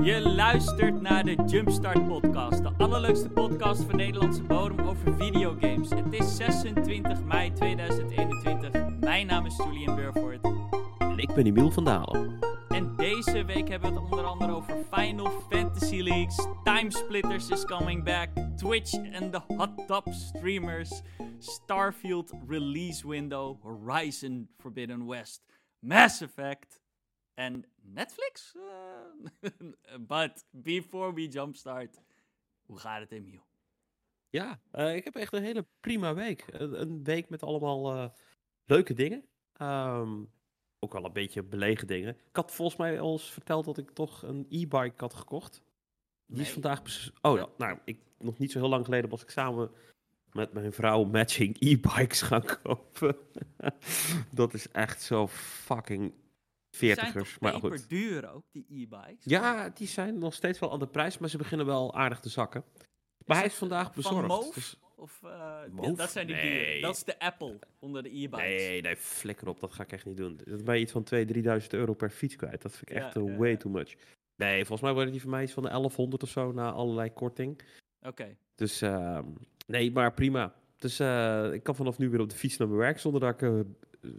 [0.00, 5.88] Je luistert naar de Jumpstart Podcast, de allerleukste podcast van Nederlandse bodem over videogames.
[5.88, 8.98] Het is 26 mei 2021.
[9.00, 10.44] Mijn naam is Julian Burford.
[10.98, 12.38] En ik ben Emiel van Dalen.
[12.68, 18.04] En deze week hebben we het onder andere over Final Fantasy Leagues, Timesplitters is coming
[18.04, 21.02] back, Twitch en de hot top streamers,
[21.38, 25.42] Starfield release window, Horizon Forbidden West,
[25.78, 26.80] Mass Effect
[27.34, 27.64] en
[27.94, 28.54] Netflix?
[28.56, 29.50] Uh,
[30.00, 32.00] but before we jumpstart,
[32.62, 33.42] hoe gaat het Emiel?
[34.30, 36.44] Ja, uh, ik heb echt een hele prima week.
[36.50, 38.08] Een, een week met allemaal uh,
[38.64, 39.24] leuke dingen.
[39.58, 40.30] Um,
[40.78, 42.10] ook wel een beetje belegen dingen.
[42.10, 45.62] Ik had volgens mij al eens verteld dat ik toch een e-bike had gekocht.
[46.26, 46.46] Die nee.
[46.46, 46.82] is vandaag...
[47.22, 49.70] Oh, ja, nou, ik, nog niet zo heel lang geleden was ik samen
[50.32, 53.16] met mijn vrouw matching e-bikes gaan kopen.
[54.30, 56.12] dat is echt zo fucking
[56.76, 57.38] veertigers.
[57.38, 57.88] maar goed.
[57.88, 59.24] duur ook, die e-bikes?
[59.24, 62.28] Ja, die zijn nog steeds wel aan de prijs, maar ze beginnen wel aardig te
[62.28, 62.64] zakken.
[63.26, 64.26] Maar hij is vandaag bezorgd.
[64.26, 64.76] Van dus...
[64.96, 65.30] Of uh,
[65.80, 66.80] ja, dat zijn die nee.
[66.80, 68.38] Dat is de Apple onder de e-bikes.
[68.38, 69.60] Nee, nee, flikker op.
[69.60, 70.40] Dat ga ik echt niet doen.
[70.44, 71.26] Dat ben je iets van 2.000,
[71.62, 72.62] 3.000 euro per fiets kwijt.
[72.62, 73.94] Dat vind ik echt uh, way too much.
[74.36, 77.12] Nee, volgens mij worden die van mij iets van de 1100 of zo na allerlei
[77.12, 77.60] korting.
[77.98, 78.08] Oké.
[78.08, 78.36] Okay.
[78.54, 79.18] Dus uh,
[79.66, 80.54] nee, maar prima.
[80.78, 83.42] Dus uh, ik kan vanaf nu weer op de fiets naar mijn werk zonder dat
[83.42, 83.66] ik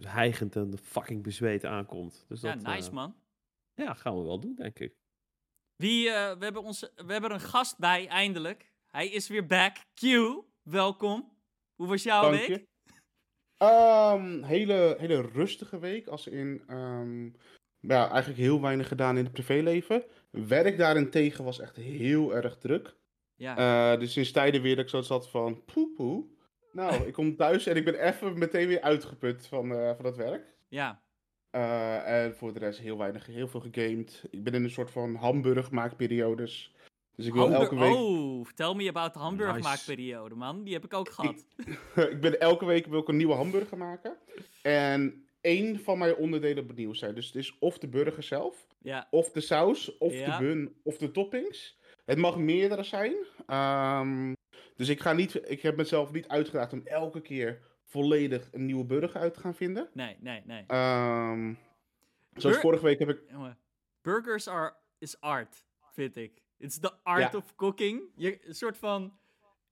[0.00, 2.24] hijgend en fucking bezweet aankomt.
[2.28, 3.14] Dus ja, dat, nice man.
[3.74, 4.94] Ja, gaan we wel doen, denk ik.
[5.76, 8.72] Wie, we, hebben onze, we hebben een gast bij, eindelijk.
[8.90, 9.76] Hij is weer back.
[9.94, 10.02] Q,
[10.62, 11.32] welkom.
[11.74, 12.66] Hoe was jouw Dank week?
[13.58, 16.06] Um, hele, hele rustige week.
[16.06, 17.36] Als in um,
[17.80, 20.04] ja, eigenlijk heel weinig gedaan in het privéleven.
[20.30, 22.96] Werk daarentegen was echt heel erg druk.
[23.34, 23.92] Ja.
[23.92, 26.26] Uh, dus sinds tijden weer dat ik zo zat van poepoe.
[26.74, 30.16] Nou, ik kom thuis en ik ben even meteen weer uitgeput van, uh, van het
[30.16, 30.44] werk.
[30.68, 31.02] Ja.
[31.52, 34.24] Uh, en voor de rest heel weinig, heel veel gegamed.
[34.30, 36.74] Ik ben in een soort van hamburgmaakperiodes.
[37.16, 37.94] Dus ik wil Hamburg elke week...
[37.94, 40.64] Oh, vertel me about de hamburgermaakperiode, man.
[40.64, 41.46] Die heb ik ook gehad.
[41.56, 41.76] Ik,
[42.12, 44.16] ik, ben elke week wil ik een nieuwe hamburger maken.
[44.62, 47.14] En één van mijn onderdelen benieuwd zijn.
[47.14, 49.06] Dus het is of de burger zelf, ja.
[49.10, 50.38] of de saus, of Ja.
[50.38, 51.78] de bun, of de toppings.
[52.04, 53.14] Het mag meerdere zijn.
[53.46, 54.32] Ehm,
[54.76, 58.84] dus ik, ga niet, ik heb mezelf niet uitgedaagd om elke keer volledig een nieuwe
[58.84, 59.88] burger uit te gaan vinden.
[59.92, 60.64] Nee, nee, nee.
[60.66, 61.54] Ehm,
[62.34, 63.20] zoals Bur- vorige week heb ik...
[64.02, 66.42] Burgers are, is art, vind ik.
[66.58, 67.38] It's the art Ja.
[67.38, 68.02] of cooking.
[68.16, 69.18] Je, een soort van...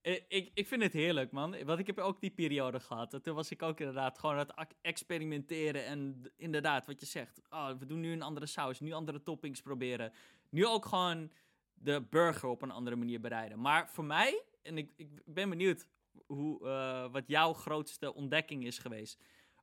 [0.01, 1.65] eh, Ik, ik vind het heerlijk, man.
[1.65, 3.19] Want ik heb ook die periode gehad.
[3.23, 5.85] Toen was ik ook inderdaad gewoon aan het experimenteren.
[5.85, 7.41] En inderdaad, wat je zegt.
[7.51, 8.81] Oh, we doen nu een andere saus.
[8.81, 10.13] Nu andere toppings proberen.
[10.51, 11.31] Nu ook gewoon
[11.75, 13.61] de burger op een andere manier bereiden.
[13.61, 15.87] Maar voor mij, en ik, ik ben benieuwd
[16.27, 19.19] hoe, eh, wat jouw grootste ontdekking is geweest.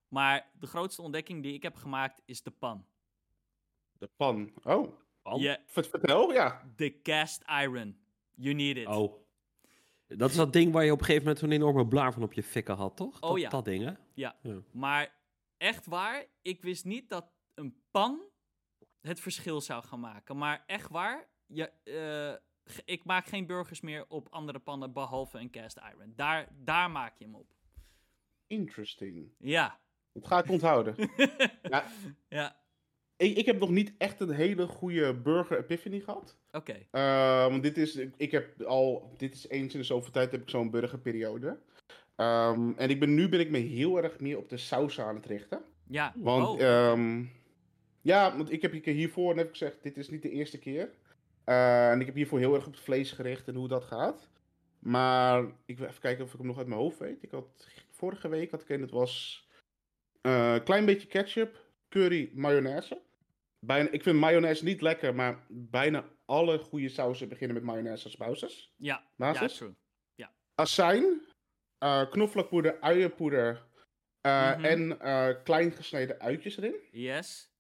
[0.07, 2.85] Maar de grootste ontdekking die ik heb gemaakt is de pan.
[3.97, 4.53] De pan.
[4.63, 5.39] Oh, Pan?
[5.39, 6.63] Je, Vert- vertel, ja.
[6.75, 7.99] de cast iron.
[8.35, 8.87] You need it.
[8.87, 9.13] Oh.
[10.07, 12.33] Dat is dat ding waar je op een gegeven moment zo'n enorme blaar van op
[12.33, 13.21] je fikken had, toch?
[13.21, 13.49] Oh dat, ja.
[13.49, 13.91] Dat ding, hè?
[14.13, 14.35] Ja.
[14.41, 14.61] Ja.
[14.71, 15.15] Maar
[15.57, 18.21] echt waar, ik wist niet dat een pan
[19.01, 20.37] het verschil zou gaan maken.
[20.37, 22.41] Maar echt waar, je, eh,
[22.85, 26.13] ik maak geen burgers meer op andere pannen behalve een cast iron.
[26.15, 27.47] Daar, daar maak je hem op.
[28.47, 29.29] Interesting.
[29.37, 29.79] Ja.
[30.13, 30.95] Dat ga ik onthouden.
[31.69, 31.85] ja,
[32.29, 32.55] Ja,
[33.17, 36.37] ik, ik heb nog niet echt een hele goede burger epiphany gehad.
[36.51, 36.75] oké.
[36.91, 40.41] Uh, want dit is, ik heb al, dit is eens in de zoveel tijd heb
[40.41, 41.47] ik zo'n burgerperiode.
[42.15, 45.15] Um, en ik ben, nu ben ik me heel erg meer op de saus aan
[45.15, 45.61] het richten.
[45.87, 46.13] Ja.
[46.15, 47.25] Want, oh, ehm,
[48.01, 50.89] ja, want ik heb hier- hiervoor net gezegd, dit is niet de eerste keer.
[51.49, 54.29] Uh, en ik heb hiervoor heel erg op het vlees gericht en hoe dat gaat.
[54.79, 57.23] Maar ik wil even kijken of ik hem nog uit mijn hoofd weet.
[57.23, 59.47] Ik had, vorige week had ik een, dat was
[60.21, 63.01] een klein beetje ketchup, curry, mayonaise.
[63.65, 68.17] Bijna, ik vind mayonaise niet lekker, maar bijna alle goede sausen beginnen met mayonaise als
[68.17, 68.73] basis.
[68.77, 69.73] ja, ja, true.
[70.55, 71.25] Azijn,
[71.83, 73.67] uh, knoflookpoeder, uienpoeder
[74.25, 74.65] uh, Mhm.
[74.65, 76.75] en klein gesneden uitjes erin.
[76.91, 77.51] Yes,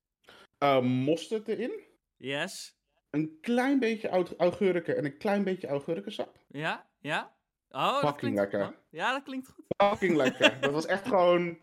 [0.81, 1.83] mosterd erin.
[2.17, 2.78] yes.
[3.09, 6.37] Een klein beetje aug- augurken en een klein beetje augurkensap.
[6.47, 7.35] Ja, ja.
[7.69, 8.65] Oh, dat klinkt lekker.
[8.65, 8.75] goed.
[8.89, 9.65] Ja, dat klinkt goed.
[9.77, 10.59] Fucking lekker.
[10.61, 11.59] dat was echt gewoon,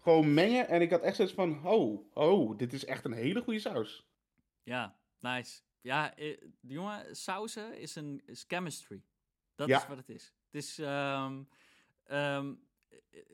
[0.00, 0.68] gewoon mengen.
[0.68, 4.06] En ik had echt zoiets van, oh, oh, dit is echt een hele goede saus.
[4.62, 5.60] Ja, nice.
[5.80, 9.02] Ja, eh, jongen, sausen is een is chemistry.
[9.54, 9.78] Dat Ja.
[9.80, 10.34] is wat het is.
[10.50, 11.42] Het is ehm,
[12.04, 12.54] ehm,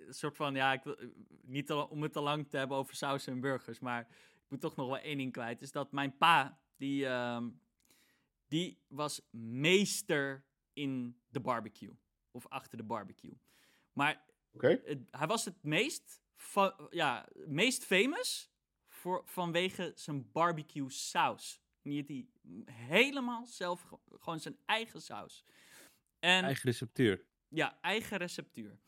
[0.07, 0.97] een soort van, ja, ik wil,
[1.43, 4.61] niet te- om het te lang te hebben over sausen en burgers, maar ik moet
[4.61, 5.63] toch nog wel één ding kwijt.
[5.63, 7.49] Is dat mijn pa, die, ehm,
[8.49, 11.93] die was meester in de barbecue.
[12.31, 13.39] Of achter de barbecue.
[13.93, 14.81] Maar Oké?
[14.85, 18.51] het- hij was het meest, fa- ja, meest famous
[18.89, 21.61] voor, vanwege zijn barbecue saus.
[21.83, 22.31] En die
[22.73, 25.45] helemaal zelf, ge- gewoon zijn eigen saus.
[26.19, 27.25] En Eigen receptuur.
[27.49, 28.79] ja, eigen receptuur.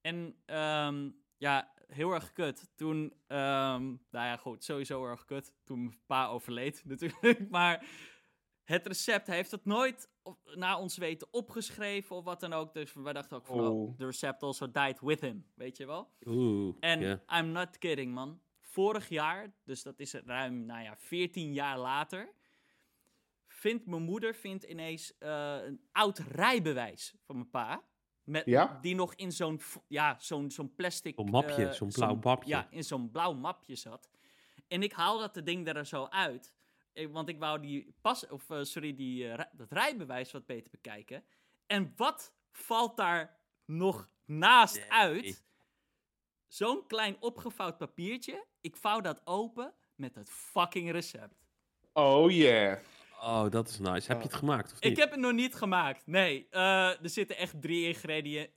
[0.00, 2.68] En ehm, ja, heel erg kut.
[2.74, 5.52] Toen, ehm, nou ja, goed, sowieso erg kut.
[5.64, 7.48] Toen mijn pa overleed natuurlijk.
[7.50, 7.86] Maar
[8.64, 12.74] het recept, hij heeft het nooit op- naar ons weten opgeschreven of wat dan ook.
[12.74, 13.96] Dus wij dachten ook van, oh, Oh.
[13.98, 16.10] the recept also died with him, weet je wel.
[16.24, 16.76] Oeh.
[16.80, 17.22] En.
[17.38, 18.40] I'm not kidding, man.
[18.60, 22.32] Vorig jaar, dus dat is ruim, nou ja, 14 jaar later,
[23.46, 27.82] vindt mijn moeder vindt ineens eh, een oud rijbewijs van mijn pa.
[28.26, 28.78] Met, Ja?
[28.80, 31.14] Die nog in zo'n ja, zo'n zo'n plastic...
[31.14, 32.48] Zo'n mapje, eh, zo'n blauw mapje.
[32.48, 34.08] Ja, in zo'n blauw mapje zat.
[34.68, 36.54] En ik haal dat de ding er zo uit.
[36.92, 40.70] Ik- want ik wou die pas, of eh, sorry, die, eh, dat rijbewijs wat beter
[40.70, 41.24] bekijken.
[41.66, 44.90] En wat valt daar nog naast Nee.
[44.90, 45.44] uit?
[46.46, 48.46] Zo'n klein opgevouwd papiertje.
[48.60, 51.44] Ik vouw dat open met het fucking recept.
[51.92, 52.78] Oh yeah.
[53.20, 54.08] Oh, dat is nice.
[54.08, 54.98] Heb je het gemaakt of Ik niet?
[54.98, 56.06] heb het nog niet gemaakt.
[56.06, 57.96] Nee, eh, er zitten echt drie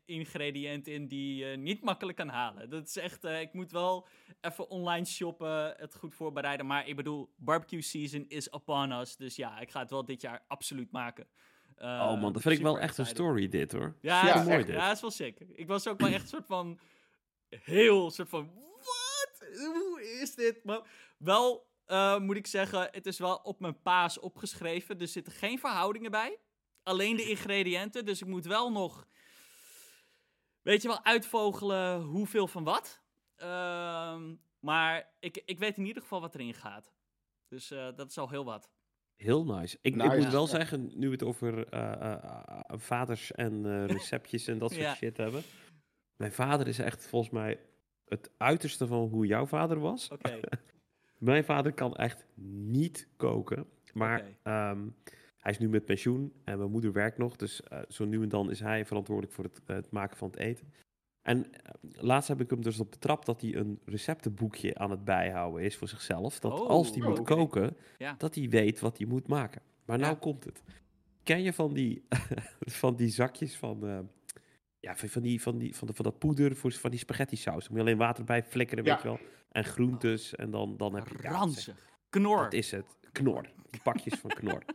[0.05, 2.69] ingrediënten in die je niet makkelijk kan halen.
[2.69, 4.07] Dat is echt, eh, ik moet wel
[4.41, 6.65] even online shoppen, het goed voorbereiden.
[6.65, 9.15] Maar ik bedoel, barbecue season is upon us.
[9.15, 11.27] Dus ja, ik ga het wel dit jaar absoluut maken.
[11.75, 13.95] Eh, oh man, dat vind ik wel echt een story dit hoor.
[14.01, 14.65] Ja, Ja, ja, mooi echt.
[14.65, 14.75] dit.
[14.75, 15.39] ja, is wel sick.
[15.39, 16.79] Ik was ook wel echt een soort van
[17.49, 19.49] heel soort van wat?
[19.57, 20.63] Hoe is dit?
[20.63, 20.81] Maar
[21.17, 24.99] wel eh, moet ik zeggen, het is wel op mijn paas opgeschreven.
[24.99, 26.37] Er zitten geen verhoudingen bij.
[26.83, 28.05] Alleen de ingrediënten.
[28.05, 29.07] Dus ik moet wel nog,
[30.61, 33.01] weet je wel, uitvogelen hoeveel van wat.
[33.35, 36.93] Ehm, maar ik, ik weet in ieder geval wat erin gaat.
[37.47, 38.71] Dus eh, dat is al heel wat.
[39.15, 39.77] Heel nice.
[39.81, 40.17] Ik, ik Nice.
[40.17, 40.47] moet wel Ja.
[40.49, 44.95] zeggen, nu we het over eh, vaders en eh, receptjes en dat soort Ja.
[44.95, 45.43] shit hebben.
[46.15, 47.59] Mijn vader is echt volgens mij
[48.05, 50.09] het uiterste van hoe jouw vader was.
[50.09, 50.39] Oké.
[51.19, 52.25] Mijn vader kan echt
[52.65, 53.65] niet koken.
[53.93, 54.87] Maar ehm,
[55.37, 57.35] hij is nu met pensioen en mijn moeder werkt nog.
[57.35, 60.27] Dus eh, zo nu en dan is hij verantwoordelijk voor het, eh, het maken van
[60.29, 60.73] het eten.
[61.21, 65.03] En eh, laatst heb ik hem dus op betrapt dat hij een receptenboekje aan het
[65.03, 66.39] bijhouden is voor zichzelf.
[66.39, 68.15] Dat Oh, als hij oh, moet koken, Ja.
[68.17, 69.61] dat hij weet wat hij moet maken.
[69.85, 70.63] Maar nou komt het.
[71.23, 72.05] Ken je van die,
[72.81, 74.09] van die zakjes van,
[74.79, 77.63] ja, van, die, van, die, van, de, van dat poeder voor van die spaghetti saus?
[77.63, 78.93] Dan moet je alleen water bij flikkeren, Ja.
[78.93, 79.19] weet je wel.
[79.51, 81.17] En groentes en dan, dan heb je...
[81.21, 81.75] ja, Ranzig.
[82.09, 82.43] Knor.
[82.43, 82.85] dat is het.
[83.11, 83.45] Knor.
[83.69, 84.63] Die pakjes van knor.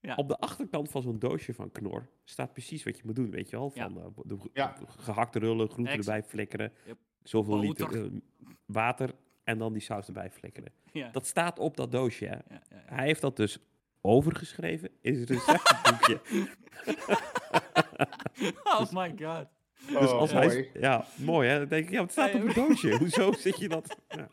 [0.00, 0.14] Ja.
[0.14, 3.50] Op de achterkant van zo'n doosje van knor staat precies wat je moet doen, weet
[3.50, 3.70] je wel?
[3.74, 3.82] Ja.
[3.90, 4.76] Van eh, de, Ja.
[4.98, 6.96] gehakte rullen, groenten erbij flikkeren, Yep.
[7.22, 7.88] zoveel Boter.
[7.90, 8.18] liter eh,
[8.66, 9.14] water
[9.44, 10.72] en dan die saus erbij flikkeren.
[10.92, 11.10] Ja.
[11.10, 12.30] Dat staat op dat doosje, hè?
[12.34, 12.82] Ja, ja, ja.
[12.94, 13.58] Hij heeft dat dus
[14.00, 16.20] overgeschreven in zijn receptenboekje.
[18.64, 19.46] oh my god.
[19.86, 20.46] dus Oh, als hij...
[20.46, 20.70] mooi.
[20.74, 21.58] Ja, mooi hè?
[21.58, 22.96] Dan denk ik, ja, het staat op het doosje.
[22.96, 23.96] Hoezo zit je dat...
[24.16, 24.28] Ja.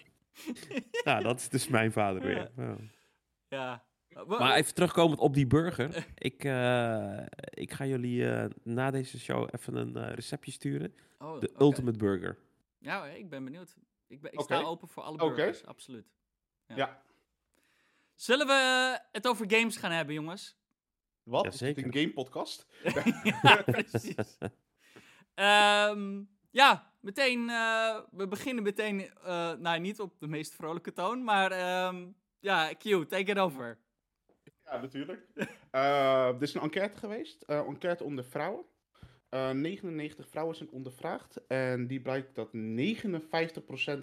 [1.03, 2.51] Nou, dat is dus mijn vader weer.
[3.47, 3.83] Ja.
[4.27, 6.07] Maar even terugkomend op die burger.
[6.15, 7.19] Ik, eh,
[7.49, 10.95] ik ga jullie eh, na deze show even een eh, receptje sturen.
[11.19, 11.53] oh, De.
[11.59, 12.37] Ultimate Burger.
[12.79, 13.75] Ja, ik ben benieuwd.
[14.07, 16.11] Ik, ben, ik sta open voor alle burgers, absoluut.
[16.67, 16.75] Ja.
[16.75, 17.01] Ja.
[18.15, 20.57] Zullen we het over games gaan hebben, jongens?
[21.23, 21.43] Wat?
[21.43, 21.83] Jazeker.
[21.85, 22.67] een game podcast?
[23.41, 24.37] ja, precies.
[25.33, 26.21] Ehm,
[26.51, 27.49] ja, meteen.
[27.49, 29.09] eh, we beginnen meteen.
[29.23, 31.51] eh nou, niet op de meest vrolijke toon, maar.
[31.51, 32.05] ehm,
[32.39, 33.77] ja, Q, take it over.
[34.65, 35.27] Ja, natuurlijk.
[35.71, 37.41] Er is een enquête geweest.
[37.41, 38.65] enquête onder vrouwen.
[39.29, 41.47] Eh 99 vrouwen zijn ondervraagd.
[41.47, 42.51] En die blijkt dat 59%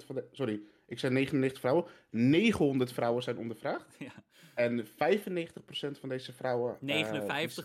[0.07, 0.29] van de...
[0.33, 1.85] Sorry, ik zei 99 vrouwen.
[2.11, 3.97] 900 vrouwen zijn ondervraagd.
[3.99, 4.13] Ja.
[4.61, 4.91] En 95%
[6.01, 6.79] van deze vrouwen...
[6.87, 7.65] eh, 59%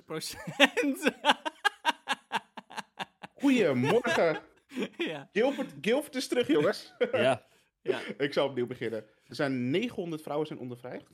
[3.41, 4.39] Goedemorgen.
[4.97, 5.29] ja.
[5.33, 6.93] Gilbert, Gilbert is terug, jongens.
[7.11, 7.43] ja.
[7.81, 7.99] Ja.
[8.17, 9.05] ik zal opnieuw beginnen.
[9.27, 11.07] Er zijn 900 vrouwen zijn ondervraagd.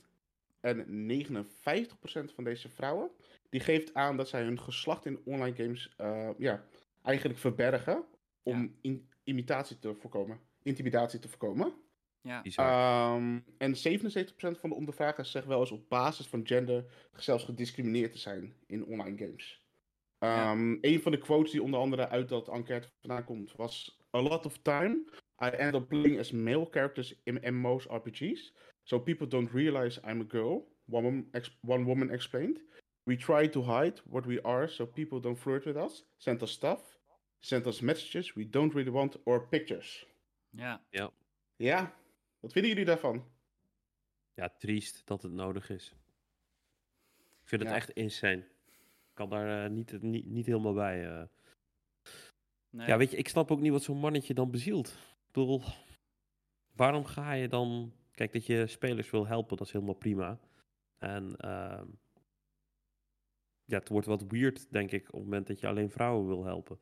[0.60, 3.10] En 59% van deze vrouwen...
[3.50, 5.94] die geeft aan dat zij hun geslacht in online games...
[5.96, 6.64] eh, ja,
[7.02, 8.04] eigenlijk verbergen...
[8.42, 10.40] om in- imitatie te voorkomen.
[10.62, 11.74] Intimidatie te voorkomen.
[12.22, 12.42] Ja.
[12.42, 16.84] Ehm, en 77% van de ondervragers zegt wel eens op basis van gender
[17.16, 19.60] zelfs gediscrimineerd te zijn in online games.
[20.18, 20.50] Ja.
[20.50, 24.20] Ehm, Een van de quotes die onder andere uit dat enquête vandaan komt was: A
[24.20, 25.04] lot of time
[25.44, 30.20] I end up playing as male characters in MMO's RPGs, so people don't realize I'm
[30.20, 30.70] a girl.
[30.84, 32.62] One woman, one woman explained.
[33.04, 36.52] We try to hide what we are so people don't flirt with us, send us
[36.52, 36.98] stuff,
[37.40, 40.06] send us messages we don't really want or pictures.
[40.90, 41.12] ja.
[41.56, 41.94] Ja,
[42.42, 43.30] wat vinden jullie daarvan?
[44.34, 45.94] ja, triest dat het nodig is.
[47.18, 47.76] Ik vind het Ja.
[47.76, 48.36] echt insane.
[48.38, 51.08] Ik kan daar eh, niet, niet, niet helemaal bij.
[51.10, 51.24] eh.
[52.70, 52.86] Nee.
[52.86, 54.88] Ja, weet je, ik snap ook niet wat zo'n mannetje dan bezielt.
[54.88, 55.62] Ik bedoel,
[56.72, 57.92] waarom ga je dan...
[58.10, 60.40] Kijk, dat je spelers wil helpen, dat is helemaal prima.
[60.98, 61.86] En ehm,
[63.64, 66.44] ja, het wordt wat weird, denk ik, op het moment dat je alleen vrouwen wil
[66.44, 66.78] helpen.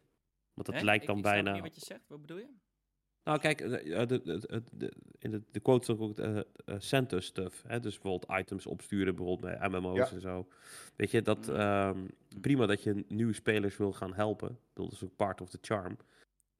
[0.54, 0.82] Want dat Hè?
[0.84, 1.52] lijkt Ik- dan ik snap bijna.
[1.52, 2.48] niet wat je zegt, wat bedoel je?
[3.24, 6.44] Nou, kijk, eh, de, de, de, de- in de, de quote stond ook eh eh,
[6.78, 7.62] center stuff.
[7.66, 7.80] Hè?
[7.80, 10.10] Dus bijvoorbeeld items opsturen, bijvoorbeeld bij MMO's Ja.
[10.10, 10.46] en zo.
[10.96, 11.54] Weet je, dat Mm.
[11.54, 11.98] ehm,
[12.40, 14.58] prima dat je nieuwe spelers wil gaan helpen.
[14.72, 15.96] Dat is ook part of the charm.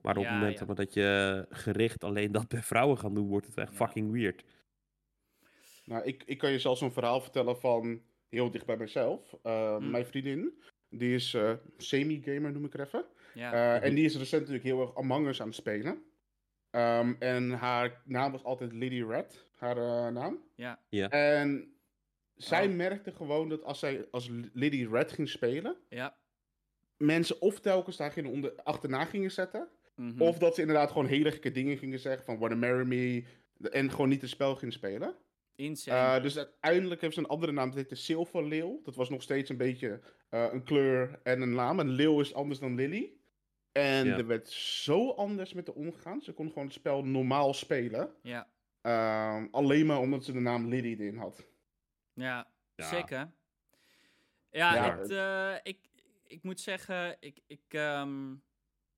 [0.01, 0.59] Maar op Ja, het moment ja.
[0.59, 3.77] zeg maar, dat je gericht alleen dat bij vrouwen gaat doen, wordt het echt Ja.
[3.77, 4.45] fucking weird.
[5.85, 9.35] Nou, ik, ik kan je zelfs een verhaal vertellen van heel dicht bij mezelf.
[9.47, 9.91] Uh, Hm.
[9.91, 13.05] Mijn vriendin, die is eh, semi-gamer, noem ik er even.
[13.35, 13.53] Ja.
[13.53, 13.85] Eh, Mhm.
[13.89, 16.03] En die is recent natuurlijk heel erg Among Us aan het spelen.
[16.71, 20.39] Ehm, en haar naam was altijd Lily Red, haar eh, naam.
[20.55, 21.09] ja.
[21.09, 21.75] En
[22.35, 22.75] zij Oh.
[22.75, 26.17] merkte gewoon dat als zij als Lily Red ging spelen, Ja.
[26.97, 30.23] mensen of telkens daar gingen onder, achterna gingen zetten, Mhm.
[30.23, 33.25] of dat ze inderdaad gewoon hele gekke dingen gingen zeggen van wanna marry me,
[33.71, 35.15] en gewoon niet het spel gingen spelen.
[35.55, 36.17] Insane.
[36.17, 38.81] Uh, dus uiteindelijk heeft ze een andere naam, dat heette Zilverleeuw.
[38.85, 40.01] Dat was nog steeds een beetje
[40.31, 41.79] uh, een kleur en een naam.
[41.81, 43.13] Een leeuw is anders dan Lily.
[43.73, 44.17] En Ja.
[44.17, 46.21] er werd zo anders met de omgaan.
[46.23, 48.15] Ze kon gewoon het spel normaal spelen.
[48.23, 48.49] ja.
[48.83, 51.47] Um, alleen maar omdat ze de naam Lily erin had.
[52.13, 52.89] Ja, Ja.
[52.89, 53.33] zeker.
[54.51, 55.79] Ja, Ja, het, eh, ik,
[56.27, 58.35] ik moet zeggen, ik, ik, ehm,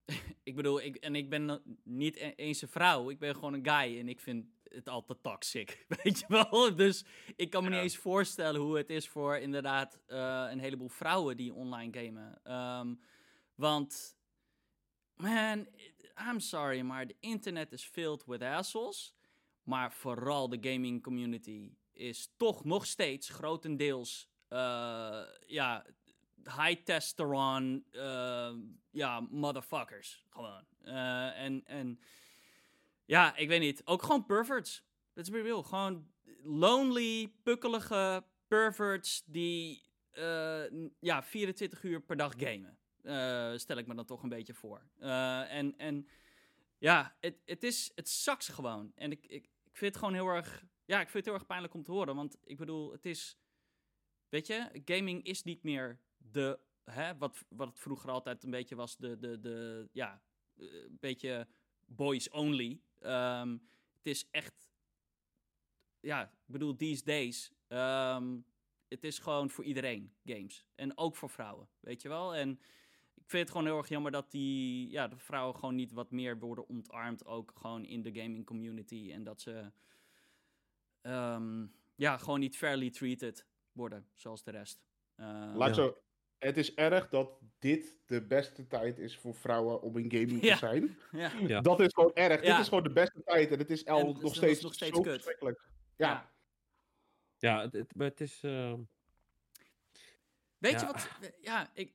[0.48, 3.66] ik bedoel, ik, en ik ben niet e- eens een vrouw, ik ben gewoon een
[3.68, 6.76] guy en ik vind het altijd toxic, weet je wel?
[6.76, 7.04] Dus
[7.36, 11.36] ik kan me niet eens voorstellen hoe het is voor inderdaad eh, een heleboel vrouwen
[11.36, 12.40] die online gamen.
[12.42, 12.94] Ehm,
[13.54, 14.16] want,
[15.22, 15.66] man,
[16.28, 19.14] I'm sorry, maar de internet is filled with assholes.
[19.62, 25.86] Maar vooral de gaming community is toch nog steeds grotendeels eh, ja,
[26.44, 28.52] high testosterone eh,
[28.90, 30.24] ja, motherfuckers.
[30.30, 30.64] Gewoon.
[30.82, 32.00] Eh, en, en
[33.04, 33.82] ja, ik weet niet.
[33.84, 34.84] Ook gewoon perverts.
[35.12, 35.62] Let's be real.
[35.62, 36.06] Gewoon
[36.42, 39.90] lonely, pukkelige perverts die
[41.00, 42.78] ja, 24 uur per dag gamen.
[43.02, 44.86] Eh, stel ik me dan toch een beetje voor.
[44.98, 46.08] Eh, en, en
[46.78, 48.92] ja, het, het is, het sucks gewoon.
[48.94, 51.46] En ik, ik, ik vind het gewoon heel erg, ja, ik vind het heel erg
[51.46, 52.14] pijnlijk om te horen.
[52.14, 53.38] Want ik bedoel, het is,
[54.28, 58.74] weet je, gaming is niet meer de, hè, wat, wat het vroeger altijd een beetje
[58.74, 60.22] was, de, de, de ja,
[60.56, 61.46] eh, een beetje
[61.86, 62.80] boys only.
[62.98, 63.50] Ehm,
[63.96, 64.72] het is echt,
[66.00, 68.38] ja, ik bedoel, these days, ehm,
[68.88, 70.66] het is gewoon voor iedereen, games.
[70.74, 72.34] En ook voor vrouwen, weet je wel.
[72.34, 72.60] En
[73.22, 76.10] ik vind het gewoon heel erg jammer dat die, ja, de vrouwen gewoon niet wat
[76.10, 79.10] meer worden ontarmd, ook gewoon in de gaming community.
[79.12, 79.72] En dat ze,
[81.00, 84.82] ehm, ja, gewoon niet fairly treated worden, zoals de rest.
[85.14, 85.74] Eh, Laat Ja.
[85.74, 85.96] zo,
[86.38, 90.52] het is erg dat dit de beste tijd is voor vrouwen om in gaming Ja.
[90.52, 90.98] te zijn.
[91.22, 91.32] ja.
[91.46, 91.60] Ja.
[91.60, 92.42] Dat is gewoon erg.
[92.42, 92.50] Ja.
[92.50, 94.96] Dit is gewoon de beste tijd en het is al nog nog- steeds, nog steeds
[94.96, 95.12] zo kut.
[95.12, 95.60] verschrikkelijk.
[95.96, 96.32] Ja.
[97.38, 97.60] Ja.
[97.60, 98.42] Het, het- maar het is.
[98.42, 98.74] eh,
[100.58, 101.08] Weet je wat?
[101.40, 101.94] Ja, ik,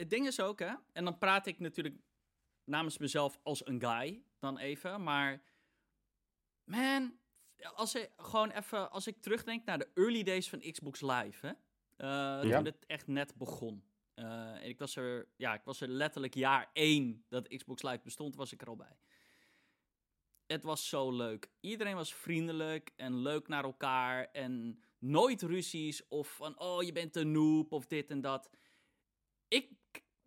[0.00, 0.74] het ding is ook, hè.
[0.92, 1.94] En dan praat ik natuurlijk
[2.64, 5.02] namens mezelf als een guy dan even.
[5.02, 5.42] Maar,
[6.64, 7.18] man,
[7.74, 11.52] als ik gewoon even, als ik terugdenk naar de early days van Xbox Live, hè.
[11.96, 12.56] eh, Ja.
[12.56, 13.84] Toen het echt net begon.
[14.14, 18.00] Eh, en ik was er, ja, ik was er letterlijk jaar één dat Xbox Live
[18.04, 18.98] bestond, was ik er al bij.
[20.46, 21.50] Het was zo leuk.
[21.60, 24.30] Iedereen was vriendelijk en leuk naar elkaar.
[24.30, 28.50] En nooit ruzies of van, oh, je bent een noob of dit en dat.
[29.48, 29.72] Ik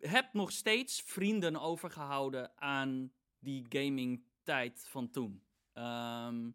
[0.08, 5.42] heb nog steeds vrienden overgehouden aan die gaming tijd van toen.
[5.72, 6.50] Ehm,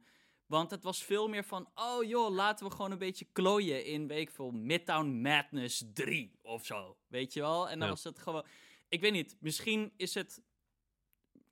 [0.46, 4.08] want het was veel meer van, oh joh, laten we gewoon een beetje klooien in,
[4.32, 6.98] veel, Midtown Madness 3 of zo.
[7.08, 7.70] Weet je wel?
[7.70, 7.94] En dan Ja.
[7.94, 8.46] was het gewoon,
[8.90, 10.42] ik weet niet, misschien is het,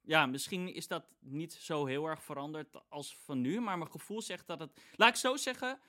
[0.01, 4.22] ja, misschien is dat niet zo heel erg veranderd als van nu, maar mijn gevoel
[4.22, 5.80] zegt dat het, laat ik zo zeggen,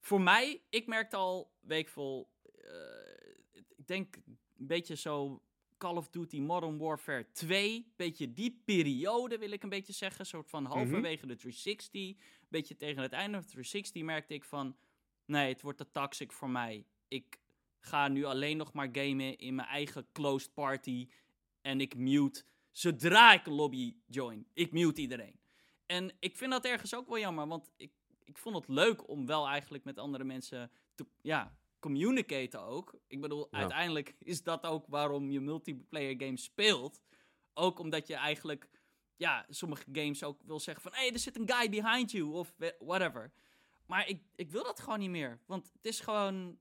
[0.00, 4.16] voor mij, ik merkte al, ik veel, eh, ik denk
[4.56, 5.42] een beetje zo
[5.84, 10.48] Call of Duty Modern Warfare 2, beetje die periode wil ik een beetje zeggen, soort
[10.48, 12.16] van halverwege de 360, een
[12.48, 14.76] beetje tegen het einde van de 360 merkte ik van,
[15.26, 16.86] nee, het wordt te toxic voor mij.
[17.08, 17.38] Ik
[17.78, 21.08] ga nu alleen nog maar gamen in mijn eigen closed party
[21.60, 24.46] en ik mute zodra ik een lobby join.
[24.52, 25.38] Ik mute iedereen.
[25.86, 27.92] En ik vind dat ergens ook wel jammer, want ik,
[28.24, 32.94] ik vond het leuk om wel eigenlijk met andere mensen te ja, communicaten ook.
[33.06, 33.58] Ik bedoel, Ja.
[33.58, 37.02] uiteindelijk is dat ook waarom je multiplayer games speelt.
[37.54, 38.68] Ook omdat je eigenlijk,
[39.16, 40.92] ja, sommige games ook wil zeggen van...
[40.92, 43.32] hé, hey, er zit een guy behind you, of whatever.
[43.86, 45.40] Maar ik, ik wil dat gewoon niet meer.
[45.46, 46.58] Want het is gewoon...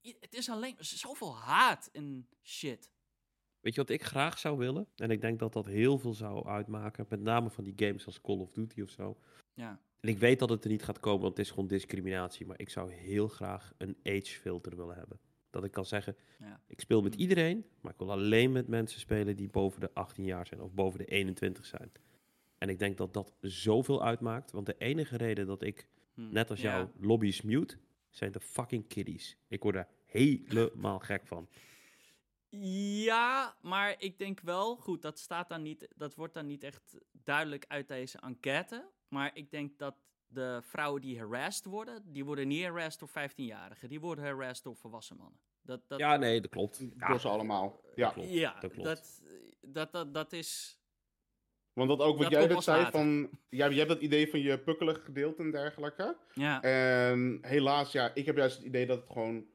[0.00, 2.92] Het is alleen zoveel haat en shit.
[3.60, 4.88] Weet je wat ik graag zou willen?
[4.96, 7.06] En ik denk dat dat heel veel zou uitmaken.
[7.08, 9.18] Met name van die games als Call of Duty of zo.
[9.54, 9.80] Ja.
[10.08, 12.46] En ik weet dat het er niet gaat komen, want het is gewoon discriminatie.
[12.46, 15.20] Maar ik zou heel graag een age filter willen hebben.
[15.50, 16.60] Dat ik kan zeggen, Ja.
[16.66, 17.20] ik speel met Hm.
[17.20, 20.72] iedereen, maar ik wil alleen met mensen spelen die boven de 18 jaar zijn of
[20.72, 21.92] boven de 21 zijn.
[22.58, 26.32] En ik denk dat dat zoveel uitmaakt, want de enige reden dat ik, Hm.
[26.32, 26.76] net als Ja.
[26.76, 27.76] jou, lobby's mute,
[28.10, 29.36] zijn de fucking kiddies.
[29.48, 31.48] Ik word daar helemaal gek van.
[33.04, 36.98] Ja, maar ik denk wel, goed, dat staat dan niet, dat wordt dan niet echt
[37.12, 38.88] duidelijk uit deze enquête.
[39.08, 39.94] Maar ik denk dat
[40.26, 43.88] de vrouwen die harassed worden, die worden niet harassed door 15-jarigen.
[43.88, 45.40] Die worden harassed door volwassen mannen.
[45.62, 46.78] Dat, dat, Ja, nee, dat klopt.
[46.98, 47.80] Ja, Door ze allemaal.
[47.94, 48.10] Ja.
[48.10, 48.30] klopt.
[48.32, 48.88] ja, dat klopt.
[48.88, 49.22] Dat,
[49.60, 50.78] dat, dat, dat is...
[51.72, 52.92] Want dat ook wat Dat jij net zei later.
[53.00, 53.30] van...
[53.48, 56.16] Ja, je hebt dat idee van je pukkelig gedeelte en dergelijke.
[56.34, 59.46] Ja, En helaas, ja, ik heb juist het idee dat het gewoon...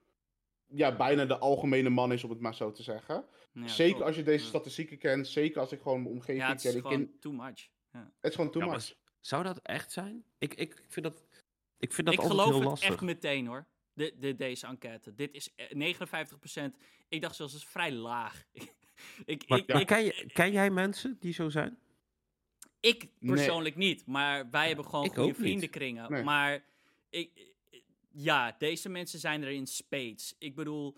[0.68, 3.26] Ja, bijna de algemene man is, om het maar zo te zeggen.
[3.54, 5.28] ja, zeker als je deze statistieken kent.
[5.28, 6.72] Zeker als ik gewoon mijn omgeving Ja, het ken.
[6.74, 7.70] is gewoon ken- too much.
[7.92, 8.12] Ja.
[8.20, 8.96] het is gewoon too Ja, maar much.
[9.26, 10.26] Zou dat echt zijn?
[10.38, 11.24] Ik, ik vind dat,
[11.78, 12.90] ik vind dat ik altijd geloof heel het lastig.
[12.90, 13.68] echt meteen hoor.
[13.94, 15.14] De, de, deze enquête.
[15.14, 16.78] Dit is eh, 59%.
[17.08, 18.44] Ik dacht zelfs, dat is vrij laag.
[19.26, 21.78] ik, Maar, ik, ik, ken, je, ken jij mensen die zo zijn?
[22.84, 26.12] ik persoonlijk niet, maar wij hebben gewoon ik goede vriendenkringen.
[26.12, 26.24] Nee.
[26.24, 26.66] Maar
[27.10, 27.54] ik,
[28.12, 30.36] ja, deze mensen zijn er in spades.
[30.40, 30.98] Ik bedoel,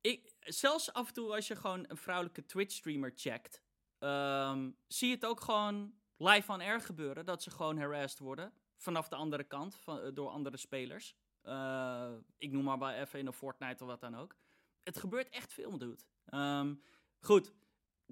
[0.00, 3.62] ik, zelfs af en toe als je gewoon een vrouwelijke Twitch-streamer checkt,
[3.98, 8.52] ehm, zie je het ook gewoon live on air gebeuren dat ze gewoon harassed worden
[8.76, 11.14] vanaf de andere kant van, eh, door andere spelers.
[11.42, 14.36] Eh, ik noem maar wel even in een Fortnite of wat dan ook.
[14.82, 16.02] Het gebeurt echt veel, dude.
[16.26, 16.74] Ehm,
[17.20, 17.52] goed,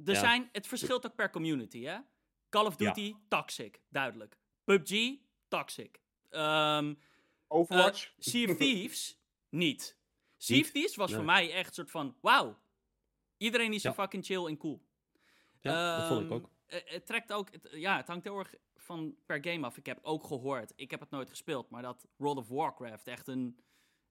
[0.05, 0.19] er Ja.
[0.21, 1.99] zijn, het verschilt ook per community, hè?
[2.49, 2.93] Call of Ja.
[2.93, 4.39] Duty, toxic, duidelijk.
[4.65, 5.19] PUBG,
[5.49, 6.01] toxic.
[6.31, 6.95] Ehm eh,
[7.49, 8.13] Overwatch?
[8.19, 9.19] sea of Thieves,
[9.49, 9.97] niet.
[10.37, 11.17] Sea of Thieves was Nee.
[11.17, 12.59] voor mij echt een soort van, wauw.
[13.37, 13.89] Iedereen is Ja.
[13.91, 14.83] hier fucking chill en cool.
[15.61, 16.51] Ja, dat vond ik Ehm, ook.
[16.75, 19.77] Eh, Het trekt ook, het- ja, het hangt heel erg van per game af.
[19.77, 23.29] Ik heb ook gehoord, ik heb het nooit gespeeld, maar dat World of Warcraft echt
[23.29, 23.59] een,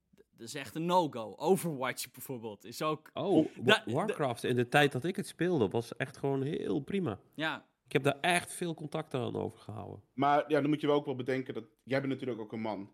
[0.10, 1.34] dat is echt een no-go.
[1.38, 5.96] Overwatch bijvoorbeeld is ook, Oh, da- Warcraft in de tijd dat ik het speelde was
[5.96, 7.20] echt gewoon heel prima.
[7.34, 10.04] ja, Ik heb daar echt veel contacten aan overgehouden.
[10.14, 12.62] Maar ja, dan moet je wel ook wel bedenken dat jij bent natuurlijk ook een
[12.62, 12.92] man.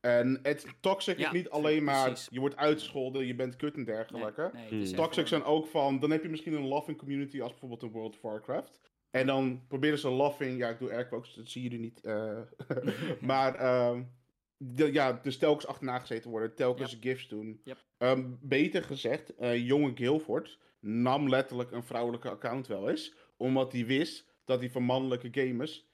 [0.00, 2.28] En het toxic Ja, is niet alleen maar precies.
[2.30, 4.50] je wordt uitgescholden, je bent kut en dergelijke.
[4.52, 4.96] nee, het Hmm.
[4.96, 8.14] Toxic zijn ook van, dan heb je misschien een loving community als bijvoorbeeld een World
[8.14, 8.80] of Warcraft.
[9.10, 12.00] En dan proberen ze loving, ja ik doe airquotes, dat zie jullie niet.
[12.00, 12.40] eh,
[13.20, 14.02] maar ehm,
[14.56, 17.60] de, ja, dus telkens achterna gezeten worden, telkens gifts doen.
[17.64, 17.84] Yep.
[17.98, 23.86] Ehm, beter gezegd, eh, jonge Guilford nam letterlijk een vrouwelijke account wel eens, omdat hij
[23.86, 25.86] wist dat hij van mannelijke gamers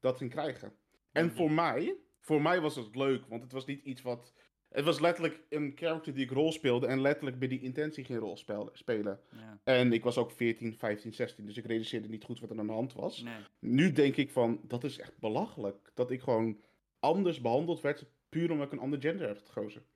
[0.00, 0.72] dat ging krijgen.
[1.12, 1.34] En Mhm.
[1.34, 4.32] voor mij, voor mij was het leuk, want het was niet iets wat...
[4.68, 8.18] Het was letterlijk een character die ik rol speelde en letterlijk bij die intentie ging
[8.18, 9.20] rol spel- spelen.
[9.30, 12.58] Ja, En ik was ook 14, 15, 16, dus ik realiseerde niet goed wat er
[12.58, 13.22] aan de hand was.
[13.22, 13.40] nee.
[13.58, 15.90] Nu denk ik van, dat is echt belachelijk.
[15.94, 16.60] Dat ik gewoon
[16.98, 19.86] anders behandeld werd, puur omdat ik een ander gender heb gekozen.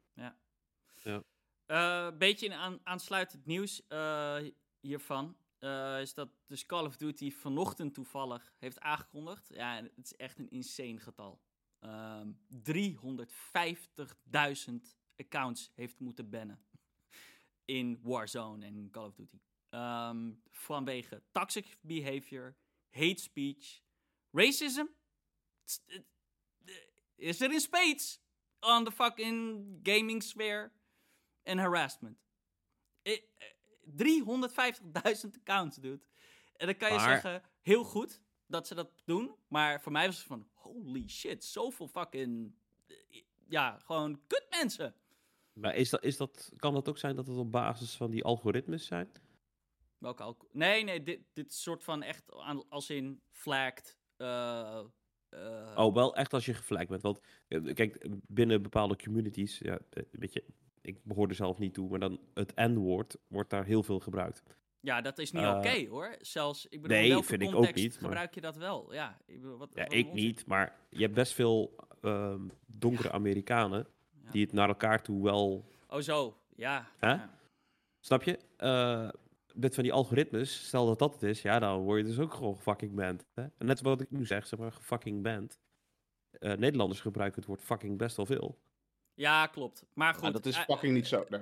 [1.66, 4.36] Een beetje in aan, aansluitend nieuws eh,
[4.80, 5.36] hiervan.
[5.58, 9.48] eh, is dat dus Call of Duty vanochtend toevallig heeft aangekondigd.
[9.54, 11.40] Ja, en het is echt een insane getal.
[11.82, 16.64] Ehm 350.000 accounts heeft moeten bannen.
[17.64, 19.38] In Warzone en Call of Duty.
[19.68, 22.56] Ehm, vanwege toxic behavior,
[22.90, 23.80] hate speech,
[24.30, 24.84] racism.
[25.60, 26.04] Het- het
[27.16, 28.20] Is er in spades
[28.60, 30.72] on the fucking gaming sphere
[31.42, 32.18] en harassment.
[33.02, 33.20] Eh, eh,
[33.82, 36.02] 350.000 accounts, dude.
[36.56, 39.34] En dan kan je Maar- zeggen, heel goed dat ze dat doen.
[39.48, 42.54] Maar voor mij was het van, holy shit, zoveel fucking...
[42.86, 44.94] eh, Ja, gewoon kut mensen.
[45.52, 48.24] Maar is dat, is dat, kan dat ook zijn dat het op basis van die
[48.24, 49.12] algoritmes zijn?
[49.98, 50.36] Welke?
[50.52, 53.98] Nee, nee, dit, dit soort van echt aan, als in flagged.
[54.16, 54.84] eh,
[55.28, 57.02] eh, Oh, wel echt als je gevlekt bent.
[57.02, 57.20] Want
[57.74, 59.78] kijk, binnen bepaalde communities, ja,
[60.10, 60.44] weet je,
[60.80, 64.42] ik behoor er zelf niet toe, maar dan het N-woord wordt daar heel veel gebruikt.
[64.82, 66.16] Ja, dat is niet eh, oké hoor.
[66.20, 68.56] Zelfs, ik bedoel, nee, in welke vind ik ook context niet, maar- gebruik je dat
[68.56, 68.92] wel?
[68.92, 73.12] Ja, ik bedoel, wat, Ja, wat ik niet, maar je hebt best veel ehm, donkere
[73.12, 73.86] Amerikanen
[74.24, 74.30] Ja.
[74.30, 76.86] die het naar elkaar toe wel, Oh zo, ja.
[76.98, 77.10] Hè?
[77.10, 77.30] ja.
[78.00, 78.38] snap je?
[78.56, 79.08] Eh
[79.54, 82.34] met van die algoritmes, stel dat dat het is, ja, dan word je dus ook
[82.34, 83.24] gewoon fucking band.
[83.34, 83.42] Hè?
[83.42, 85.58] En net wat ik nu zeg, zeg maar, fucking band.
[86.30, 88.58] Eh, Nederlanders gebruiken het woord fucking best wel veel.
[89.14, 89.84] Ja, klopt.
[89.94, 90.22] Maar goed.
[90.22, 91.24] Maar dat is fucking niet zo.
[91.28, 91.40] Nee.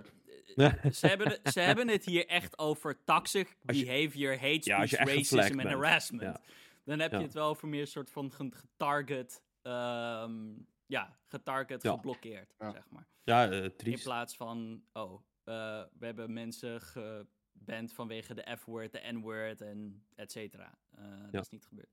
[0.57, 4.91] Eh, ze, hebben het, ze hebben het hier echt over toxic je- behavior, hate speech,
[4.91, 6.23] racism en harassment.
[6.23, 6.41] Ja.
[6.85, 10.53] Dan heb je het wel over meer soort van ge- getarget, ehm,
[10.87, 11.93] ja, getarget, Ja.
[11.93, 12.71] geblokkeerd, Ja.
[12.71, 13.07] zeg maar.
[13.25, 19.13] Ja, eh In plaats van, oh, eh, we hebben mensen geband vanwege de F-word, de
[19.13, 20.79] N-word en et cetera.
[20.91, 21.41] Eh, Dat Ja.
[21.41, 21.91] is niet gebeurd.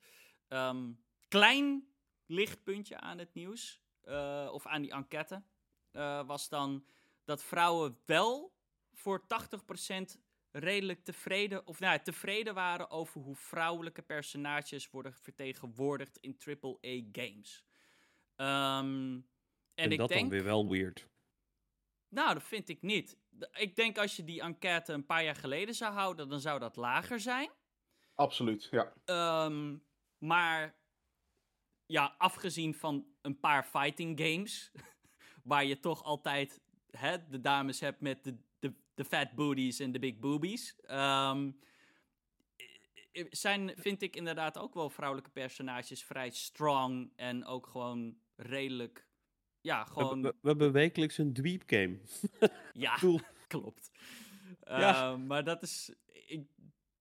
[0.48, 0.92] Ehm,
[1.28, 1.88] klein
[2.26, 5.44] lichtpuntje aan het nieuws, eh, of aan die enquête,
[5.92, 6.86] eh, was dan
[7.28, 8.56] dat vrouwen wel
[8.94, 10.18] voor 80%
[10.52, 17.02] redelijk tevreden, of nou, ja, tevreden waren over hoe vrouwelijke personages worden vertegenwoordigd in AAA
[17.12, 17.66] games.
[18.36, 19.26] Ehm, en
[19.74, 21.08] En ik dat denk, dan weer wel weird.
[22.10, 23.18] nou, dat vind ik niet.
[23.52, 26.76] Ik denk als je die enquête een paar jaar geleden zou houden, dan zou dat
[26.76, 27.50] lager zijn.
[28.14, 28.94] Absoluut, ja.
[29.06, 29.78] Ehm,
[30.18, 30.80] maar
[31.86, 34.72] ja, afgezien van een paar fighting games,
[35.44, 36.62] waar je toch altijd
[36.98, 41.48] hè, de dames hebt met de, de, de fat booties en de big boobies, ehm,
[42.58, 48.18] i- i- zijn, vind ik inderdaad ook wel vrouwelijke personages vrij strong en ook gewoon
[48.36, 49.08] redelijk,
[49.62, 52.00] ja, We, hebben- gewoon, we, we hebben wekelijks een dweep game.
[52.74, 53.20] ja, Cool.
[53.48, 53.92] klopt.
[54.60, 55.12] Ja.
[55.12, 55.94] Ehm, maar dat is,
[56.28, 56.48] ik,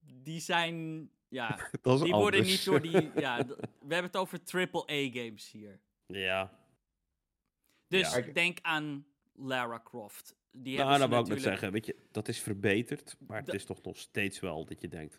[0.01, 3.11] die zijn, ja, die worden niet door die.
[3.15, 3.55] Ja, we
[3.95, 5.81] hebben het over triple-A games hier.
[6.07, 6.59] ja,
[7.89, 8.21] Dus Ja.
[8.21, 9.07] denk aan
[9.39, 10.37] Lara Croft.
[10.51, 11.73] Die nou, dat wou ik net zeggen.
[11.73, 14.89] Weet je, dat is verbeterd, maar het Da- is toch nog steeds wel dat je
[14.89, 15.15] denkt...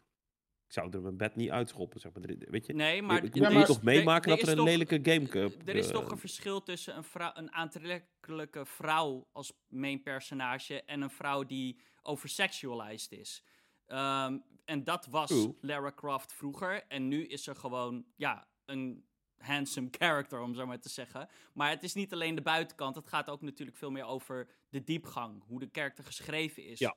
[0.65, 2.23] Ik zou er mijn bed niet uitschoppen, zeg maar.
[2.37, 4.99] Weet je, Nee, maar er moet maar toch meemaken dat is er een toch- lelijke
[5.01, 5.67] Gamecup...
[5.67, 11.01] Er is eh, toch een verschil tussen een, een aantrekkelijke vrouw als main personage en
[11.01, 13.43] een vrouw die oversexualized is.
[13.85, 15.47] Ehm, en dat was.
[15.61, 16.83] Lara Croft vroeger.
[16.87, 19.05] En nu is er gewoon, ja, een
[19.37, 21.29] handsome character, om zo maar te zeggen.
[21.53, 22.95] Maar het is niet alleen de buitenkant.
[22.95, 25.43] Het gaat ook natuurlijk veel meer over de diepgang.
[25.47, 26.79] Hoe de karakter geschreven is.
[26.79, 26.95] Ja.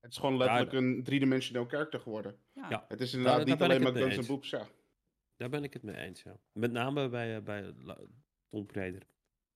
[0.00, 2.38] Het is gewoon letterlijk een driedimensioneel karakter geworden.
[2.52, 2.66] Ja.
[2.70, 2.84] Ja.
[2.88, 4.66] Het is daar inderdaad niet alleen maar guns en boobs, ja.
[5.36, 6.38] Daar ben ik het mee eens, ja.
[6.52, 7.74] Met name bij, eh, bij
[8.48, 9.00] Tomb Raider.
[9.00, 9.06] Ik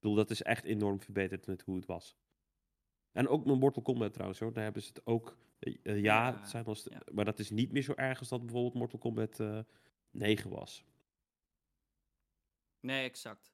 [0.00, 2.16] bedoel, dat is echt enorm verbeterd met hoe het was.
[3.12, 4.52] En ook met Mortal Kombat trouwens, hoor.
[4.52, 5.36] Daar hebben ze het ook...
[5.58, 7.02] eh, eh, ja, Ja, het zijn ja.
[7.12, 9.58] maar dat is niet meer zo erg als dat bijvoorbeeld Mortal Kombat eh
[10.10, 10.84] 9 was.
[12.82, 13.52] Nee, exact.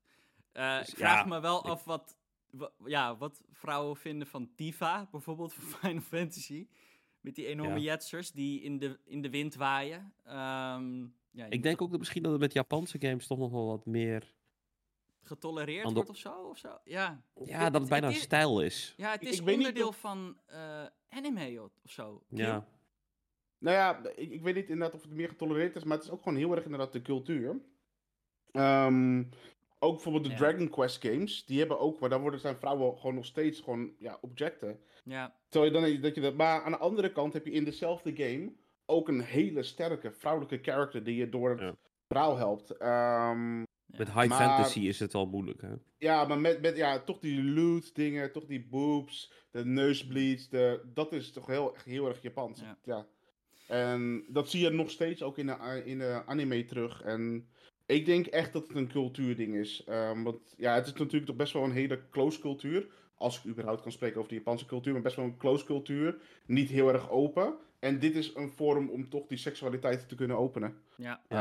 [0.53, 2.17] Eh, Dus ik vraag ja, me wel ik- af wat,
[2.51, 6.67] wa- ja, wat vrouwen vinden van Tifa, bijvoorbeeld van Final Fantasy.
[7.21, 7.93] Met die enorme Ja.
[7.93, 10.13] jetsers die in de, in de wind waaien.
[10.25, 13.67] Ehm, ja, Ik denk ook dat misschien dat het met Japanse games toch nog wel
[13.67, 14.35] wat meer...
[15.23, 16.33] getolereerd Ander- wordt of zo.
[16.49, 16.79] Of zo.
[16.85, 17.23] Ja.
[17.45, 18.95] Ja, Het- dat het bijna het is- stijl is.
[18.97, 22.23] ja, het is ik weet niet onderdeel van eh, anime of of zo.
[22.29, 22.67] Ja.
[23.59, 26.13] Nou ja, ik, ik weet niet inderdaad of het meer getolereerd is, maar het is
[26.13, 27.61] ook gewoon heel erg inderdaad de cultuur.
[28.53, 29.23] Ehm,
[29.79, 30.37] ook bijvoorbeeld de Ja.
[30.37, 33.93] Dragon Quest games, die hebben ook, maar daar worden zijn vrouwen gewoon nog steeds gewoon,
[33.99, 34.81] ja, objecten.
[35.05, 37.65] Ja, Terwijl je dan dat je dat, maar aan de andere kant heb je in
[37.65, 38.53] dezelfde game
[38.87, 41.75] ook een hele sterke vrouwelijke character die je door het Ja.
[42.09, 42.71] verhaal helpt.
[42.77, 43.65] Ehm, ja.
[43.87, 45.73] Met high Maar- fantasy is het al moeilijk, hè?
[45.99, 50.81] ja, maar met, met ja, toch die loot dingen, toch die boobs, de neusbleeds, de,
[50.95, 52.61] dat is toch heel, heel erg Japans.
[52.61, 52.79] Ja.
[52.85, 53.07] Ja.
[53.67, 57.03] En dat zie je nog steeds ook in de, in de anime terug.
[57.03, 57.49] En
[57.89, 59.85] ik denk echt dat het een cultuurding is.
[59.85, 62.87] Ehm, want ja, het is natuurlijk toch best wel een hele close cultuur.
[63.15, 66.17] Als ik überhaupt kan spreken over de Japanse cultuur, maar best wel een close cultuur.
[66.47, 67.57] Niet heel erg open.
[67.79, 70.83] En dit is een vorm om toch die seksualiteit te kunnen openen.
[70.97, 71.23] ja.
[71.29, 71.39] Eh,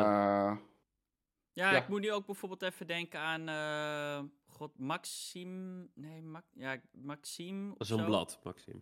[1.54, 1.82] Ja, Ja.
[1.82, 3.48] ik moet nu ook bijvoorbeeld even denken aan.
[3.50, 5.88] eh, God, Maxime.
[5.94, 7.68] Nee, Ma ja, Maxime.
[7.68, 8.06] Dat of is een zo.
[8.06, 8.80] blad, Maxime.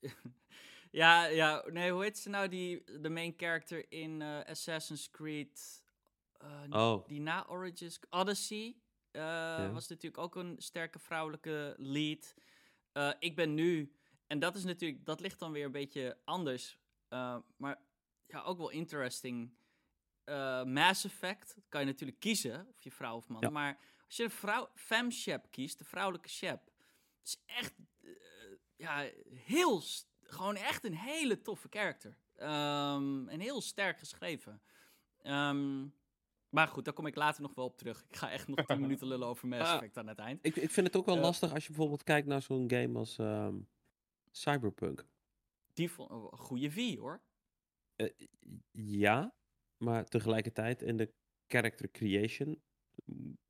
[0.90, 5.82] Ja, ja, nee, hoe heet ze nou, die, de main character in eh, Assassin's Creed,
[6.38, 8.76] eh, Oh, die na Origins, Odyssey,
[9.10, 12.34] eh, was natuurlijk ook een sterke vrouwelijke lead.
[12.92, 13.96] Eh, ik ben nu,
[14.26, 16.78] en dat is natuurlijk, dat ligt dan weer een beetje anders,
[17.56, 17.82] maar
[18.26, 19.56] ja, ook wel interesting.
[20.64, 23.50] Mass Effect kan je natuurlijk kiezen, of je vrouw of man, Ja.
[23.50, 26.70] maar als je de vrouw, fem shep kiest, de vrouwelijke shep,
[27.22, 27.74] is echt,
[28.76, 29.82] ja, heel,
[30.22, 32.16] gewoon echt een hele toffe character.
[32.34, 34.62] Ehm, en heel sterk geschreven.
[35.22, 35.86] Ehm,
[36.50, 38.04] maar goed, daar kom ik later nog wel op terug.
[38.08, 39.74] Ik ga echt nog 10 minuten lullen over Mass Ah.
[39.76, 40.46] Effect aan het eind.
[40.46, 41.20] ik, ik vind het ook wel Ja.
[41.20, 43.56] lastig als je bijvoorbeeld kijkt naar zo'n game als ehm,
[44.30, 45.06] Cyberpunk.
[45.72, 47.20] Die vond oh, een goede V hoor.
[47.96, 48.10] Eh,
[48.72, 49.34] ja,
[49.76, 51.12] maar tegelijkertijd in de
[51.48, 52.60] character creation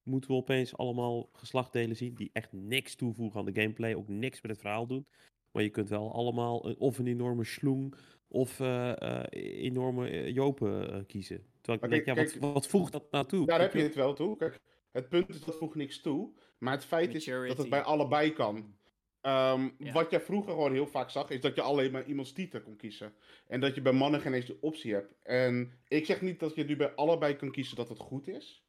[0.03, 4.41] moeten we opeens allemaal geslachtdelen zien die echt niks toevoegen aan de gameplay, ook niks
[4.41, 5.07] met het verhaal doen.
[5.53, 7.95] Maar je kunt wel allemaal een- of een enorme sloeng
[8.29, 9.25] of eh, eh,
[9.65, 11.47] enorme eh, jopen eh, kiezen.
[11.77, 13.47] Terwijl ik Maar denk, ja, kijk- wat, wat voegt dat nou toe?
[13.47, 14.37] Daar heb je het wel toe.
[14.37, 14.59] Kijk,
[14.93, 16.33] het punt is dat voegt niks toe.
[16.59, 18.77] Maar het feit is dat het bij allebei kan.
[19.21, 19.93] Ehm, Ja.
[19.93, 22.77] Wat jij vroeger gewoon heel vaak zag, is dat je alleen maar iemands titel kon
[22.77, 23.15] kiezen.
[23.47, 25.15] En dat je bij mannen geen eens die optie hebt.
[25.23, 28.63] En ik zeg niet dat je nu bij allebei kan kiezen dat het goed is.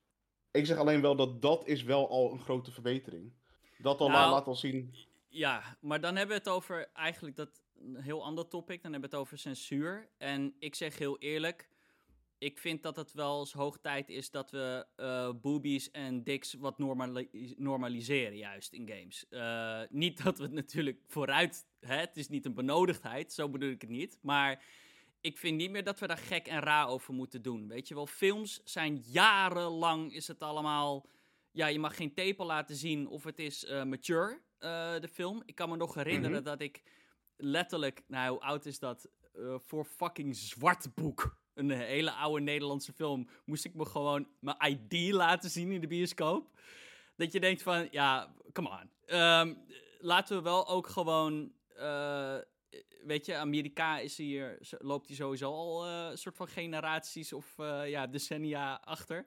[0.51, 3.33] Ik zeg alleen wel dat dat is wel al een grote verbetering.
[3.77, 4.95] Dat al Nou, la- laat al zien.
[5.27, 8.81] Ja, maar dan hebben we het over eigenlijk dat een heel ander topic.
[8.81, 10.09] Dan hebben we het over censuur.
[10.17, 11.69] En ik zeg heel eerlijk,
[12.39, 16.54] ik vind dat het wel eens hoog tijd is dat we eh boobies en dicks
[16.54, 19.28] wat normali- normaliseren, juist in games.
[19.30, 23.69] Eh, niet dat we het natuurlijk vooruit, hè, het is niet een benodigdheid, zo bedoel
[23.69, 24.19] ik het niet.
[24.21, 24.63] Maar
[25.21, 27.67] ik vind niet meer dat we daar gek en raar over moeten doen.
[27.67, 31.08] Weet je wel, films zijn jarenlang, is het allemaal.
[31.52, 34.41] Ja, je mag geen tepel laten zien of het is eh, mature,
[34.99, 35.41] de film.
[35.45, 36.43] Ik kan me nog herinneren Mhm.
[36.45, 36.84] dat ik
[37.38, 39.10] letterlijk, nou, hoe oud is dat?
[39.65, 41.38] Voor fucking Zwart Boek.
[41.60, 43.28] Een hele oude Nederlandse film.
[43.45, 46.60] Moest ik me gewoon mijn ID laten zien in de bioscoop.
[47.15, 48.89] Dat je denkt van, ja, come on.
[49.06, 49.54] Ehm,
[50.00, 51.52] laten we wel ook gewoon...
[51.76, 52.38] eh,
[53.04, 57.60] weet je, Amerika is hier, loopt hier sowieso al eh, een soort van generaties of
[57.60, 59.26] eh, ja, decennia achter.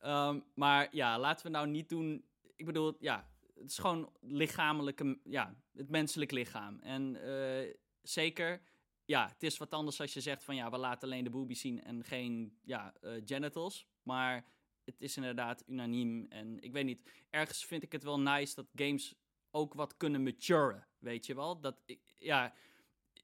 [0.00, 2.24] Ehm, maar ja, laten we nou niet doen...
[2.56, 6.80] Ik bedoel, ja, het is gewoon lichamelijke, ja, het menselijk lichaam.
[6.80, 8.60] En eh, zeker,
[9.04, 11.60] ja, het is wat anders als je zegt van ja, we laten alleen de boobies
[11.60, 13.86] zien en geen ja, eh, genitals.
[14.02, 14.44] Maar
[14.84, 16.26] het is inderdaad unaniem.
[16.28, 19.14] En ik weet niet, ergens vind ik het wel nice dat games
[19.50, 20.86] ook wat kunnen maturen.
[20.98, 21.60] Weet je wel?
[21.60, 22.54] Dat ik, ja,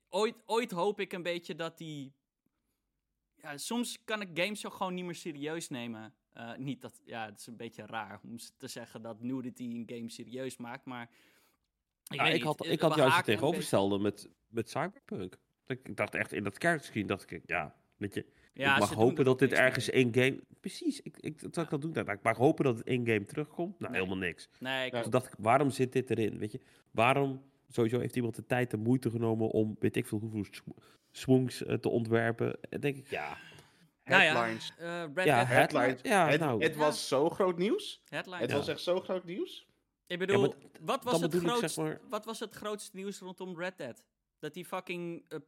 [0.09, 2.13] ooit, ooit hoop ik een beetje dat die.
[3.35, 6.15] Ja, soms kan ik games ook gewoon niet meer serieus nemen.
[6.33, 9.85] Eh, niet dat, ja, het is een beetje raar om te zeggen dat nudity een
[9.87, 11.11] game serieus maakt, maar.
[12.09, 15.39] Ik, Ja, weet ik had, eh, ik had juist het tegenovergestelde met, met Cyberpunk.
[15.71, 19.25] Ik dacht echt in dat kernscreen, dacht ik, ja, weet je, Ja, ik mag hopen
[19.25, 20.05] dat dit ergens mee.
[20.05, 20.41] in-game...
[20.61, 22.07] Precies, ik, ik, dat zou ik dat doen.
[22.15, 23.79] Ik mag hopen dat het in-game terugkomt.
[23.79, 24.01] Nou, Nee.
[24.03, 24.49] helemaal niks.
[24.59, 24.99] Nee, ik, Ja.
[24.99, 26.39] Dus dacht ik, waarom zit dit erin?
[26.39, 30.19] Weet je, waarom sowieso heeft iemand de tijd en moeite genomen om, weet ik veel
[30.19, 30.69] hoeveel sw-
[31.11, 32.59] swings eh, te ontwerpen?
[32.71, 33.37] En denk ik, ja,
[34.05, 34.73] nou ja, Headlines.
[34.79, 36.01] eh, Red Ja, Dead Headlines.
[36.03, 36.63] Ja, het, nou.
[36.63, 38.03] het was zo groot nieuws.
[38.09, 38.41] Headlines.
[38.41, 38.57] Het Ja.
[38.57, 39.69] was echt zo groot nieuws.
[40.07, 43.59] Ik bedoel, maar wat, was het grootst, zeg maar- wat was het grootste nieuws rondom
[43.59, 44.05] Red Dead?
[44.39, 45.39] Dat die fucking eh,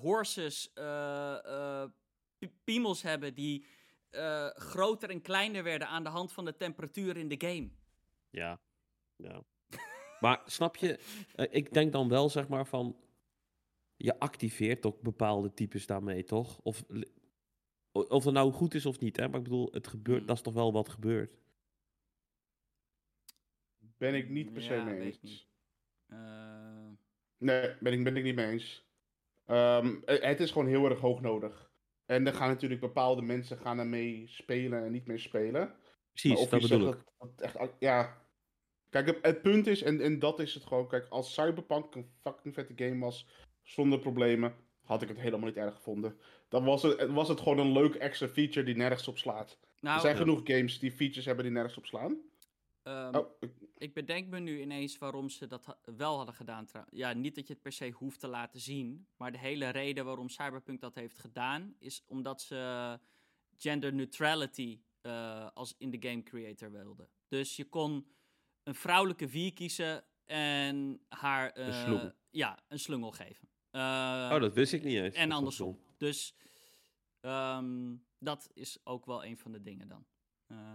[0.00, 1.44] horses eh,
[1.82, 1.90] eh,
[2.38, 3.64] pi- piemels hebben die
[4.10, 7.70] eh, groter en kleiner werden aan de hand van de temperatuur in de game.
[8.30, 8.60] ja,
[9.16, 9.42] ja.
[10.20, 10.98] maar snap je,
[11.34, 12.96] eh, ik denk dan wel zeg maar van,
[13.96, 16.58] je activeert ook bepaalde types daarmee, toch?
[16.62, 16.82] Of,
[17.92, 19.28] of het nou goed is of niet, hè?
[19.28, 20.26] Maar ik bedoel, het gebeurt, Hmm.
[20.26, 21.38] dat is toch wel wat gebeurt.
[23.96, 25.48] Ben ik niet per se Ja, mee eens.
[26.06, 26.18] Eh,
[27.38, 28.84] Nee, ben ik, ben ik niet mee eens.
[29.50, 31.70] Ehm, eh, het is gewoon heel erg hoog nodig.
[32.06, 35.74] En er gaan natuurlijk bepaalde mensen gaan ermee spelen en niet mee spelen.
[36.12, 37.02] Precies, of dat bedoel ik.
[37.18, 38.18] dat- dat echt, ja.
[38.88, 40.88] Kijk, het, het punt is, en, en dat is het gewoon.
[40.88, 43.26] Kijk, als Cyberpunk een fucking vette game was,
[43.62, 46.18] zonder problemen, had ik het helemaal niet erg gevonden.
[46.48, 49.58] Dan was het, was het gewoon een leuk extra feature die nergens op slaat.
[49.80, 50.20] nou, er zijn ja.
[50.20, 52.20] genoeg games die features hebben die nergens op slaan.
[52.82, 53.30] Ehm, Oh,
[53.78, 56.66] ik- bedenk me nu ineens waarom ze dat ha- wel hadden gedaan.
[56.90, 59.06] Ja, niet dat je het per se hoeft te laten zien.
[59.16, 61.74] Maar de hele reden waarom Cyberpunk dat heeft gedaan...
[61.78, 62.98] is omdat ze
[63.56, 67.08] gender neutrality eh, als in de game creator wilden.
[67.28, 68.06] Dus je kon
[68.62, 71.50] een vrouwelijke V kiezen en haar...
[71.58, 72.12] Een eh, slungel.
[72.30, 73.48] Ja, een slungel geven.
[73.70, 73.80] Eh,
[74.32, 75.14] Oh, dat wist ik niet eens.
[75.14, 75.78] En andersom.
[75.96, 76.34] Dus
[77.20, 80.04] ehm, dat is ook wel een van de dingen dan.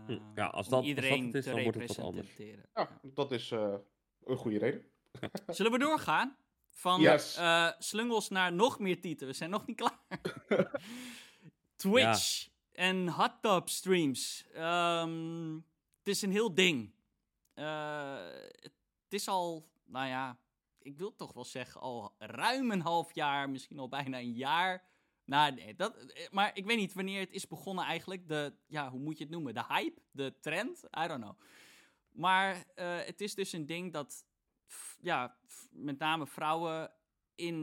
[0.05, 1.99] Hm, ja, als om dat- als dat iedereen het is, te dan wordt het wat
[2.05, 2.27] anders.
[2.27, 2.69] representeren.
[2.73, 3.75] ja, dat is eh,
[4.23, 4.85] een goede reden.
[5.47, 6.35] Zullen we doorgaan?
[6.69, 7.35] Van Yes.
[7.35, 9.27] eh, slungels naar nog meer tieten.
[9.27, 9.99] We zijn nog niet klaar.
[11.75, 14.45] Twitch en hot tub streams.
[14.53, 15.53] Ehm,
[15.99, 16.91] het is een heel ding.
[17.53, 18.17] Eh,
[18.59, 18.73] het
[19.09, 20.37] is al, nou ja,
[20.81, 24.83] ik wil toch wel zeggen, al ruim een half jaar, misschien al bijna een jaar.
[25.25, 28.27] Nou, nee, dat, eh, maar ik weet niet wanneer het is begonnen eigenlijk.
[28.27, 29.53] De, ja, hoe moet je het noemen?
[29.53, 30.01] De hype?
[30.11, 30.83] De trend?
[30.83, 31.39] I don't know.
[32.09, 34.25] Maar eh, het is dus een ding dat,
[34.71, 36.91] f- ja, f- met name vrouwen
[37.35, 37.55] in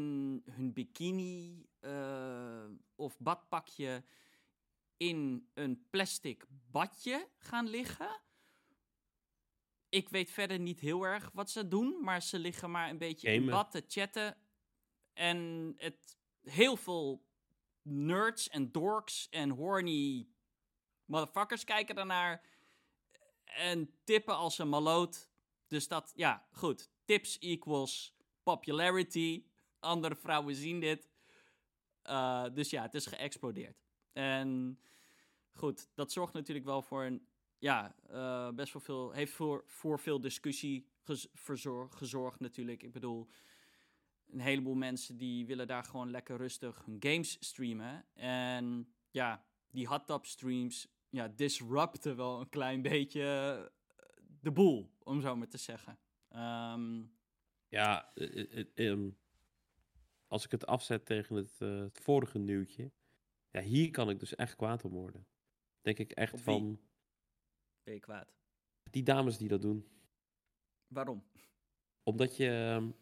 [0.50, 4.04] hun bikini eh, of badpakje
[4.96, 8.20] in een plastic badje gaan liggen.
[9.88, 13.28] Ik weet verder niet heel erg wat ze doen, maar ze liggen maar een beetje
[13.34, 14.36] in bad te chatten.
[15.12, 17.30] En het, heel veel
[17.82, 20.28] nerds en dorks en horny
[21.04, 22.42] motherfuckers kijken daarnaar.
[23.44, 25.28] En tippen als een maloot.
[25.66, 26.90] Dus dat, ja, goed.
[27.04, 29.44] Tips equals popularity.
[29.78, 31.08] Andere vrouwen zien dit.
[32.06, 33.82] Uh, dus ja, het is geëxplodeerd.
[34.12, 34.78] En
[35.52, 37.26] goed, dat zorgt natuurlijk wel voor een,
[37.58, 42.82] ja, uh, best wel veel, heeft voor, voor veel discussie gez, verzorg, gezorgd natuurlijk.
[42.82, 43.28] Ik bedoel,
[44.32, 48.04] een heleboel mensen die willen daar gewoon lekker rustig hun games streamen.
[48.14, 53.72] En ja, die hot tub streams, ja, disrupten wel een klein beetje
[54.40, 55.98] de boel, om zo maar te zeggen.
[56.30, 57.12] Um,
[57.68, 59.18] ja, uh, um,
[60.26, 62.92] als ik het afzet tegen het, uh, het vorige nieuwtje.
[63.50, 65.26] Ja, hier kan ik dus echt kwaad om worden.
[65.80, 66.80] Denk ik echt van
[67.82, 68.32] Ben je kwaad?
[68.90, 69.88] die dames die dat doen.
[70.86, 71.24] Waarom?
[72.02, 72.92] Omdat je.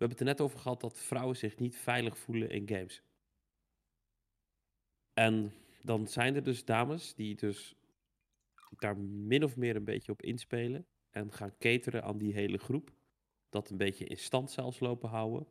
[0.00, 3.02] We hebben het er net over gehad dat vrouwen zich niet veilig voelen in games.
[5.14, 7.74] En dan zijn er dus dames die dus
[8.78, 10.86] daar min of meer een beetje op inspelen.
[11.10, 12.90] En gaan cateren aan die hele groep.
[13.48, 15.46] Dat een beetje in stand zelfs lopen houden.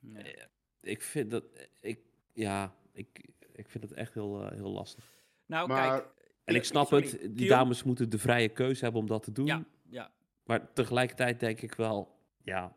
[0.00, 0.48] Ja.
[0.80, 1.44] Ik vind dat.
[1.80, 2.00] Ik,
[2.32, 5.12] ja, ik, ik vind het echt heel, eh, heel lastig.
[5.46, 6.12] Nou, Maar- kijk.
[6.44, 7.48] En ik Ja, snap sorry, het, die Kiel?
[7.48, 9.46] dames moeten de vrije keuze hebben om dat te doen.
[9.46, 10.12] Ja, ja.
[10.44, 12.76] Maar tegelijkertijd denk ik wel, ja.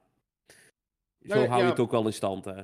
[1.27, 1.69] Zo Nee, hou je ja.
[1.71, 2.61] het ook wel in stand, hè?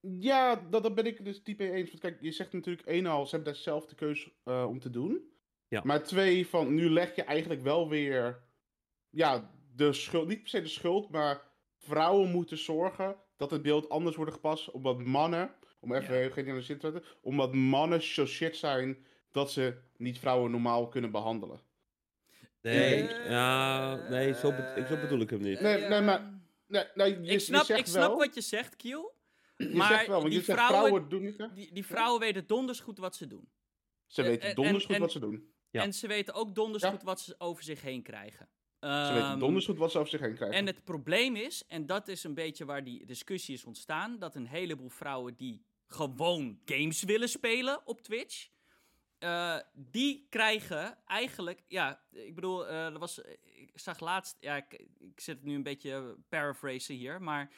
[0.00, 1.88] Ja, dat, dat ben ik dus diep mee eens.
[1.88, 4.78] Want kijk, je zegt natuurlijk één al, ze hebben daar zelf de keuze eh, om
[4.80, 5.30] te doen.
[5.68, 5.80] Ja.
[5.84, 8.42] Maar twee, van nu leg je eigenlijk wel weer,
[9.10, 11.42] ja, de schuld, niet per se de schuld, maar
[11.76, 14.70] vrouwen moeten zorgen dat het beeld anders wordt gepast.
[14.70, 15.50] Omdat mannen,
[15.80, 16.20] om even Ja.
[16.20, 21.10] heel generaliseerd te zetten, omdat mannen zo shit zijn dat ze niet vrouwen normaal kunnen
[21.10, 21.60] behandelen.
[22.62, 25.60] Nee, ja, nee zo, be- zo bedoel ik hem niet.
[25.60, 26.37] Nee, nee, maar-
[26.68, 29.14] Nee, nee, je, Ik snap, je zegt ik snap wel, wat je zegt, Kiel.
[29.56, 31.50] je maar zegt wel, want die je zegt vrouwen- vrouwen doen?
[31.54, 33.48] Die, die vrouwen weten donders goed wat ze doen.
[34.06, 35.52] Ze en- weten en- donders goed en- wat ze doen.
[35.70, 35.82] Ja.
[35.82, 36.90] En ze weten ook donders Ja.
[36.90, 38.48] goed wat ze over zich heen krijgen.
[38.80, 40.56] Ze Ehm, weten donders goed wat ze over zich heen krijgen.
[40.56, 44.34] En het probleem is, en dat is een beetje waar die discussie is ontstaan, dat
[44.34, 48.48] een heleboel vrouwen die gewoon games willen spelen op Twitch,
[49.18, 54.72] eh, die krijgen eigenlijk, ja, ik bedoel, eh, er was, ik zag laatst, ja, ik,
[54.98, 57.50] ik zit nu een beetje paraphrasen hier, maar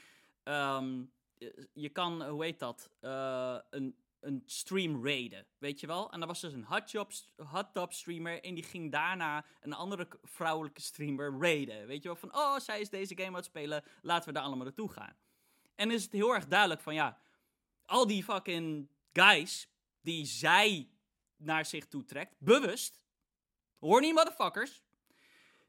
[0.43, 1.05] ehm,
[1.73, 6.13] je kan, hoe heet dat, Eh, een, een stream raiden, weet je wel?
[6.13, 10.81] En er was dus een hot, job, streamer en die ging daarna een andere vrouwelijke
[10.81, 11.87] streamer raiden.
[11.87, 14.43] Weet je wel, van oh, zij is deze game aan het spelen, laten we daar
[14.43, 15.17] allemaal naartoe gaan.
[15.75, 17.21] En is het heel erg duidelijk van ja,
[17.85, 19.69] al die fucking guys
[20.01, 20.89] die zij
[21.41, 23.01] naar zich toe trekt, bewust,
[23.79, 24.83] horny motherfuckers,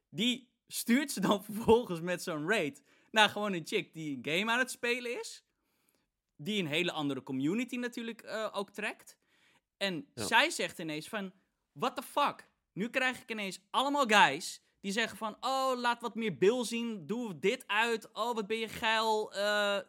[0.10, 4.52] die stuurt ze dan vervolgens met zo'n raid naar gewoon een chick die een game
[4.52, 5.44] aan het spelen is.
[6.36, 9.18] Die een hele andere community natuurlijk eh, ook trekt.
[9.78, 10.26] En Ja.
[10.26, 11.34] zij zegt ineens van,
[11.72, 12.50] what the fuck?
[12.74, 17.08] Nu krijg ik ineens allemaal guys die zeggen van, oh, laat wat meer bil zien,
[17.08, 19.34] doe dit uit, oh, wat ben je geil.
[19.34, 19.80] Eh,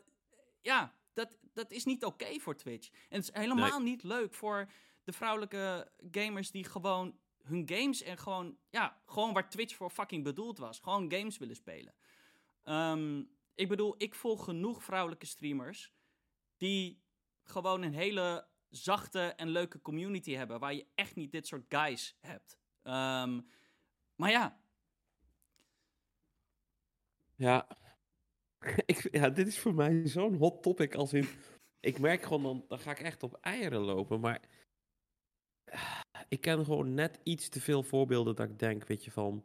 [0.61, 2.89] ja, dat, dat is niet oké voor Twitch.
[3.09, 4.71] En het is helemaal niet leuk voor
[5.05, 10.25] de vrouwelijke gamers die gewoon hun games en gewoon, ja, gewoon waar Twitch voor fucking
[10.25, 10.81] bedoeld was.
[10.81, 11.95] Gewoon games willen spelen.
[12.63, 13.23] Ehm,
[13.55, 15.93] ik bedoel, ik volg genoeg vrouwelijke streamers
[16.57, 17.03] die
[17.43, 22.17] gewoon een hele zachte en leuke community hebben, waar je echt niet dit soort guys
[22.21, 22.59] hebt.
[22.83, 23.41] Ehm,
[24.15, 24.63] maar ja,
[27.43, 27.67] Ja.
[28.87, 31.29] ik, ja, dit is voor mij zo'n hot topic als in...
[31.81, 34.41] Ik merk gewoon, dan, dan ga ik echt op eieren lopen, maar...
[36.29, 39.45] Ik ken gewoon net iets te veel voorbeelden dat ik denk, weet je, van...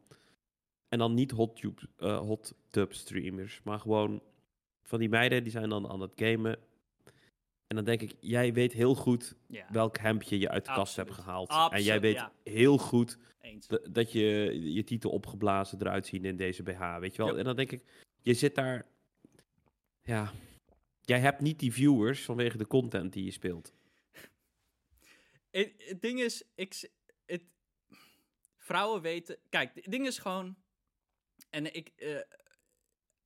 [0.90, 4.22] En dan niet hot, tube, eh, hot tub streamers, maar gewoon
[4.84, 6.60] van die meiden die zijn dan aan het gamen.
[7.68, 9.36] En dan denk ik, jij weet heel goed
[9.70, 11.50] welk hemdje je uit de kast hebt Absoluut.
[11.50, 11.74] gehaald.
[11.74, 12.32] en jij weet ja.
[12.44, 13.18] heel goed
[13.90, 17.38] dat je je titel opgeblazen eruit zien in deze BH, weet je wel.
[17.38, 17.84] En dan denk ik,
[18.22, 18.86] je zit daar,
[20.02, 20.32] ja,
[21.02, 23.74] jij hebt niet die viewers vanwege de content die je speelt.
[25.58, 26.89] Het, het ding is, ik,
[27.26, 27.43] het,
[28.58, 29.38] vrouwen weten.
[29.50, 30.56] Kijk, het ding is gewoon.
[31.50, 31.88] En ik.
[31.96, 32.20] eh,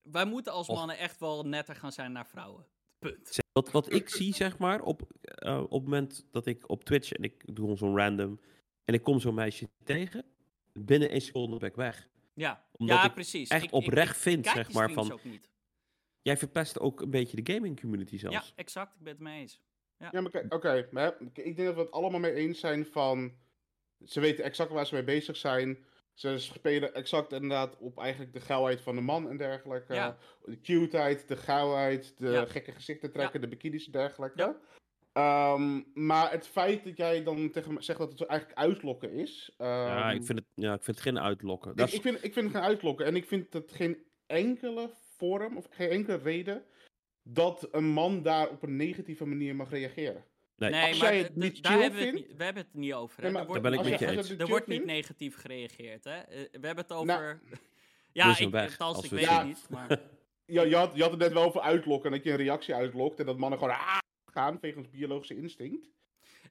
[0.02, 2.65] wij moeten als mannen echt wel netter gaan zijn naar vrouwen.
[3.00, 3.38] Punt.
[3.52, 7.12] Wat, wat ik zie, zeg maar, op, eh, op het moment dat ik op Twitch
[7.12, 8.39] en ik doe zo'n random
[8.86, 10.26] en ik kom zo'n meisje tegen,
[10.74, 12.10] binnen één seconde ben ik weg.
[12.34, 13.50] Ja, Omdat ja ik precies.
[13.50, 15.50] Echt Ik- oprecht ik vind, zeg maar, van, ook niet.
[16.22, 18.48] jij verpest ook een beetje de gaming community zelfs.
[18.48, 18.96] Ja, exact.
[18.96, 19.62] Ik ben het mee eens.
[20.12, 20.88] Ja, maar kijk, oké.
[21.34, 23.34] ik denk dat we het allemaal mee eens zijn van...
[24.06, 25.86] Ze weten exact waar ze mee bezig zijn.
[26.14, 29.94] Ze spelen exact inderdaad op eigenlijk de gauwheid van de man en dergelijke.
[29.94, 30.18] Ja.
[30.46, 32.46] De cuteheid, de gauwheid, de Ja.
[32.46, 34.40] gekke gezichten trekken, de bikinis en dergelijke.
[34.42, 34.56] Ja.
[35.14, 39.54] Ehm, maar het feit dat jij dan tegen me zegt dat het eigenlijk uitlokken is...
[39.58, 41.71] Ja, ehm, ik vind het, ja, ik vind het geen uitlokken.
[41.71, 43.06] ik, is, ik, vind, ik vind het geen uitlokken.
[43.06, 46.63] En ik vind dat geen enkele vorm of geen enkele reden
[47.24, 50.26] dat een man daar op een negatieve manier mag reageren.
[50.56, 52.94] nee, Nee, maar het niet daar hebben we, het vindt- niet, we hebben het niet
[52.94, 53.17] over.
[53.17, 53.24] hè.
[53.24, 54.30] Nee, maar er wordt, Daar ben ik met je- eens.
[54.30, 56.17] er wordt niet negatief gereageerd, hè?
[56.19, 57.06] Eh, we hebben het over.
[57.06, 57.38] Nou,
[58.13, 59.65] ja, dus ik, weg, als ik we weet het niet.
[59.69, 60.00] Maar,
[60.46, 62.12] Ja, je, had, je had het net wel over uitlokken.
[62.12, 63.19] Dat je een reactie uitlokt.
[63.19, 65.86] En dat mannen gewoon ah, gaan wegens biologische instinct.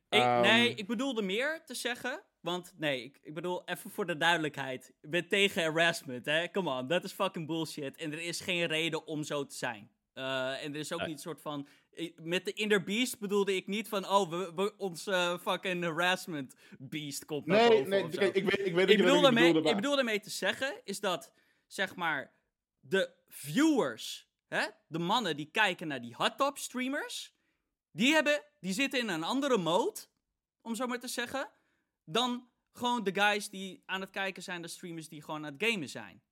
[0.08, 2.22] ik, Ehm, nee, ik bedoelde meer te zeggen.
[2.40, 4.92] Want nee, ik, ik bedoel, even voor de duidelijkheid.
[5.00, 6.50] Ik ben tegen harassment, hè?
[6.50, 7.96] Come on, dat is fucking bullshit.
[7.96, 9.90] En er is geen reden om zo te zijn.
[10.12, 11.08] Eh, en er is ook Nee.
[11.08, 11.68] niet een soort van.
[12.16, 14.08] Met de Inner Beast bedoelde ik niet van.
[14.08, 18.36] Oh, we, we, ons eh, fucking harassment beast komt naar Nee, boven nee, ik weet,
[18.66, 21.32] ik weet ik, bedoel daarmee, bedoelde, ik bedoel daarmee te zeggen is dat,
[21.66, 22.34] zeg maar,
[22.80, 27.34] de viewers, hè, de mannen die kijken naar die hot top streamers,
[27.90, 30.00] die, hebben, die zitten in een andere mode,
[30.60, 31.50] om zo maar te zeggen,
[32.04, 35.64] dan gewoon de guys die aan het kijken zijn, de streamers die gewoon aan het
[35.64, 36.22] gamen zijn.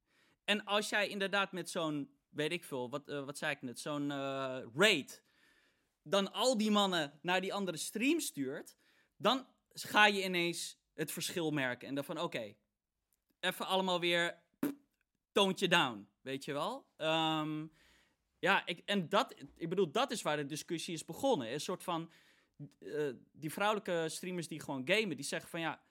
[0.45, 3.81] En als jij inderdaad met zo'n, weet ik veel, wat, eh, wat zei ik net,
[3.81, 5.23] zo'n eh, raid,
[6.03, 8.77] dan al die mannen naar die andere stream stuurt,
[9.17, 11.89] dan ga je ineens het verschil merken.
[11.89, 12.55] En dan van, oké,
[13.41, 14.39] even allemaal weer
[15.33, 16.87] toontje down, weet je wel?
[16.97, 17.67] Ehm,
[18.39, 21.53] ja, ik, en dat, ik bedoel, dat is waar de discussie is begonnen.
[21.53, 22.11] Een soort van,
[22.79, 25.83] eh, die vrouwelijke streamers die gewoon gamen, die zeggen van, ja,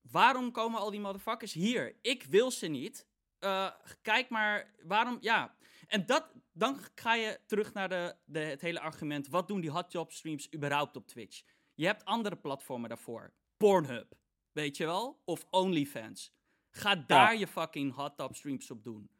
[0.00, 1.96] waarom komen al die motherfuckers hier?
[2.02, 3.06] Ik wil ze niet.
[3.42, 3.68] Eh,
[4.02, 5.54] kijk maar, waarom, ja.
[5.86, 9.70] En dat, dan ga je terug naar de, de, het hele argument, wat doen die
[9.70, 11.42] hot job streams überhaupt op Twitch?
[11.74, 13.32] Je hebt andere platformen daarvoor.
[13.56, 14.14] Pornhub,
[14.52, 15.20] weet je wel?
[15.24, 16.34] Of OnlyFans.
[16.70, 19.10] Ga daar je fucking hot streams op doen.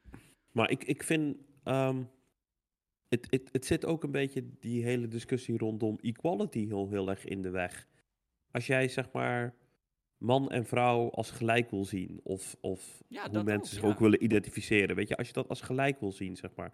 [0.53, 1.37] Maar ik, ik vind.
[1.64, 2.03] ehm,
[3.09, 7.25] het, het, het zit ook een beetje die hele discussie rondom equality heel, heel erg
[7.25, 7.89] in de weg.
[8.51, 9.55] Als jij zeg maar
[10.23, 13.89] man en vrouw als gelijk wil zien, of, of Ja, hoe mensen ook, zich ja.
[13.89, 16.73] ook willen identificeren, weet je, als je dat als gelijk wil zien, zeg maar.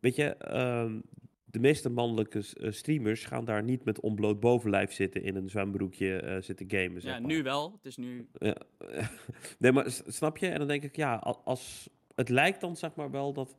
[0.00, 1.00] Weet je, ehm,
[1.44, 6.20] de meeste mannelijke eh, streamers gaan daar niet met onbloot bovenlijf zitten in een zwembroekje
[6.20, 7.00] eh, zitten gamen.
[7.00, 7.28] Zeg Ja, maar.
[7.28, 7.72] nu wel.
[7.72, 8.28] Het is nu...
[8.32, 8.56] Ja.
[9.58, 10.48] nee, maar snap je?
[10.48, 13.56] En dan denk ik, ja, als, het lijkt dan zeg maar wel dat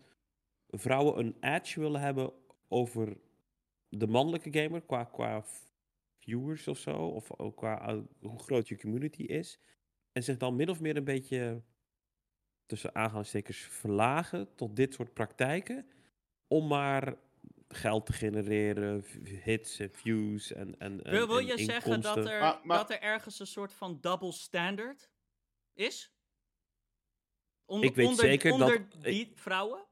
[0.70, 2.32] vrouwen een edge willen hebben
[2.68, 3.18] over
[3.90, 5.44] de mannelijke gamer qua, qua
[6.28, 9.60] viewers of zo, of ook qua hoe groot je community is.
[10.12, 11.64] En zich dan min of meer een beetje
[12.66, 15.88] tussen aanhalingstekens verlagen tot dit soort praktijken,
[16.48, 17.16] om maar
[17.68, 19.04] geld te genereren,
[19.44, 22.78] hits en views en, en, en Wil, wil en je zeggen dat er, Maar- maar-
[22.78, 25.10] dat er ergens een soort van double standard
[25.74, 26.12] is?
[27.66, 29.86] Onder, Ik weet onder, zeker dat- onder die vrouwen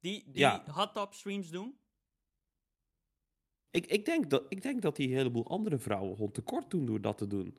[0.00, 0.64] die, die Ja.
[0.70, 1.79] hot top streams doen?
[3.70, 6.86] Ik, ik, denk dat, ik denk dat die een heleboel andere vrouwen gewoon tekort doen
[6.86, 7.58] door dat te doen.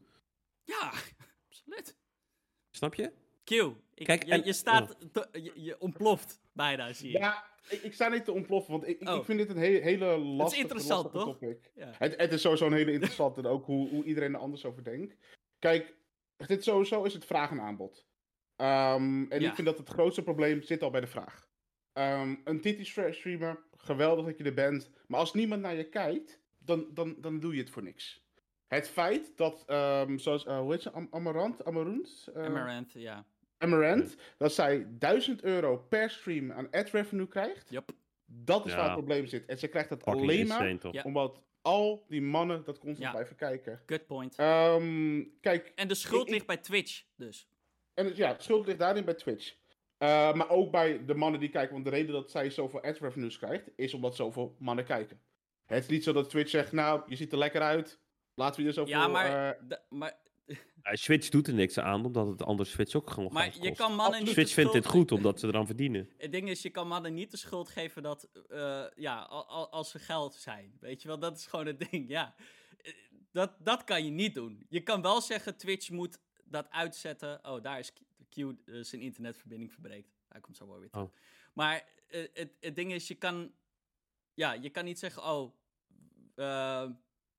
[0.64, 0.92] Ja,
[1.50, 1.98] absoluut.
[2.70, 3.12] Snap je?
[3.44, 7.18] Q, ik, Kijk, je, en- je staat, te- je, je ontploft bijna, zie je.
[7.18, 9.16] Ja, ik, ik sta niet te ontploffen, want ik, ik- Oh.
[9.16, 11.38] ik vind dit een he- hele lastige, interessant, lastige toch?
[11.40, 11.72] topic.
[11.76, 11.92] Ja.
[11.98, 14.84] Het, het is sowieso een hele interessante, en ook hoe, hoe iedereen er anders over
[14.84, 15.16] denkt.
[15.60, 15.96] Kijk,
[16.48, 18.06] dit sowieso is het vraag en aanbod.
[18.56, 19.50] Ehm, en Ja.
[19.50, 21.50] ik vind dat het grootste probleem zit al bij de vraag.
[21.94, 26.88] Ehm, een Titi-streamer, geweldig dat je er bent, maar als niemand naar je kijkt, dan,
[26.94, 28.22] dan, dan doe je het voor niks.
[28.68, 32.28] Het feit dat, ehm, zoals, eh, hoe heet ze, Am Amarant, Amarunt?
[32.34, 33.26] Eh, Amaranth, ja.
[33.58, 37.92] Amaranth, dat zij 1000 euro per stream aan ad revenue krijgt, Yup.
[38.26, 38.78] dat is Ja.
[38.78, 39.46] waar het probleem zit.
[39.46, 40.94] En ze krijgt dat Fucking alleen maar insane, toch?
[40.94, 41.02] Ja.
[41.04, 43.12] omdat al die mannen dat constant Ja.
[43.12, 43.82] blijven kijken.
[43.86, 44.36] Good point.
[44.36, 47.48] Ehm, kijk, en de schuld ik- ik- ligt bij Twitch, dus.
[47.94, 49.54] en ja, de schuld ligt daarin bij Twitch.
[50.02, 51.74] Eh, maar ook bij de mannen die kijken.
[51.74, 55.22] Want de reden dat zij zoveel ad revenues krijgt, is omdat zoveel mannen kijken.
[55.66, 58.00] Het is niet zo dat Twitch zegt, nou, je ziet er lekker uit.
[58.36, 58.94] Laten we je zoveel...
[58.94, 60.18] Ja, maar, eh, de- maar,
[60.84, 63.80] Switch doet er niks aan, omdat het anders Switch ook gewoon maar geld je kost.
[63.82, 66.10] kan mannen niet Switch vindt dit goed, omdat ze eraan verdienen.
[66.18, 69.72] Het ding is, je kan mannen niet de schuld geven dat, eh, ja, al- al-
[69.72, 70.78] als ze geld zijn.
[70.80, 72.36] Weet je wel, dat is gewoon het ding, ja.
[73.32, 74.66] Dat, dat kan je niet doen.
[74.70, 77.40] Je kan wel zeggen, Twitch moet dat uitzetten.
[77.44, 77.94] Oh, daar is
[78.32, 80.16] Q, eh, zijn internetverbinding verbreekt.
[80.28, 81.06] Hij komt zo wel weer terug.
[81.08, 81.14] Oh.
[81.54, 83.52] Maar eh, het, het ding is, je kan,
[84.34, 85.56] ja, je kan niet zeggen, oh,
[86.36, 86.90] eh,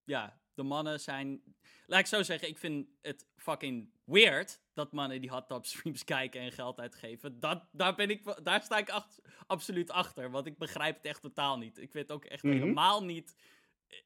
[0.04, 1.42] ja, de mannen zijn...
[1.86, 6.04] Laat ik zo zeggen, ik vind het fucking weird dat mannen die hot top streams
[6.14, 7.40] kijken en geld uitgeven.
[7.40, 11.22] Dat, daar, ben ik, daar sta ik ach- absoluut achter, want ik begrijp het echt
[11.22, 11.78] totaal niet.
[11.78, 12.52] Ik vind het ook echt Mhm.
[12.52, 13.36] helemaal niet...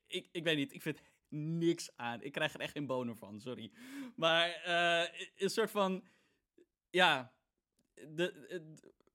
[0.07, 2.23] Ik, ik weet niet, ik vind niks aan.
[2.23, 3.71] Ik krijg er echt geen boner van, sorry.
[4.17, 4.61] Maar
[5.37, 6.05] een soort van...
[6.91, 7.35] Ja,
[7.95, 8.63] de,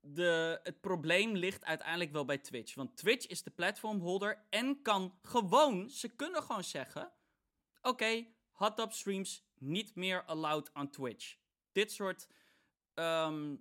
[0.00, 2.74] de, het probleem ligt uiteindelijk wel bij Twitch.
[2.74, 7.12] Want Twitch is de platformholder en kan gewoon, ze kunnen gewoon zeggen:
[7.82, 11.36] Oké, hot top streams niet meer allowed aan Twitch.
[11.72, 12.28] Dit soort.
[12.94, 13.56] ehm,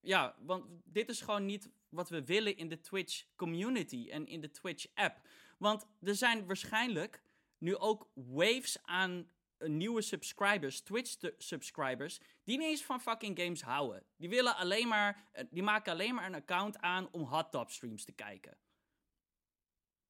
[0.00, 4.40] ja, want dit is gewoon niet wat we willen in de Twitch community en in
[4.40, 5.28] de Twitch app.
[5.58, 7.22] Want er zijn waarschijnlijk
[7.58, 9.30] nu ook waves aan
[9.66, 14.02] nieuwe subscribers, Twitch-subscribers, die niet eens van fucking games houden.
[14.16, 17.70] Die willen alleen maar, eh, die maken alleen maar een account aan om hot top
[17.70, 18.56] streams te kijken.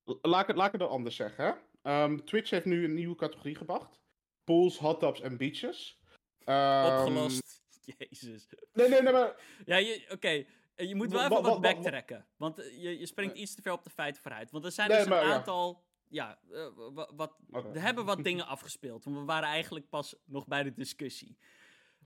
[0.05, 1.59] laat, ik het, laat ik het dan anders zeggen.
[1.83, 4.01] Ehm, Twitch heeft nu een nieuwe categorie gebracht.
[4.45, 6.01] Pools, hot tubs en beaches.
[6.45, 7.61] Ehm, Opgelost.
[7.99, 8.49] Jezus.
[8.73, 9.37] Nee, nee, nee, maar...
[9.65, 10.29] Ja, oké.
[10.75, 12.27] Eh, Je moet wel even wa- wat wa- wa- backtracken.
[12.37, 14.51] Want eh, je, je springt iets te ver op de feiten vooruit.
[14.51, 15.85] Want er zijn Nee, dus een maar aantal...
[16.13, 17.39] Ja, eh, wa- wat,
[17.75, 19.05] er hebben wat dingen afgespeeld.
[19.05, 21.39] Want we waren eigenlijk pas nog bij de discussie.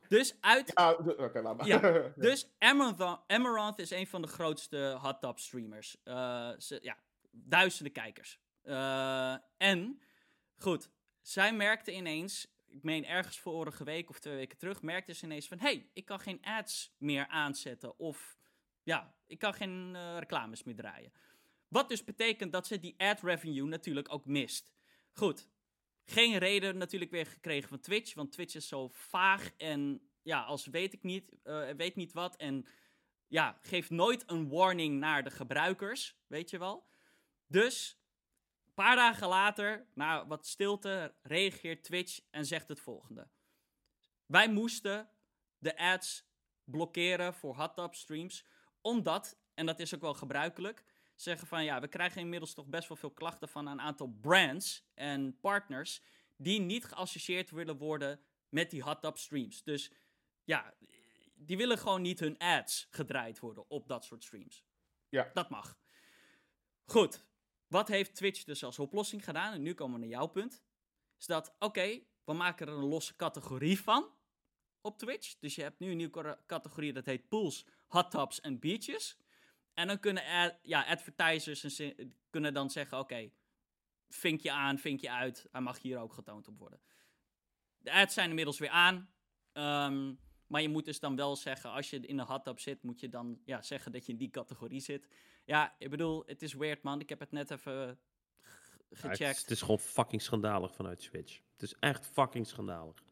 [0.08, 0.72] Dus uit...
[0.74, 0.96] Ja,
[1.42, 1.66] laat maar.
[1.66, 6.02] Ja, Dus Amaranth, Amaranth is een van de grootste hot tub streamers.
[6.02, 6.98] Eh, ze, ja,
[7.30, 8.40] duizenden kijkers.
[8.62, 10.02] Eh, en,
[10.56, 10.90] goed,
[11.20, 15.48] zij merkte ineens, ik meen ergens vorige week of twee weken terug, merkte ze ineens
[15.48, 17.98] van, hey, ik kan geen ads meer aanzetten.
[17.98, 18.38] Of,
[18.82, 21.12] ja, ik kan geen reclames meer draaien.
[21.68, 24.72] Wat dus betekent dat ze die ad revenue natuurlijk ook mist.
[25.12, 25.48] Goed,
[26.04, 30.66] geen reden natuurlijk weer gekregen van Twitch, want Twitch is zo vaag en ja, als
[30.66, 32.66] weet ik niet, eh, weet niet wat en
[33.28, 36.88] ja, geeft nooit een warning naar de gebruikers, weet je wel.
[37.46, 38.00] Dus,
[38.66, 43.28] een paar dagen later, na wat stilte, reageert Twitch en zegt het volgende.
[44.26, 45.08] Wij moesten
[45.58, 46.28] de ads
[46.64, 48.44] blokkeren voor hot tub streams,
[48.80, 50.84] omdat, en dat is ook wel gebruikelijk,
[51.22, 54.86] zeggen van ja, we krijgen inmiddels toch best wel veel klachten van een aantal brands
[54.94, 56.02] en partners
[56.36, 59.62] die niet geassocieerd willen worden met die hot tub streams.
[59.62, 59.92] Dus
[60.44, 60.74] ja,
[61.34, 64.64] die willen gewoon niet hun ads gedraaid worden op dat soort streams.
[65.08, 65.30] Ja.
[65.32, 65.78] Dat mag.
[66.84, 67.26] Goed,
[67.66, 69.52] wat heeft Twitch dus als oplossing gedaan?
[69.52, 70.64] En nu komen we naar jouw punt.
[71.18, 74.14] Is dat, oké, we maken er een losse categorie van
[74.80, 75.36] op Twitch.
[75.38, 79.18] Dus je hebt nu een nieuwe categorie dat heet pools, hot tubs en beaches.
[79.76, 81.80] En dan kunnen ad- ja, advertisers
[82.30, 83.30] kunnen dan zeggen, oké,
[84.08, 85.46] vink je aan, vink je uit.
[85.52, 86.80] Hij mag hier ook getoond op worden.
[87.78, 89.10] De ads zijn inmiddels weer aan.
[89.52, 90.14] Ehm,
[90.46, 93.00] maar je moet dus dan wel zeggen, als je in de hot tub zit, moet
[93.00, 95.08] je dan ja, zeggen dat je in die categorie zit.
[95.44, 97.00] Ja, ik bedoel, het is weird man.
[97.00, 97.98] Ik heb het net even
[98.42, 99.36] g- Ja, het, gecheckt.
[99.36, 101.40] is, het is gewoon fucking schandalig vanuit Switch.
[101.52, 103.02] Het is echt fucking schandalig.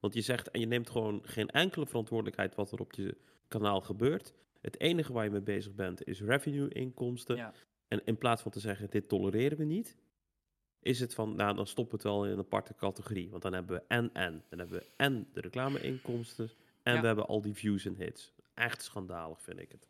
[0.00, 3.80] Want je zegt en je neemt gewoon geen enkele verantwoordelijkheid wat er op je kanaal
[3.80, 4.34] gebeurt.
[4.66, 7.36] Het enige waar je mee bezig bent is revenue-inkomsten.
[7.36, 7.52] Ja.
[7.88, 9.96] En in plaats van te zeggen, dit tolereren we niet,
[10.80, 13.30] is het van, nou dan stoppen we het wel in een aparte categorie.
[13.30, 14.44] Want dan hebben we en en.
[14.48, 16.50] Dan hebben we en de reclame-inkomsten
[16.82, 17.00] en Ja.
[17.00, 18.32] we hebben al die views en hits.
[18.54, 19.88] Echt schandalig vind ik het.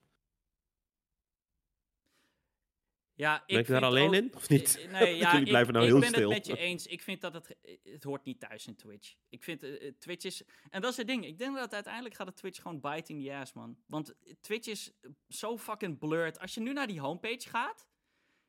[3.18, 4.78] Ja, ik Ben ik daar alleen ook- in, of niet?
[4.80, 6.30] Eh, Nee, ja, Jullie ik, blijven nou ik heel ben stil.
[6.30, 6.86] het met je eens.
[6.86, 9.14] Ik vind dat het, het hoort niet thuis in Twitch.
[9.28, 11.26] Ik vind eh, eh, Twitch is, en dat is het ding.
[11.26, 13.78] Ik denk dat uiteindelijk gaat het Twitch gewoon bite in the ass, man.
[13.86, 14.92] Want Twitch is
[15.28, 16.38] zo fucking blurred.
[16.40, 17.86] Als je nu naar die homepage gaat,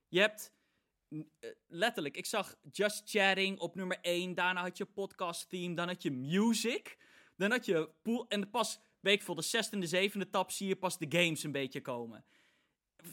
[0.08, 0.54] je hebt
[1.10, 1.20] eh,
[1.68, 6.02] letterlijk, ik zag Just Chatting op nummer 1, daarna had je podcast theme, dan had
[6.04, 6.98] je music,
[7.36, 10.52] dan had je pool, en pas, weet ik veel, de zesde en de zevende tab
[10.52, 12.26] zie je pas de games een beetje komen.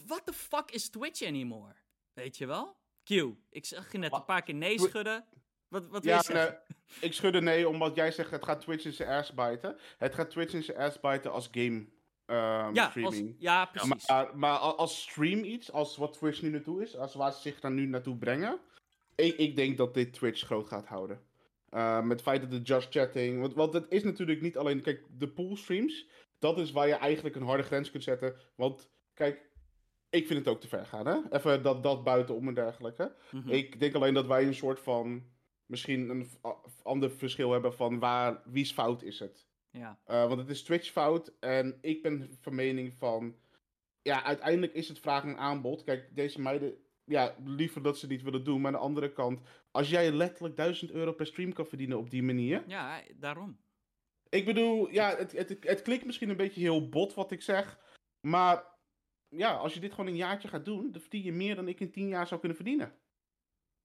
[0.05, 1.75] What the fuck is Twitch anymore?
[2.13, 2.77] Weet je wel?
[3.03, 3.09] Q,
[3.49, 5.25] ik zag je net een paar keer nee schudden.
[5.67, 6.49] Wat, wat Ja, nee,
[6.99, 9.77] ik schudde nee, omdat jij zegt het gaat Twitch in zijn ass bijten.
[9.97, 11.85] Het gaat Twitch in zijn ass bijten als game
[12.25, 13.35] ehm, ja, streaming.
[13.39, 14.07] ja, Ja, precies.
[14.07, 17.59] maar, maar als stream iets, als wat Twitch nu naartoe is, als waar ze zich
[17.59, 18.59] daar nu naartoe brengen,
[19.15, 21.21] ik, ik denk dat dit Twitch groot gaat houden.
[21.69, 24.81] Uh, met het feit dat de just chatting, want, want het is natuurlijk niet alleen,
[24.81, 26.07] kijk, de pool streams,
[26.39, 28.35] dat is waar je eigenlijk een harde grens kunt zetten.
[28.55, 29.49] Want, kijk,
[30.09, 31.17] ik vind het ook te ver gaan, hè?
[31.29, 33.15] Even dat, dat buitenom en dergelijke.
[33.31, 33.49] Mhm.
[33.49, 35.23] Ik denk alleen dat wij een soort van,
[35.65, 36.29] misschien een
[36.83, 39.47] ander verschil hebben van waar, wie's fout is het.
[39.69, 39.99] ja.
[40.07, 43.35] Uh, want het is Twitch fout en ik ben van mening van,
[44.01, 45.83] ja, uiteindelijk is het vraag en aanbod.
[45.83, 46.73] Kijk, deze meiden,
[47.05, 48.61] ja, liever dat ze niet willen doen.
[48.61, 49.41] Maar aan de andere kant,
[49.71, 52.63] als jij letterlijk 1000 euro per stream kan verdienen op die manier.
[52.67, 53.57] ja, daarom.
[54.29, 57.79] Ik bedoel, ja, het, het, het klinkt misschien een beetje heel bot wat ik zeg.
[58.19, 58.63] Maar
[59.37, 61.79] ja, als je dit gewoon een jaartje gaat doen, dan verdien je meer dan ik
[61.79, 62.93] in 10 jaar zou kunnen verdienen.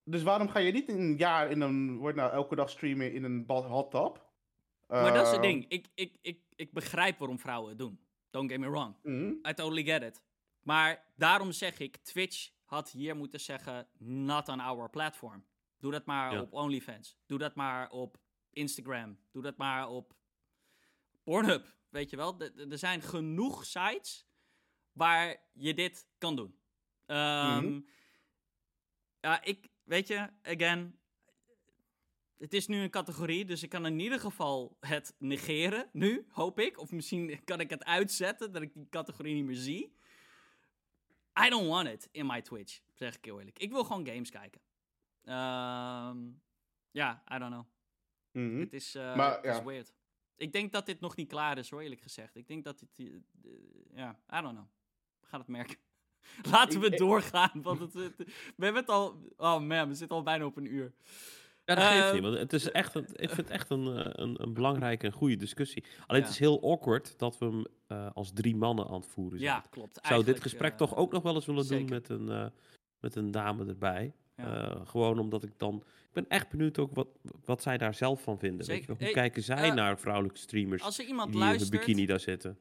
[0.05, 3.12] Dus waarom ga je niet in een jaar in een, wordt nou elke dag streamen
[3.12, 4.28] in een bad- hot tub?
[4.88, 5.64] Maar dat is het Uh, ding.
[5.68, 8.01] Ik, ik, ik, ik begrijp waarom vrouwen het doen.
[8.30, 8.94] Don't get me wrong.
[9.03, 9.28] mhm.
[9.48, 10.22] I totally get it.
[10.62, 15.44] Maar daarom zeg ik, Twitch had hier moeten zeggen, not on our platform.
[15.78, 16.40] Doe dat maar Ja.
[16.40, 17.18] op OnlyFans.
[17.26, 18.18] Doe dat maar op
[18.53, 19.18] Instagram.
[19.30, 20.14] Doe dat maar op
[21.24, 21.74] Pornhub.
[21.88, 22.40] Weet je wel?
[22.70, 24.26] Er zijn genoeg sites
[24.93, 26.55] waar je dit kan doen.
[27.07, 27.80] Ehm, Mhm.
[29.20, 30.99] Ja, ik, weet je, again,
[32.38, 36.59] het is nu een categorie, dus ik kan in ieder geval het negeren nu, hoop
[36.59, 36.78] ik.
[36.78, 39.99] Of misschien kan ik het uitzetten, dat ik die categorie niet meer zie.
[41.47, 43.59] I don't want it in my Twitch, zeg ik heel eerlijk.
[43.59, 44.61] Ik wil gewoon games kijken.
[45.24, 46.28] Ehm,
[46.93, 47.64] Ja, I don't know.
[48.32, 48.61] Mhm.
[48.61, 49.64] Het is, Maar, het is ja.
[49.64, 49.93] weird.
[50.36, 52.36] Ik denk dat dit nog niet klaar is, hoor, eerlijk gezegd.
[52.36, 52.99] Ik denk dat dit...
[52.99, 53.12] eh,
[53.95, 54.66] ja, I don't know.
[55.33, 55.76] We gaan het merken.
[56.51, 58.16] Laten we ik- doorgaan, want het, het-
[58.57, 59.14] we hebben het al...
[59.37, 60.93] Oh man, we zitten al bijna op een uur.
[61.64, 63.97] Ja, dat geeft Eh, niet, want het is echt een, ik vind het echt een,
[63.97, 65.85] eh, een, een belangrijke en goede discussie.
[66.07, 66.26] Alleen Ja.
[66.26, 69.51] het is heel awkward dat we hem eh, als drie mannen aan het voeren zijn.
[69.53, 69.97] Ja, klopt.
[69.97, 72.47] Ik zou dit gesprek eh, toch ook nog wel eens willen doen met een, eh,
[73.01, 74.12] met een dame erbij.
[74.37, 74.68] Ja.
[74.70, 75.76] Eh, gewoon omdat ik dan...
[76.07, 77.09] Ik ben echt benieuwd ook wat,
[77.45, 78.66] wat zij daar zelf van vinden.
[78.66, 78.87] Weet je.
[78.87, 82.07] Hoe Hey, kijken zij naar vrouwelijke streamers Als er iemand die in de luistert bikini
[82.07, 82.59] daar zitten?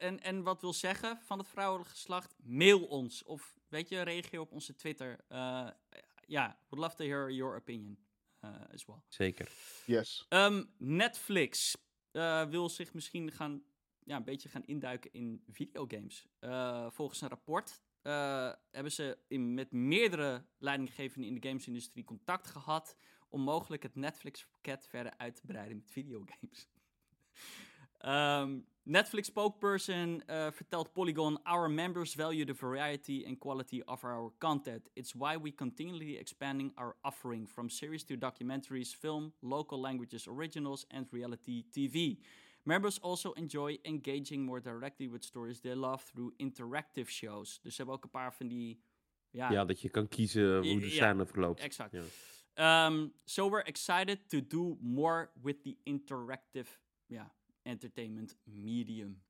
[0.00, 3.22] En, en wat wil zeggen van het vrouwelijk geslacht, mail ons.
[3.22, 5.24] Of weet je, reageer op onze Twitter.
[5.28, 5.68] Eh,
[6.26, 7.98] Ja, would love to hear your opinion
[8.40, 9.02] eh, as well.
[9.08, 9.48] Zeker.
[9.86, 10.26] Yes.
[10.28, 11.76] Ehm, Netflix
[12.10, 13.62] eh, wil zich misschien gaan,
[14.04, 16.26] ja, een beetje gaan induiken in videogames.
[16.38, 22.46] Eh, volgens een rapport eh, hebben ze in, met meerdere leidinggevenden in de gamesindustrie contact
[22.46, 22.96] gehad
[23.28, 26.68] om mogelijk het Netflix-pakket verder uit te breiden met videogames.
[28.00, 34.32] Ehm, Netflix spokesperson eh, vertelt Polygon: Our members value the variety and quality of our
[34.38, 34.88] content.
[34.94, 40.86] It's why we continually expanding our offering from series to documentaries, film, local languages originals,
[40.88, 42.18] and reality TV.
[42.62, 47.60] Members also enjoy engaging more directly with stories they love through interactive shows.
[47.62, 48.82] Dus ze hebben ook een paar van die.
[49.30, 51.60] Ja, Ja, dat je kan kiezen hoe de Ja, scène verloopt.
[51.60, 51.92] exact.
[52.54, 52.86] Ja.
[52.86, 59.22] Um, so we're excited to do more with the interactive ja, entertainment medium.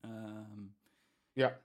[0.00, 0.66] Ehm,
[1.32, 1.62] Ja.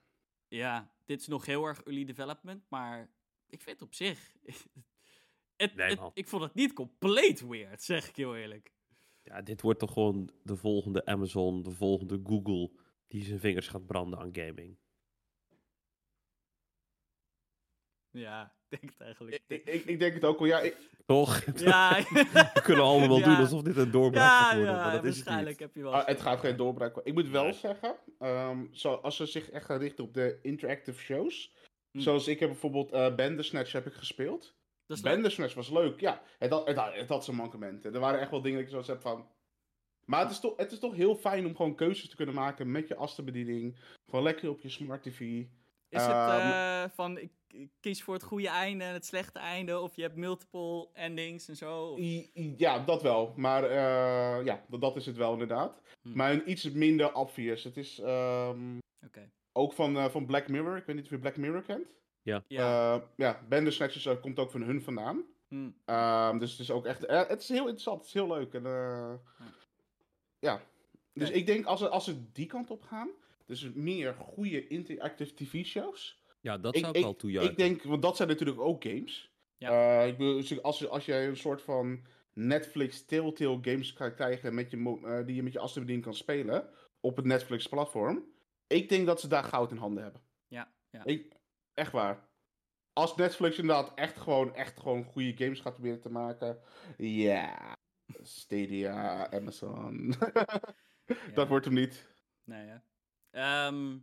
[0.47, 3.09] ja, dit is nog heel erg early development, maar
[3.47, 4.36] ik vind het op zich.
[5.55, 6.11] het, Nee, het- man.
[6.13, 8.74] ik vond het niet compleet weird, zeg ik heel eerlijk.
[9.24, 12.72] ja, dit wordt toch gewoon de volgende Amazon, de volgende Google,
[13.07, 14.78] die zijn vingers gaat branden aan gaming.
[18.09, 19.41] Ja, denk het eigenlijk.
[19.47, 20.47] Ik, ik, ik denk het ook wel.
[20.47, 21.43] Ja, ik, Toch?
[21.55, 21.97] ja,
[22.53, 23.26] We kunnen allemaal wel Ja.
[23.26, 25.67] doen alsof dit een doorbraak ja, gaat worden, ja, maar dat is het waarschijnlijk niet.
[25.67, 25.93] heb je wel.
[25.95, 27.11] ah, het gaat geen doorbraak worden.
[27.13, 30.99] Ik moet wel zeggen, ehm, zo, als ze zich echt gaan richten op de interactive
[30.99, 31.53] shows.
[31.91, 31.99] Hm.
[31.99, 34.55] Zoals ik heb bijvoorbeeld eh Bandersnatch heb ik gespeeld.
[35.01, 36.22] Bandersnatch was leuk, ja.
[36.39, 37.93] Het had, het, had, het had zijn mankementen.
[37.93, 39.28] Er waren echt wel dingen dat ik zoals heb van...
[40.05, 42.72] Maar het is, toch, het is toch heel fijn om gewoon keuzes te kunnen maken
[42.72, 43.80] met je asterbediening.
[44.09, 45.45] Gewoon lekker op je smart tv.
[45.91, 47.31] Is het Ehm, eh, van ik,
[47.79, 51.55] kies voor het goede einde en het slechte einde, of je hebt multiple endings en
[51.55, 51.85] zo?
[51.87, 51.99] of-
[52.57, 53.33] Ja, dat wel.
[53.35, 55.81] Maar eh, ja, dat, is het wel inderdaad.
[56.01, 56.15] Hm.
[56.15, 57.63] Maar een iets minder obvious.
[57.63, 59.29] Het is ehm, Oké.
[59.51, 60.77] ook van, eh, van Black Mirror.
[60.77, 61.95] Ik weet niet of je Black Mirror kent.
[62.21, 62.43] Ja.
[62.47, 65.23] Ja, ja Bandersnatch uh, komt ook van hun vandaan.
[65.47, 65.69] hm.
[65.85, 67.07] Ehm, dus het is ook echt...
[67.07, 67.97] het is heel interessant.
[67.97, 68.53] Het is heel leuk.
[68.53, 69.13] En, eh,
[70.39, 70.61] ja.
[71.13, 73.09] Dus ik denk als ze, als ze die kant op gaan...
[73.51, 76.23] Dus meer goede interactive tv-shows.
[76.41, 77.51] Ja, dat zou ik, ik- wel toejuichen.
[77.51, 79.33] Ik denk, want dat zijn natuurlijk ook games.
[79.57, 80.01] Ja.
[80.01, 84.53] Eh, ik bedoel, als, je- als jij een soort van Netflix Telltale games kan krijgen
[84.53, 88.25] met je, eh, die je met je assenbediening kan spelen op het Netflix platform.
[88.67, 90.21] Ik denk dat ze daar goud in handen hebben.
[90.47, 91.03] Ja, ja.
[91.05, 91.33] Ik,
[91.73, 92.29] echt waar.
[92.93, 96.59] Als Netflix inderdaad echt gewoon, echt gewoon goede games gaat proberen te maken.
[96.97, 97.77] Ja.
[98.21, 100.13] Stadia, Amazon.
[101.33, 102.09] Dat wordt hem niet.
[102.43, 102.75] Nee, hè.
[103.32, 103.97] Ehm,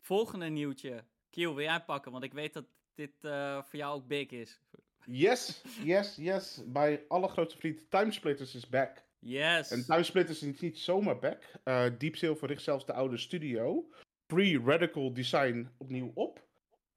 [0.00, 1.04] volgende nieuwtje.
[1.30, 2.12] Kiel, wil jij pakken?
[2.12, 2.64] Want ik weet dat
[2.94, 4.60] dit eh, voor jou ook big is.
[5.06, 6.62] Yes, yes, yes.
[6.66, 9.02] Bij allergrootste vriend, Timesplitters is back.
[9.18, 9.70] Yes.
[9.70, 11.42] En Timesplitters is niet zomaar back.
[11.64, 13.88] Eh Deep Silver richt zelfs de oude studio.
[14.26, 16.48] Pre-Radical Design opnieuw op.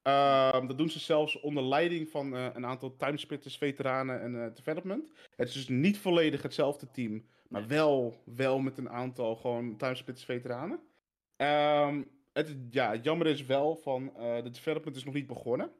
[0.01, 5.11] Ehm, dat doen ze zelfs onder leiding van eh, een aantal Timesplitters veteranen en development.
[5.35, 7.25] Het is dus niet volledig hetzelfde team.
[7.49, 7.69] Maar Nee.
[7.69, 10.79] wel, wel met een aantal gewoon Timesplitters veteranen.
[11.43, 15.71] Ehm, het, ja, het jammer is wel van eh, de development is nog niet begonnen.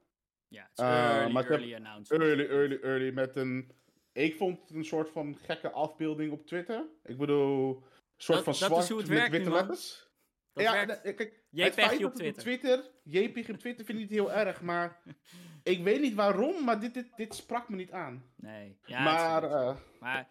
[0.47, 2.24] ja, het is Eh, early, maar early announcement.
[2.24, 3.11] Early, early, early.
[3.14, 3.72] Met een.
[4.11, 6.86] Ik vond het een soort van gekke afbeelding op Twitter.
[7.03, 7.76] Ik bedoel.
[7.78, 7.84] Een
[8.18, 9.59] soort Dat- van dat is zwart hoe het met werkt witte man.
[9.59, 10.11] letters.
[10.53, 11.01] Dat ja, werkt.
[11.16, 12.41] kijk, het feit op Twitter.
[12.43, 12.91] Twitter.
[13.03, 15.01] JPEG op Twitter vind ik niet heel erg, maar.
[15.64, 18.32] ik weet niet waarom, maar dit, dit, dit sprak me niet aan.
[18.36, 18.78] Nee.
[18.86, 19.43] Ja, maar.
[19.43, 20.30] eh, maar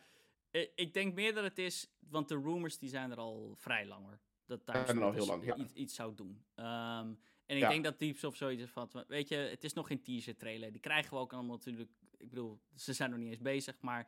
[0.75, 4.19] ik denk meer dat het is, want de rumors die zijn er al vrij langer.
[4.65, 5.57] Dat er al heel lang, ja.
[5.57, 6.45] iets, iets zou doen.
[6.55, 7.07] Ehm,
[7.47, 7.69] en ik Ja.
[7.69, 10.73] denk dat Deeps of zoiets van, weet je, het is nog geen teaser trailer.
[10.73, 14.07] Die krijgen we ook allemaal natuurlijk, ik bedoel, ze zijn nog niet eens bezig, maar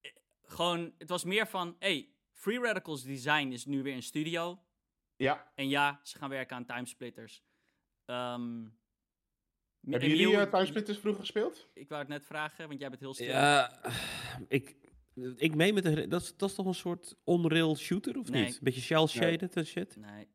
[0.00, 0.10] eh,
[0.42, 4.62] gewoon, het was meer van, hey, Free Radicals Design is nu weer in studio.
[5.16, 5.52] ja.
[5.54, 7.42] En ja, ze gaan werken aan Timesplitters.
[8.04, 8.66] Ehm
[9.80, 11.68] Hebben jullie uh, Timesplitters vroeger gespeeld?
[11.74, 13.26] Ik wou het net vragen, want jij bent heel stil.
[13.26, 13.80] Ja,
[14.48, 14.76] ik,
[15.36, 18.44] ik meen met de, dat, is, dat is toch een soort on-rail shooter, of Nee.
[18.44, 18.52] niet?
[18.54, 19.96] Een beetje shell-shaded en shit?
[19.96, 20.28] Nee.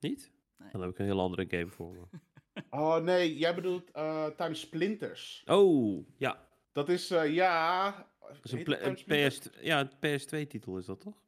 [0.00, 0.32] Niet?
[0.58, 0.70] Nee.
[0.72, 2.02] Dan heb ik een heel andere game voor me.
[2.70, 5.42] Oh nee, jij bedoelt uh, Timesplinters.
[5.46, 6.48] Oh, ja.
[6.72, 7.90] Dat is, eh, ja.
[8.20, 8.94] Dat is een?
[9.28, 11.22] PS, ja, een PS2-titel is dat toch?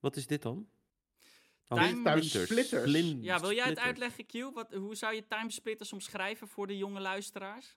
[0.00, 0.68] Wat is dit dan?
[1.68, 2.82] Oh, Time- Timesplitters.
[2.88, 3.86] Splin- Ja, wil jij het Splitters.
[3.86, 4.54] uitleggen, Q?
[4.54, 7.76] Wat, hoe zou je timesplitters omschrijven voor de jonge luisteraars?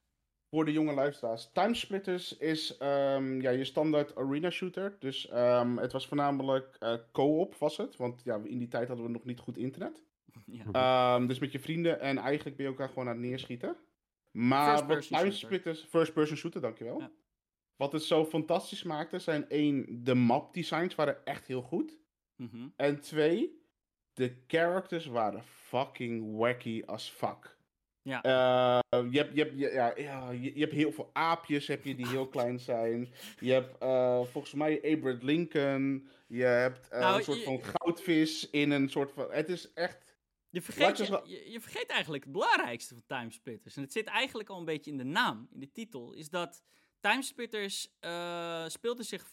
[0.55, 1.49] Voor de jonge luisteraars.
[1.51, 4.95] Timesplitters is ehm, ja, je standaard arena shooter.
[4.99, 7.95] Dus ehm, het was voornamelijk eh, co-op was het.
[7.95, 10.03] Want ja, in die tijd hadden we nog niet goed internet.
[10.45, 10.65] Ja.
[10.71, 13.77] Ehm, dus met je vrienden en eigenlijk ben je elkaar gewoon aan het neerschieten.
[14.31, 15.85] Maar wat First-person Timesplitters...
[15.89, 16.99] First person shooter, dankjewel.
[16.99, 17.11] Ja.
[17.75, 21.97] Wat het zo fantastisch maakte zijn één, de map designs waren echt heel goed.
[22.35, 22.67] Mhm.
[22.75, 23.61] En twee,
[24.13, 27.54] de characters waren fucking wacky as fuck.
[28.05, 28.21] Ja.
[28.23, 31.95] Eh, je, hebt, je, hebt, ja, ja, je, je hebt heel veel aapjes heb je
[31.95, 33.13] die heel klein zijn.
[33.39, 36.09] Je hebt eh, volgens mij Abraham Lincoln.
[36.27, 39.31] Je hebt eh, Nou, een soort je- van goudvis in een soort van...
[39.31, 40.17] Het is echt...
[40.49, 40.97] Je vergeet,
[41.51, 43.75] je vergeet eigenlijk het belangrijkste van Timesplitters.
[43.75, 46.13] En het zit eigenlijk al een beetje in de naam, in de titel.
[46.13, 46.63] Is dat
[46.99, 47.81] Timesplitters
[48.67, 49.25] speelde zich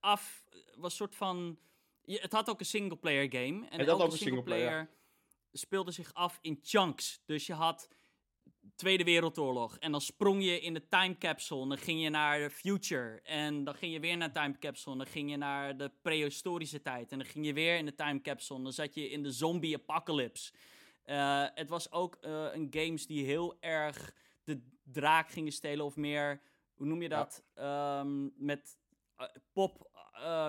[0.00, 0.44] af,
[0.74, 1.58] was een soort van...
[2.02, 3.66] Je, het had ook een singleplayer game.
[3.68, 4.88] En elke ook een singleplayer, singleplayer
[5.52, 7.22] speelde zich af in chunks.
[7.24, 7.88] Dus je had
[8.80, 9.76] Tweede Wereldoorlog.
[9.78, 11.62] En dan sprong je in de time capsule.
[11.62, 13.20] En dan ging je naar de future.
[13.22, 14.92] En dan ging je weer naar de time capsule.
[14.92, 17.12] En dan ging je naar de prehistorische tijd.
[17.12, 18.58] En dan ging je weer in de time capsule.
[18.58, 20.52] En dan zat je in de zombie apocalypse.
[21.04, 24.14] Eh, het was ook eh, een games die heel erg
[24.44, 25.84] de draak gingen stelen.
[25.84, 26.40] Of meer,
[26.74, 27.16] hoe noem je Ja.
[27.16, 27.44] dat?
[27.54, 28.78] Ehm, met
[29.16, 29.88] eh, pop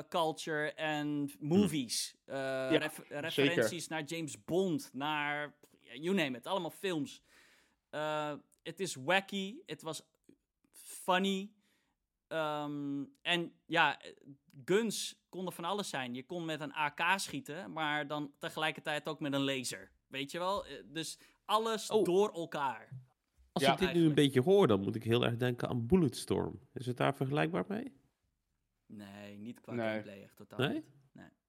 [0.10, 2.16] culture en movies.
[2.26, 5.56] Ref- referenties naar James Bond, naar
[5.94, 7.22] you name it, allemaal films.
[7.92, 8.34] Eh,
[8.64, 10.02] Het is wacky, het was
[10.72, 11.52] funny.
[12.28, 14.00] Ehm, en ja,
[14.66, 16.14] guns konden van alles zijn.
[16.14, 19.92] Je kon met een AK schieten, maar dan tegelijkertijd ook met een laser.
[20.08, 20.66] Weet je wel?
[20.66, 22.06] Eh, Dus alles Oh.
[22.06, 22.90] door elkaar.
[23.52, 25.86] Als Ja, ik dit nu een beetje hoor, dan moet ik heel erg denken aan
[25.88, 26.60] Bulletstorm.
[26.74, 27.94] Is het daar vergelijkbaar mee?
[28.86, 29.88] Nee, niet qua Nee.
[29.88, 30.74] gameplay, echt totaal Nee?
[30.74, 30.86] niet.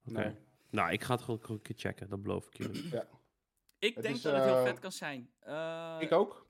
[0.05, 0.19] Oké.
[0.23, 0.35] Nee.
[0.69, 2.89] Nou, ik ga het gewoon een keer checken, dat beloof ik jullie.
[3.83, 5.29] Ik Het denk is, dat het heel eh, vet kan zijn.
[5.39, 6.45] Eh, Ik ook.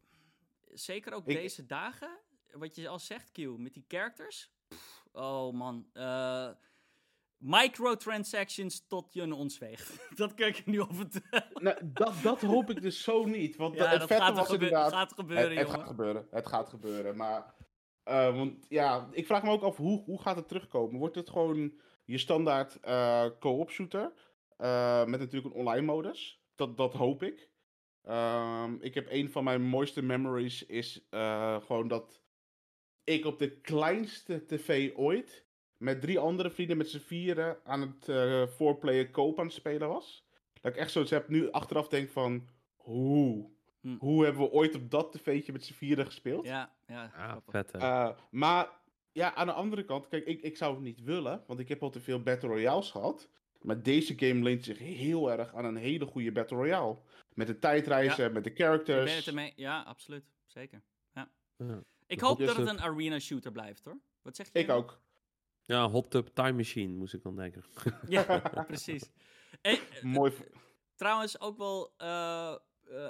[0.73, 2.17] Zeker ook Ik- deze dagen.
[2.51, 4.51] Wat je al zegt, Q, met die characters.
[4.67, 5.87] Pff, oh man.
[5.93, 6.49] eh,
[7.37, 9.31] microtransactions tot je een
[10.15, 11.49] dat kan ik je nu al vertellen.
[11.53, 13.55] Nou, dat, dat hoop ik dus zo niet.
[13.55, 14.91] Want Ja, het dat vette gaat, was gebe- inderdaad...
[14.93, 16.27] gaat gebeuren, het, het gaat gebeuren.
[16.31, 17.15] Het gaat gebeuren.
[17.15, 17.53] Maar,
[18.33, 20.99] want ja, ik vraag me ook af hoe, hoe gaat het terugkomen?
[20.99, 21.73] Wordt het gewoon
[22.05, 22.79] je standaard
[23.39, 24.11] co-op shooter?
[25.07, 26.42] met natuurlijk een online modus.
[26.65, 27.49] Dat, dat hoop ik.
[28.03, 32.21] Ehm, ik heb een van mijn mooiste memories is eh, gewoon dat
[33.03, 35.45] ik op de kleinste tv ooit
[35.77, 39.87] met drie andere vrienden met z'n vieren aan het eh voorplayen koop aan het spelen
[39.87, 40.27] was.
[40.61, 43.51] Dat ik echt zoiets heb nu achteraf denk van hoe?
[43.81, 43.95] Hm.
[43.99, 46.45] Hoe hebben we ooit op dat tv'tje met z'n vieren gespeeld?
[46.45, 47.11] Ja, ja.
[47.15, 47.77] Ah, vet hè.
[47.77, 48.69] Eh, maar
[49.11, 51.83] ja, aan de andere kant, kijk, ik, ik zou het niet willen, want ik heb
[51.83, 53.29] al te veel Battle Royales gehad.
[53.63, 56.97] Maar deze game leent zich heel erg aan een hele goede Battle Royale.
[57.33, 59.15] Met de tijdreizen, met de Ik ben characters.
[59.15, 59.53] het ermee.
[59.55, 60.23] Ja, absoluut.
[60.45, 60.81] Zeker.
[61.13, 61.29] Ja.
[62.07, 63.97] Ik Dat hoop dat het een arena shooter blijft, hoor.
[64.21, 64.59] Wat zeg je?
[64.59, 65.01] Ik ook.
[65.61, 67.63] Ja, Hot Tub Time Machine moest ik dan denken.
[68.07, 69.11] Ja, precies.
[69.61, 70.31] En, eh, Mooi.
[70.31, 70.39] v-
[70.95, 72.57] Trouwens, ook wel eh, eh,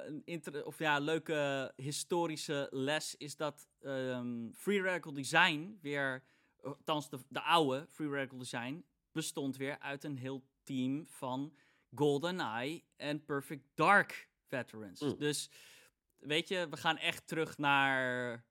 [0.05, 6.23] een inter- of ja, leuke historische les is dat ehm, Free Radical Design weer,
[6.61, 11.53] eh, althans de, de oude Free Radical Design, bestond weer uit een heel team van
[11.95, 14.99] GoldenEye en Perfect Dark veterans.
[14.99, 15.17] Mm.
[15.17, 15.49] Dus
[16.17, 18.45] weet je, we gaan echt terug naar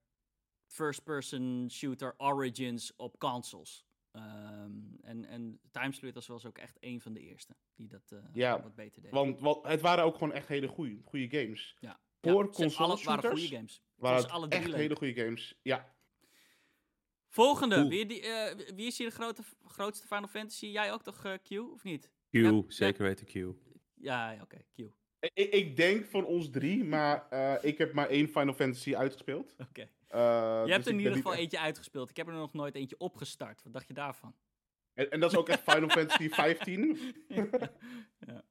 [0.67, 3.87] first-person shooter origins op consoles.
[4.11, 8.63] Ehm, en, en Timesplitters was ook echt een van de eerste die dat eh, Ja,
[8.63, 9.11] wat beter deed.
[9.11, 11.77] Want, want het waren ook gewoon echt hele goede goede games.
[11.81, 12.01] Ja.
[12.21, 13.83] Voor Ja, console alle waren shooters goede games.
[13.95, 14.81] Waren het alle drie echt leuk.
[14.81, 15.59] hele goede games.
[15.63, 15.92] Ja.
[17.33, 17.75] Volgende.
[17.77, 17.89] Cool.
[17.89, 20.67] Wie, die, eh, wie is hier de grote, grootste Final Fantasy?
[20.67, 22.11] Jij ook toch, eh, Q, of niet?
[22.31, 23.33] Q, Ja, zeker weten Q.
[23.95, 24.79] Ja, ja, oké, Q.
[25.35, 29.55] Ik, ik denk van ons drie, maar eh, ik heb maar één Final Fantasy uitgespeeld.
[29.59, 29.89] Oké.
[30.09, 32.11] Eh, Je hebt dus er in ieder geval eentje uitgespeeld.
[32.11, 33.63] Ik heb er nog nooit eentje opgestart.
[33.63, 34.35] Wat dacht je daarvan?
[34.95, 36.99] En, en dat is ook echt Final Fantasy 15.
[37.29, 38.45] Ja.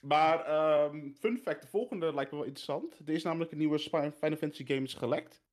[0.00, 2.98] Maar ehm, fun fact, de volgende lijkt me wel interessant.
[3.06, 5.43] Er is namelijk een nieuwe Final Fantasy game is gelekt.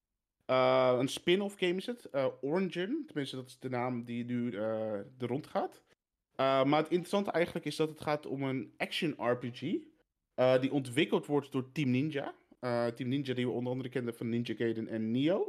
[0.52, 2.06] Eh, een spin-off game is het.
[2.06, 3.04] eh Origin.
[3.06, 5.82] Tenminste, dat is de naam die nu eh er rond gaat.
[6.36, 9.76] Eh, maar het interessante eigenlijk is dat het gaat om een action RPG.
[10.36, 12.34] eh, die ontwikkeld wordt door Team Ninja.
[12.60, 15.48] Eh, Team Ninja die we onder andere kenden van Ninja Gaiden en Nioh.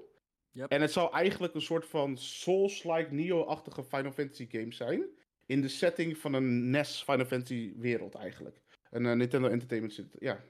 [0.51, 0.71] Yep.
[0.71, 5.05] En het zal eigenlijk een soort van Souls-like Nioh-achtige Final Fantasy game zijn.
[5.47, 8.61] In de setting van een NES Final Fantasy wereld eigenlijk.
[8.91, 10.19] Een Nintendo Entertainment System.
[10.23, 10.45] Ja.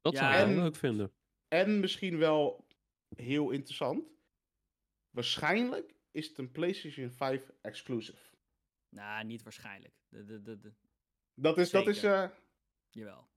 [0.00, 1.10] Dat Ja, zou ik en- leuk vinden.
[1.48, 2.64] En misschien wel
[3.16, 4.04] heel interessant.
[5.10, 8.34] Waarschijnlijk is het een PlayStation 5 exclusive.
[8.88, 9.94] Nou, niet waarschijnlijk.
[10.08, 10.72] De, de, de, de,
[11.34, 12.28] Dat is, dat is eh,
[12.90, 13.28] jawel.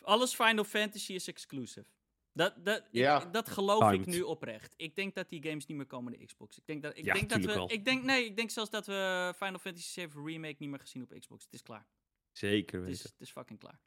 [0.00, 1.86] Alles Final Fantasy is exclusive.
[2.32, 4.74] Dat, dat, ik- dat geloof ik nu oprecht.
[4.76, 6.56] Ik denk dat die games niet meer komen naar Xbox.
[6.58, 7.46] Ik denk dat, ik Ja, denk dat we.
[7.46, 7.72] wel.
[7.72, 11.02] Ik denk, nee, ik denk zelfs dat we Final Fantasy VII Remake niet meer gezien
[11.02, 11.44] op Xbox.
[11.44, 11.86] Het is klaar.
[12.32, 13.10] Zeker Het is, weten.
[13.12, 13.80] het is fucking klaar.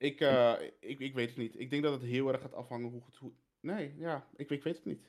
[0.00, 1.58] Ik, eh, ik, ik weet het niet.
[1.60, 3.16] Ik denk dat het heel erg gaat afhangen hoe goed...
[3.16, 3.32] Hoe...
[3.60, 5.00] Nee, ja, ik, ik weet het niet.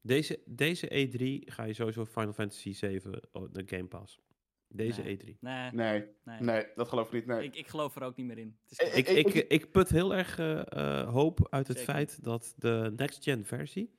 [0.00, 4.20] Deze, deze E3 ga je sowieso Final Fantasy 7 op de Game Pass.
[4.68, 5.16] Deze Nee.
[5.18, 5.24] E3.
[5.40, 6.40] Nee, Nee, nee.
[6.40, 7.26] nee, dat geloof ik niet.
[7.26, 7.44] Nee.
[7.44, 8.56] Ik, ik geloof er ook niet meer in.
[8.68, 8.94] Het is.
[8.94, 11.92] Ik, Ik- ik, put heel erg eh, eh, hoop uit het Zeker.
[11.94, 13.94] feit dat de next-gen versie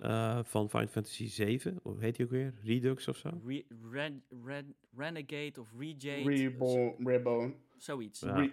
[0.00, 2.54] eh, van Final Fantasy 7, hoe heet die ook weer?
[2.64, 3.40] Redux of zo?
[3.46, 6.22] Re- Ren- Ren- Renegade of Rejade.
[6.22, 7.54] Reborn, Reborn.
[7.76, 8.20] Zoiets.
[8.20, 8.34] Ja.
[8.34, 8.52] Re-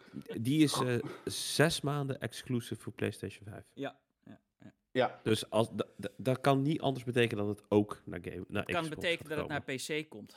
[0.40, 3.64] Die is eh, zes maanden exclusive voor PlayStation 5.
[3.74, 3.98] Ja.
[4.24, 4.72] ja, ja.
[4.90, 8.44] ja, Dus als, da- da- dat kan niet anders betekenen dan het ook naar, game,
[8.48, 9.76] naar Het kan Xbox betekenen dat het naar.
[9.76, 10.36] PC komt.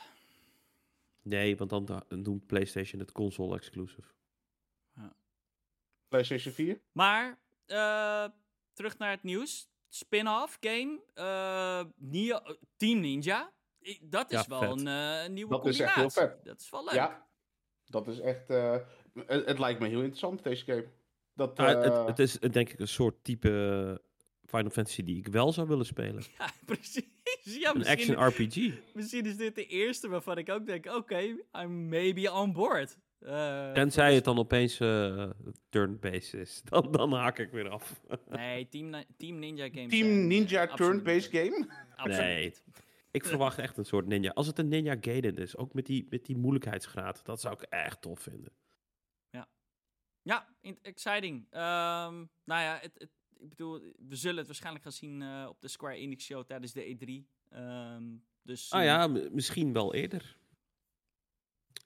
[1.22, 4.08] Nee, want dan da- doet PlayStation het console exclusive.
[6.08, 6.82] PlayStation 4.
[6.91, 8.26] Maar, eh,
[8.74, 9.70] terug naar het nieuws.
[9.90, 11.00] Spin-off game.
[11.14, 13.52] eh, Nio- Team Ninja.
[14.02, 14.70] Dat is Ja, wel vet.
[14.80, 16.22] een, eh, een nieuwe Dat is echt combinatie.
[16.22, 16.46] heel vet.
[16.46, 16.94] Dat is wel leuk.
[16.94, 17.28] Ja,
[17.86, 18.50] dat is echt...
[18.50, 18.78] eh,
[19.26, 20.88] het, het lijkt me heel interessant, deze game.
[21.34, 24.02] Dat, eh, het, het is denk ik een soort type
[24.46, 26.24] Final Fantasy die ik wel zou willen spelen.
[26.38, 27.04] Ja, precies.
[27.44, 28.72] Ja, Een action RPG.
[28.94, 31.20] misschien is dit de eerste waarvan ik ook denk, oké,
[31.62, 32.98] I'm maybe on board.
[33.20, 35.30] Eh, Tenzij het dan opeens eh
[35.70, 36.61] turn-based is.
[36.70, 38.01] Dan, dan haak ik weer af.
[38.30, 39.89] Nee, Team, Team Ninja games.
[39.89, 41.68] Team eh, Ninja turn-based game.
[41.95, 42.53] Absoluut Nee.
[43.11, 44.32] Ik verwacht echt een soort ninja.
[44.32, 47.61] Als het een Ninja Gaiden is, ook met die, met die moeilijkheidsgraad, dat zou ik
[47.61, 48.51] echt tof vinden.
[50.28, 51.45] Ja, in- exciting.
[51.49, 55.61] Ehm, nou ja, het, het, ik bedoel, we zullen het waarschijnlijk gaan zien eh, op
[55.61, 57.28] de Square Enix show tijdens de E3.
[57.49, 58.03] Ehm,
[58.41, 60.38] dus, Ah ja, misschien wel eerder.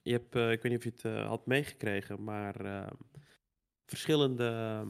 [0.02, 2.90] Je hebt, eh, ik weet niet of je het eh, had meegekregen, maar eh,
[3.86, 4.88] verschillende ehm,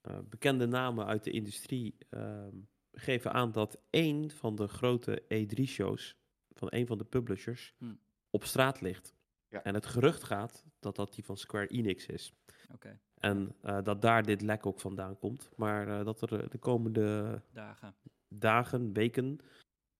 [0.00, 2.56] eh, bekende namen uit de industrie ehm,
[2.92, 6.16] geven aan dat één van de grote E3-shows
[6.50, 7.94] van een van de publishers Hm.
[8.30, 9.14] op straat ligt.
[9.48, 9.62] Ja.
[9.62, 12.32] En het gerucht gaat dat dat die van Square Enix is.
[12.72, 15.50] Oké, En eh, dat daar dit lek ook vandaan komt.
[15.56, 17.94] Maar eh, dat er de komende dagen.
[18.28, 19.38] dagen, weken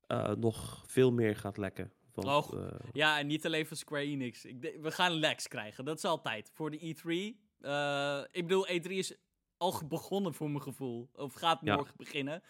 [0.06, 1.92] eh, nog veel meer gaat lekken.
[2.14, 2.64] Want, Oh.
[2.64, 4.44] eh, Ja, en niet alleen van Square Enix.
[4.44, 6.50] Ik we gaan leaks krijgen, dat is altijd.
[6.54, 7.40] Voor de E3.
[7.60, 9.14] Eh, ik bedoel, E3 is
[9.56, 11.08] al begonnen voor mijn gevoel.
[11.14, 11.74] Of gaat Ja.
[11.76, 12.42] morgen beginnen.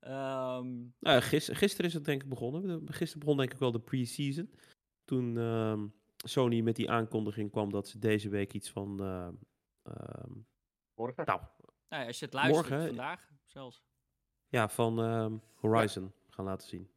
[0.00, 0.68] Ehm,
[0.98, 2.82] nou, gisteren is het denk ik begonnen.
[2.92, 4.50] Gisteren begon denk ik wel de pre-season.
[5.04, 9.00] Toen ehm, Sony met die aankondiging kwam dat ze deze week iets van...
[9.00, 9.34] ehm,
[9.82, 10.32] ehm,
[10.94, 11.24] Morgen.
[11.26, 11.40] nou,
[11.88, 13.82] nou ja, als je het luistert Morgen, vandaag zelfs.
[14.48, 16.90] ja, van ehm, Horizon gaan laten zien.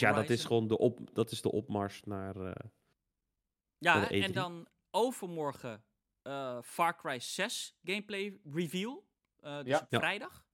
[0.00, 0.06] Ja.
[0.12, 2.36] Dus ja, dat is gewoon de, op, dat is de opmars naar...
[2.36, 2.70] eh,
[3.78, 4.32] Ja, en E3.
[4.34, 5.84] dan overmorgen
[6.22, 9.04] eh, Far Cry 6 gameplay reveal.
[9.40, 9.78] Eh, dus Ja.
[9.80, 9.98] op Ja.
[9.98, 10.44] vrijdag.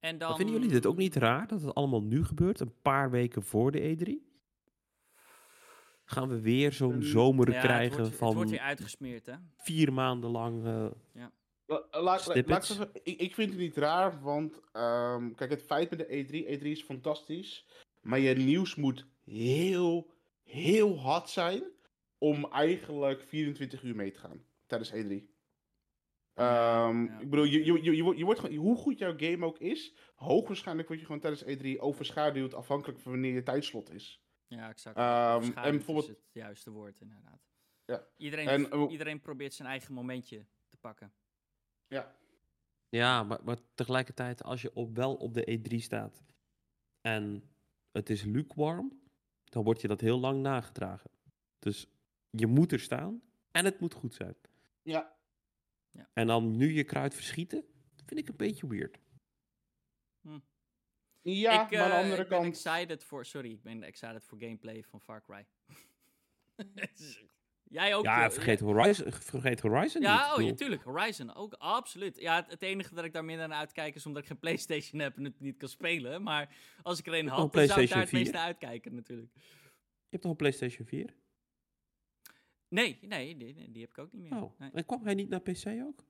[0.00, 0.28] En dan...
[0.28, 3.42] Maar Vinden jullie dit ook niet raar dat het allemaal nu gebeurt, een paar weken
[3.42, 4.34] voor de E3?
[6.04, 9.26] Gaan we weer zo'n Mm, zomer Ja, het krijgen wordt, het van wordt weer uitgesmeerd,
[9.26, 9.34] hè?
[9.56, 10.64] vier maanden lang?
[10.64, 10.86] eh,
[11.90, 12.18] La-
[13.02, 16.62] ik, ik vind het niet raar, want ehm, kijk, het feit met de E3, E3
[16.66, 17.66] is fantastisch,
[18.06, 20.10] maar je nieuws moet heel,
[20.42, 21.62] heel hard zijn
[22.18, 25.34] om eigenlijk 24 uur mee te gaan tijdens E3.
[26.34, 27.18] Ja, Ehm, ja.
[27.20, 29.58] Ik bedoel, je, je, je, je wordt- je wordt gewoon, hoe goed jouw game ook
[29.58, 34.24] is, hoogwaarschijnlijk word je gewoon tijdens E3 overschaduwd afhankelijk van wanneer je tijdslot is.
[34.46, 34.96] Ja, exact.
[34.96, 37.40] Ehm, Overschaduwd en bijvoorbeeld- is het juiste woord, inderdaad.
[37.84, 38.06] Ja.
[38.16, 41.12] Iedereen, En, iedereen probeert zijn eigen momentje te pakken.
[41.86, 42.16] Ja,
[42.88, 46.22] ja, maar, maar tegelijkertijd als je op, wel op de E3 staat
[47.00, 47.50] en
[47.96, 49.00] het is lukewarm,
[49.44, 51.10] dan wordt je dat heel lang nagedragen.
[51.58, 51.86] Dus
[52.30, 54.34] je moet er staan en het moet goed zijn.
[55.90, 56.10] ja.
[56.12, 57.64] En dan nu je kruid verschieten,
[58.06, 58.98] vind ik een beetje weird.
[61.22, 62.54] ja ik, maar aan de eh, andere ik ben kant...
[62.54, 63.24] excited voor...
[63.24, 65.46] Sorry, ik ben excited voor gameplay van Far Cry.
[67.68, 68.04] Jij ook?
[68.04, 70.10] Ja, eh, vergeet Horizon, vergeet Horizon niet.
[70.10, 70.82] Ja, Ik oh ja, tuurlijk.
[70.82, 72.20] Horizon, ook absoluut.
[72.20, 75.00] Ja, het, het enige dat ik daar minder naar uitkijk is omdat ik geen PlayStation
[75.00, 76.22] heb en het niet kan spelen.
[76.22, 78.34] Maar als ik er een had, dan zou ik daar het meest 4?
[78.34, 79.30] naar uitkijken natuurlijk.
[79.34, 79.42] Je
[80.10, 81.14] hebt toch een PlayStation 4?
[82.68, 84.42] Nee, nee, die, die- die heb ik ook niet meer.
[84.42, 84.70] Oh, Nee.
[84.72, 86.04] en kwam hij niet naar PC ook?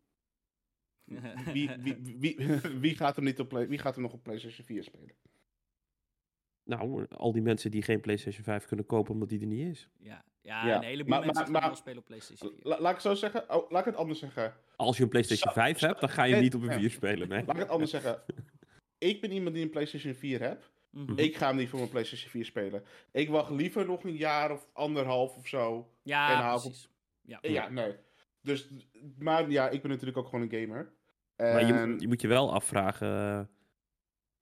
[1.52, 2.36] Wie, wie, wie,
[2.80, 5.14] wie, gaat hem niet op play, wie gaat hem nog op PlayStation 4 spelen?
[6.66, 9.88] Nou, al die mensen die geen PlayStation 5 kunnen kopen omdat die er niet is.
[9.98, 12.60] Ja, ja, Ja, een heleboel maar- mensen maar- maar- wel spelen op PlayStation 4.
[12.62, 13.50] La- laat ik het zo zeggen.
[13.54, 14.54] Oh, laat ik het anders zeggen.
[14.76, 16.78] Als je een PlayStation Zo- 5 hebt, dan ga je Nee, niet op een ja.
[16.78, 17.44] 4 spelen, nee.
[17.46, 18.22] Laat ik het anders zeggen.
[18.98, 20.72] Ik ben iemand die een PlayStation 4 heeft.
[20.90, 21.18] Mhm.
[21.18, 22.84] Ik ga hem niet voor mijn PlayStation 4 spelen.
[23.12, 25.76] Ik wacht liever nog een jaar of anderhalf of zo.
[25.76, 26.90] en Ja, haal- precies.
[27.22, 27.38] Ja.
[27.42, 27.94] Ja, nee.
[28.42, 28.68] Dus,
[29.18, 30.92] maar ja, ik ben natuurlijk ook gewoon een gamer.
[31.36, 33.40] Maar je, En- moet- je moet je wel afvragen, eh,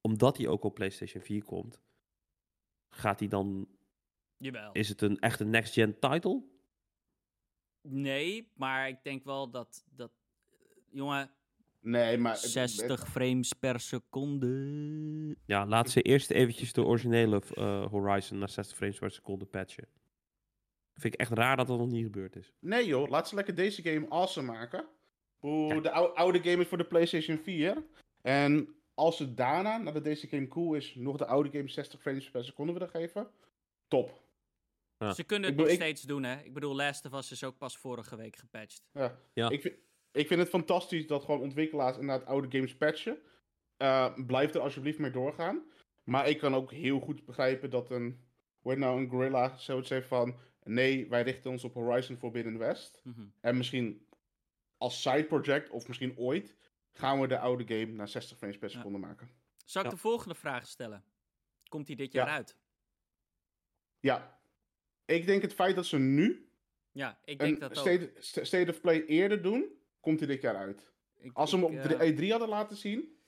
[0.01, 1.83] omdat hij ook op PlayStation 4 komt,
[2.95, 3.69] gaat hij dan,
[4.37, 4.73] Jawel.
[4.73, 6.43] is het een echte next-gen title?
[7.83, 10.11] Nee, maar ik denk wel dat, dat
[10.91, 11.31] jongen,
[11.81, 12.33] Nee, maar...
[12.33, 15.37] het- 60 frames per seconde.
[15.47, 19.89] Ja, laat ze eerst eventjes de originele eh, Horizon naar 60 frames per seconde patchen.
[20.95, 22.53] Vind ik echt raar dat dat nog niet gebeurd is.
[22.61, 24.87] Nee joh, laat ze lekker deze game awesome maken.
[25.39, 25.81] Hoe Ja.
[25.81, 27.85] De ou- oude game is voor de PlayStation 4.
[28.23, 32.31] En als ze daarna, nadat deze game cool is, nog de oude game 60 frames
[32.31, 33.31] per seconde willen geven,
[33.89, 34.23] top.
[34.99, 35.13] Ja.
[35.13, 36.41] Ze kunnen het Ik nog ik- steeds doen, hè.
[36.43, 38.83] Ik bedoel, Last of Us is ook pas vorige week gepatcht.
[38.93, 39.19] Ja.
[39.33, 39.51] Ja.
[39.51, 39.75] Ik, vind,
[40.13, 43.19] ik vind het fantastisch dat gewoon ontwikkelaars inderdaad oude games patchen.
[43.77, 45.63] Eh, blijf er alsjeblieft mee doorgaan.
[46.05, 48.25] Maar ik kan ook heel goed begrijpen dat een,
[48.61, 50.39] hoe nou, een gorilla zoiets heeft van...
[50.63, 53.01] Nee, wij richten ons op Horizon Forbidden West.
[53.05, 53.23] Mhm.
[53.41, 54.07] En misschien
[54.77, 56.57] als side project, of misschien ooit,
[56.95, 58.77] gaan we de oude game naar 60 frames per Ja.
[58.77, 59.31] seconde maken.
[59.65, 59.95] Zal ik Ja.
[59.95, 61.05] de volgende vraag stellen?
[61.69, 62.33] Komt die dit jaar Ja.
[62.35, 62.57] uit?
[64.01, 64.39] Ja.
[65.05, 66.49] Ik denk het feit dat ze nu
[66.93, 67.77] Ja, ik denk een dat ook.
[67.77, 69.67] state, st- state of Play eerder doen,
[70.01, 70.93] komt hij dit jaar uit.
[71.19, 73.19] Ik- Als ze hem op eh, de E3 hadden laten zien,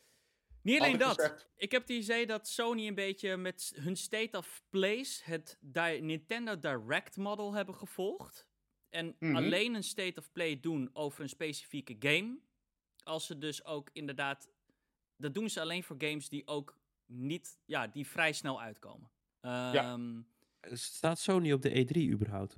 [0.63, 1.15] Niet alleen dat.
[1.15, 5.59] gezegd, Ik heb het idee dat Sony een beetje met hun State of Plays het
[5.61, 8.49] di- Nintendo Direct model hebben gevolgd.
[8.89, 9.37] En Mhm.
[9.37, 12.39] alleen een State of Play doen over een specifieke game.
[13.07, 14.49] Als ze dus ook inderdaad.
[15.17, 17.59] Dat doen ze alleen voor games die ook niet.
[17.65, 19.11] Ja, die vrij snel uitkomen.
[19.41, 20.21] Ehm,
[20.73, 22.57] Staat Sony op de E3 überhaupt?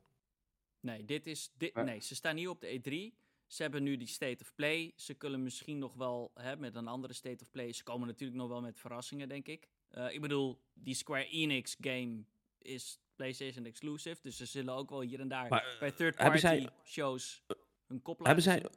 [0.81, 1.51] Nee, dit is.
[1.57, 1.85] Dit, Nee.
[1.85, 3.15] nee, ze staan niet op de E3.
[3.47, 4.93] Ze hebben nu die State of Play.
[4.97, 7.73] Ze kunnen misschien nog wel hè, met een andere State of Play.
[7.73, 9.69] Ze komen natuurlijk nog wel met verrassingen, denk ik.
[9.89, 12.25] Eh, ik bedoel, die Square Enix game
[12.59, 14.17] is PlayStation exclusive.
[14.23, 17.43] Dus ze zullen ook wel hier en daar Maar, bij third hebben party zij- shows
[17.87, 18.71] hun kop laten Hebben zij.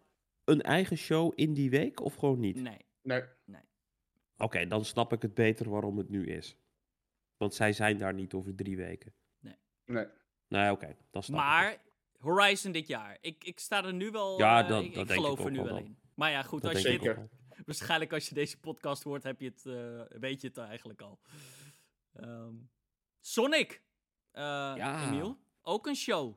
[0.51, 2.55] Een eigen show in die week of gewoon niet?
[2.55, 2.77] Nee.
[3.01, 3.23] nee,
[4.37, 6.57] Oké, dan snap ik het beter waarom het nu is.
[7.37, 9.13] Want zij zijn daar niet over drie weken.
[9.85, 10.07] nee.
[10.47, 11.53] Nee, oké, dan snap ik het.
[11.55, 11.81] Maar
[12.17, 13.17] Horizon dit jaar.
[13.21, 14.37] Ik, ik sta er nu wel.
[14.39, 15.97] Ja, eh, dat- ik, dat ik denk ik geloof er ook nu wel in.
[16.15, 17.17] Maar ja, goed, Dat als je dit.
[17.65, 21.19] Waarschijnlijk als je deze podcast hoort, heb je het, eh, weet je het eigenlijk al.
[22.13, 22.53] Ehm,
[23.19, 23.83] Sonic.
[24.31, 24.41] Eh
[24.77, 25.07] Ja.
[25.07, 25.37] Emiel.
[25.61, 26.35] Ook een show.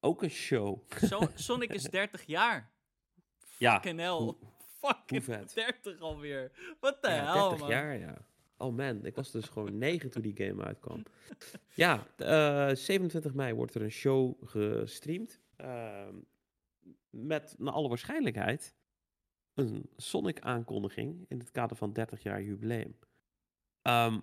[0.00, 0.82] Ook een show.
[1.34, 2.72] Sonic is 30 jaar.
[3.58, 4.08] Ja, Fucking hell.
[4.08, 4.36] hoe-
[4.78, 5.54] Fucking hoe vet.
[5.54, 6.50] 30 alweer.
[6.80, 7.68] Wat de Ja, hel, 30 man.
[7.68, 8.16] jaar, ja.
[8.58, 11.02] Oh man, ik was dus gewoon 9 toen die game uitkwam.
[11.74, 15.40] Ja, eh 27 mei wordt er een show gestreamd.
[15.56, 16.14] ehm,
[17.10, 18.74] met naar alle waarschijnlijkheid
[19.54, 22.98] een Sonic-aankondiging in het kader van 30 jaar jubileum.
[23.82, 24.20] Ehm,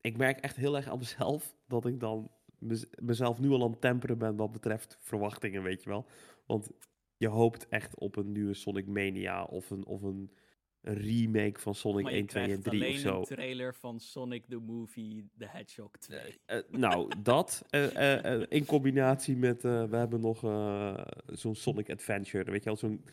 [0.00, 3.70] ik merk echt heel erg aan mezelf dat ik dan mez- mezelf nu al aan
[3.70, 6.06] het temperen ben wat betreft verwachtingen, weet je wel.
[6.46, 6.70] Want
[7.20, 10.30] je hoopt echt op een nieuwe Sonic Mania of een, of een,
[10.82, 13.18] remake van Sonic Maar je 1, 2 en krijgt 3 of zo.
[13.18, 16.40] een trailer van Sonic the Movie The Hedgehog 2.
[16.46, 21.54] Eh, nou, dat eh, eh, eh, in combinatie met, eh, we hebben nog eh, zo'n
[21.54, 23.04] Sonic Adventure, weet je wel, zo'n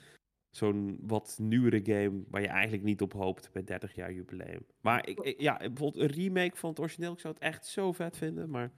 [0.50, 4.66] zo'n wat nieuwere game waar je eigenlijk niet op hoopt bij 30 jaar jubileum.
[4.82, 7.92] Maar ik, ik- ja, bijvoorbeeld een remake van het origineel, ik zou het echt zo
[7.92, 8.72] vet vinden, maar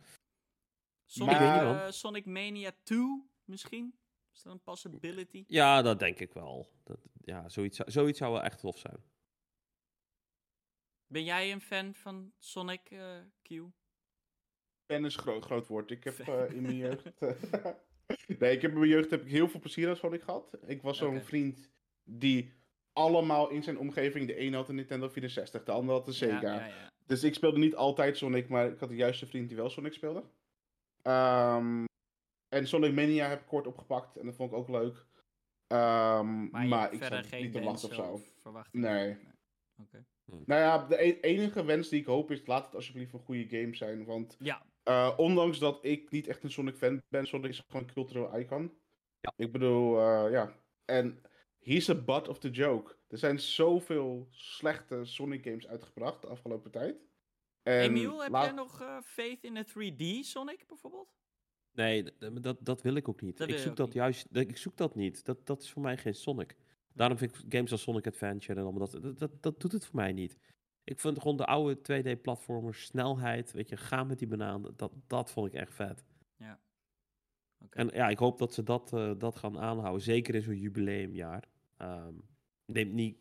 [1.05, 1.35] Sonic,
[1.85, 3.93] eh, Sonic Mania 2 misschien?
[4.39, 5.43] Is dat een possibility?
[5.47, 6.69] ja, dat denk ik wel.
[6.83, 9.03] Dat, ja, zoiets, zou- zoiets zou wel echt tof zijn.
[11.07, 13.49] Ben jij een fan van Sonic eh, Q?
[14.85, 15.91] Fan is een groot, groot woord.
[15.91, 17.17] Ik heb eh, in mijn jeugd...
[17.17, 17.29] eh,
[18.39, 20.57] nee, ik heb in mijn jeugd heb ik heel veel plezier aan Sonic gehad.
[20.65, 21.69] Ik was zo'n vriend
[22.03, 22.53] die
[22.93, 24.27] allemaal in zijn omgeving...
[24.27, 26.41] De een had een Nintendo 64, de ander had een Sega.
[26.41, 26.91] Ja, ja, ja.
[27.05, 29.93] Dus ik speelde niet altijd Sonic, maar ik had de juiste vriend die wel Sonic
[29.93, 30.23] speelde.
[31.01, 31.85] Ehm,
[32.49, 35.05] en Sonic Mania heb ik kort opgepakt en dat vond ik ook leuk.
[35.67, 38.21] Ehm, Maar, maar, je hebt ik verder zat geen niet te wachten of zo.
[38.41, 38.91] verwachtingen?
[38.91, 39.17] Nee.
[39.81, 40.05] Oké.
[40.45, 43.47] Nou ja, de e- enige wens die ik hoop is, laat het alsjeblieft een goede
[43.57, 44.05] game zijn.
[44.05, 47.87] Want Ja, eh, ondanks dat ik niet echt een Sonic fan ben, Sonic is gewoon
[47.87, 48.77] een cultureel icon.
[49.19, 49.33] Ja.
[49.35, 50.55] Ik bedoel, eh, ja.
[50.85, 51.21] En
[51.59, 52.97] he's a butt of the joke.
[53.07, 56.97] Er zijn zoveel slechte Sonic games uitgebracht de afgelopen tijd.
[57.63, 61.17] En Emiel, heb laat- jij nog eh, faith in een 3D Sonic bijvoorbeeld?
[61.79, 62.03] Nee,
[62.41, 63.37] dat, dat wil ik ook niet.
[63.37, 63.95] Dat ik zoek dat niet.
[63.95, 65.25] juist, dat- ik zoek dat niet.
[65.25, 66.55] Dat, dat is voor mij geen Sonic.
[66.93, 69.85] Daarom vind ik games als Sonic Adventure en allemaal dat, dat, dat, dat doet het
[69.85, 70.37] voor mij niet.
[70.83, 75.31] Ik vind gewoon de oude 2D-platformers, snelheid, weet je, ga met die banaan, dat, dat
[75.31, 76.03] vond ik echt vet.
[77.63, 77.77] Oké.
[77.77, 81.43] En ja, ik hoop dat ze dat, eh, dat gaan aanhouden, zeker in zo'n jubileumjaar.
[81.77, 82.13] Ehm
[82.65, 83.17] neemt niet,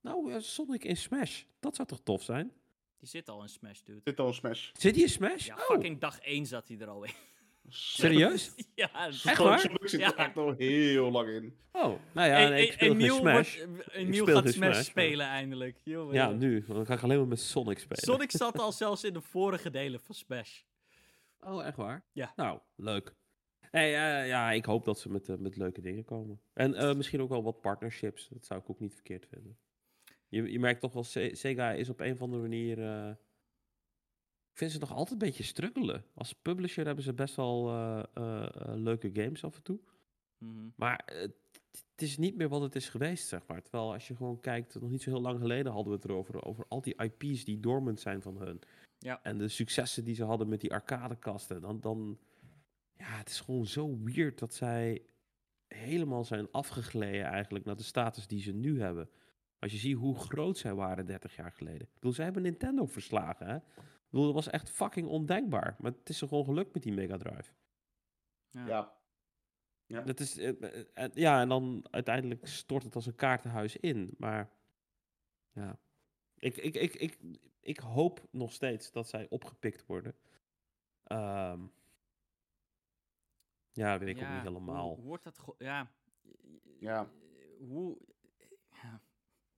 [0.00, 2.52] nou, eh, Sonic in Smash, dat zou toch tof zijn?
[2.98, 4.00] Die zit al in Smash, dude.
[4.04, 4.70] Zit al een Smash.
[4.72, 5.46] Zit hij in Smash?
[5.46, 5.60] Ja, Oh.
[5.60, 7.12] fucking dag 1 zat hij er al in.
[7.68, 8.54] Serieus?
[8.74, 9.60] ja, Echt waar?
[9.80, 10.06] Zit Ja.
[10.12, 11.56] er echt al heel lang in.
[11.72, 11.82] Oh,
[12.12, 13.56] nou ja, En- nee, ik speel en geen Neil Smash.
[13.58, 15.78] wordt- speel gaat Smash maar- spelen eindelijk.
[15.84, 16.52] Ja, nu.
[16.66, 18.02] Want dan ga ik alleen maar met Sonic spelen.
[18.04, 20.60] Sonic zat al zelfs in de vorige delen van Smash.
[21.40, 22.04] Oh, echt waar?
[22.12, 22.32] Ja.
[22.36, 23.14] Nou, leuk.
[23.70, 23.86] Hey,
[24.20, 26.40] eh, ja, ik hoop dat ze met, eh, met leuke dingen komen.
[26.52, 28.28] En eh, misschien ook wel wat partnerships.
[28.28, 29.58] Dat zou ik ook niet verkeerd vinden.
[30.28, 32.78] Je, je merkt toch wel, Se- Sega is op een of andere manier...
[34.52, 36.04] ik vind ze nog altijd een beetje struggelen.
[36.14, 39.80] Als publisher hebben ze best wel eh, eh, eh, leuke games af en toe.
[40.38, 40.68] Mhm.
[40.76, 41.12] Maar
[41.90, 43.62] het is niet meer wat het is geweest, zeg maar.
[43.62, 46.44] Terwijl als je gewoon kijkt, nog niet zo heel lang geleden hadden we het erover.
[46.44, 48.60] Over al die IP's die dormant zijn van hun.
[48.98, 49.22] Ja.
[49.22, 51.60] En de successen die ze hadden met die arcadekasten.
[51.60, 52.18] Dan, dan,
[52.96, 55.02] ja, het is gewoon zo weird dat zij
[55.68, 59.08] helemaal zijn afgegleden eigenlijk naar de status die ze nu hebben.
[59.58, 61.80] Als je ziet hoe groot zij waren 30 jaar geleden.
[61.80, 63.58] Ik bedoel, zij hebben Nintendo verslagen, hè.
[64.12, 65.76] Ik bedoel, dat was echt fucking ondenkbaar.
[65.78, 67.52] Maar het is er gewoon gelukt met die Mega Drive.
[68.50, 69.00] Ja.
[69.86, 70.00] Ja.
[70.00, 74.14] Dat is, eh, eh, eh, ja, en dan uiteindelijk stort het als een kaartenhuis in.
[74.18, 74.50] Maar
[75.52, 75.78] ja,
[76.34, 77.18] ik, ik, ik, ik,
[77.60, 80.14] ik hoop nog steeds dat zij opgepikt worden.
[81.04, 81.66] Ehm,
[83.70, 84.94] ja, weet ik ook Ja, niet helemaal.
[84.94, 85.54] Hoe, wordt dat...
[85.58, 85.92] Ja.
[86.78, 87.10] Ja.
[87.58, 87.98] Hoe...
[88.82, 89.02] ja.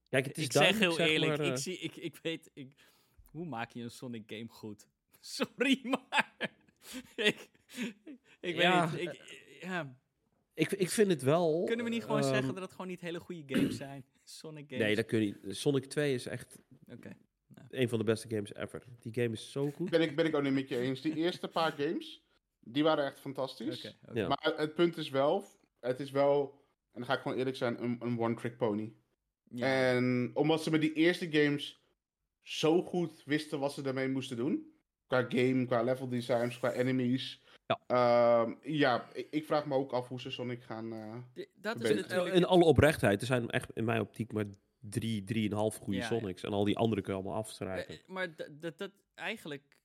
[0.09, 2.51] Kijk, het is Ik zeg heel eerlijk, maar, ik, zie, ik, ik weet...
[2.53, 2.93] Ik,
[3.35, 4.87] hoe maak je een Sonic game goed?
[5.19, 6.49] Sorry, maar...
[7.15, 7.49] ik
[8.39, 9.09] ik Ja, weet niet.
[9.09, 9.95] Ik, ja.
[10.53, 11.63] ik, ik vind het wel.
[11.65, 14.05] Kunnen we niet gewoon ehm, zeggen dat het gewoon niet hele goede games zijn?
[14.23, 14.85] Sonic games?
[14.85, 15.55] Nee, dat kun je niet.
[15.57, 17.17] Sonic 2 is echt Oké.
[17.69, 18.83] een van de beste games ever.
[18.99, 19.89] Die game is zo goed.
[19.89, 21.01] Ben ik, ben ik ook niet met je eens.
[21.01, 22.23] Die eerste paar games,
[22.59, 23.95] die waren echt fantastisch.
[24.13, 24.27] Ja.
[24.27, 25.45] Maar het punt is wel,
[25.79, 28.93] het is wel, en dan ga ik gewoon eerlijk zijn, een, een one-trick pony.
[29.49, 29.65] Ja.
[29.65, 31.84] En omdat ze met die eerste games
[32.45, 34.73] zo goed wisten wat ze daarmee moesten doen.
[35.07, 37.41] Qua game, qua level designs, qua enemies.
[37.65, 37.79] Ja.
[37.87, 40.93] Ehm, ja, ik, ik vraag me ook af hoe ze Sonic gaan...
[40.93, 42.35] eh, Dat is natuurlijk...
[42.35, 44.45] In alle oprechtheid, er zijn echt in mijn optiek maar
[44.79, 46.19] drie, drieënhalf goede Ja, ja.
[46.19, 46.43] Sonics.
[46.43, 47.93] En al die andere kun je allemaal afschrijven.
[47.93, 49.77] Eh, maar dat, dat, dat eigenlijk,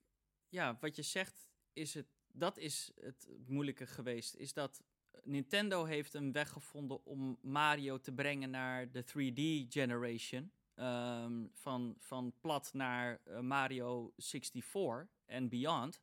[0.49, 4.35] ja, wat je zegt, is het, dat is het moeilijke geweest.
[4.35, 4.83] Is dat
[5.23, 10.51] Nintendo heeft een weg gevonden om Mario te brengen naar de 3D generation.
[10.81, 16.01] Ehm, van, van plat naar eh, Mario 64 en beyond.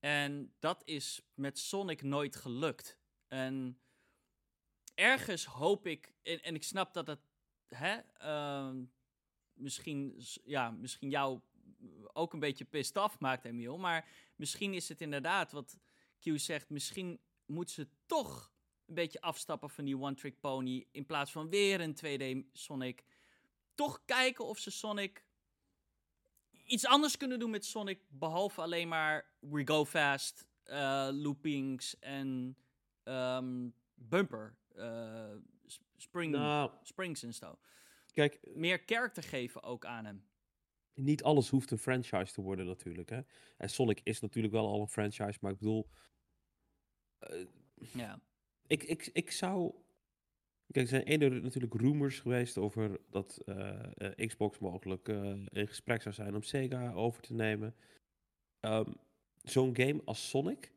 [0.00, 2.98] En dat is met Sonic nooit gelukt.
[3.28, 3.78] En
[4.94, 7.20] ergens hoop ik, en, en ik snap dat het,
[7.68, 8.84] hè, ehm,
[9.52, 11.40] misschien, ja, misschien jou
[12.12, 13.78] ook een beetje pissed af maakt, Emiel.
[13.78, 15.78] Maar misschien is het inderdaad wat
[16.18, 16.70] Q zegt.
[16.70, 18.52] Misschien moet ze toch
[18.86, 20.86] een beetje afstappen van die one-trick pony.
[20.90, 23.04] In plaats van weer een 2D Sonic.
[23.76, 25.24] Toch kijken of ze Sonic
[26.64, 28.00] iets anders kunnen doen met Sonic.
[28.08, 32.56] Behalve alleen maar we go fast, eh, loopings en
[33.02, 34.56] ehm, bumper.
[34.74, 35.34] eh,
[35.66, 37.58] sp- spring, Nou, springs en zo.
[38.12, 40.26] kijk, Meer karakter geven ook aan hem.
[40.94, 43.08] niet alles hoeft een franchise te worden natuurlijk.
[43.10, 43.20] Hè?
[43.56, 45.90] En Sonic is natuurlijk wel al een franchise, maar ik bedoel...
[47.18, 47.46] eh,
[47.92, 48.20] Ja.
[48.66, 49.74] ik, ik, ik zou...
[50.72, 55.68] Kijk, er zijn eerder natuurlijk rumors geweest over dat eh, eh, Xbox mogelijk eh, in
[55.68, 57.74] gesprek zou zijn om Sega over te nemen.
[58.60, 58.92] Ehm,
[59.42, 60.72] Zo'n game als Sonic,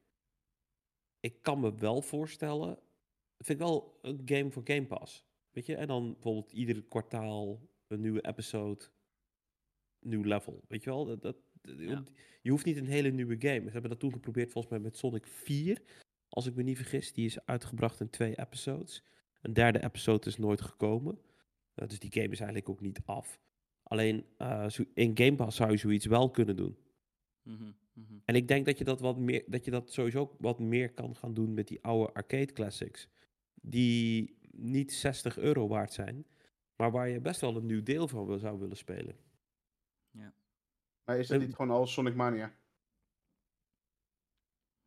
[1.20, 2.80] ik kan me wel voorstellen,
[3.38, 5.26] vind ik wel een game voor Game Pass.
[5.52, 8.86] Weet je, en dan bijvoorbeeld ieder kwartaal een nieuwe episode,
[10.00, 10.64] nieuw level.
[10.68, 12.04] Weet je wel, dat, dat, Ja.
[12.42, 13.66] je hoeft niet een hele nieuwe game.
[13.66, 15.82] Ze hebben dat toen geprobeerd volgens mij met Sonic 4,
[16.30, 17.14] als ik me niet vergis.
[17.14, 19.04] Die is uitgebracht in twee episodes.
[19.42, 21.20] Een derde episode is nooit gekomen.
[21.76, 23.40] Uh, dus die game is eigenlijk ook niet af.
[23.84, 26.78] Alleen uh, zo in Game Pass zou je zoiets wel kunnen doen.
[27.42, 28.18] Mhm, mhm.
[28.26, 30.94] En ik denk dat je dat wat meer, dat je dat sowieso ook wat meer
[30.94, 33.08] kan gaan doen met die oude arcade classics.
[33.54, 36.26] Die niet 60 euro waard zijn,
[36.76, 39.16] maar waar je best wel een nieuw deel van wil, zou willen spelen.
[41.10, 42.54] Maar is dat Eh, niet gewoon al Sonic Mania?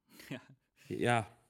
[0.29, 0.43] Ja.
[0.87, 1.42] Ja,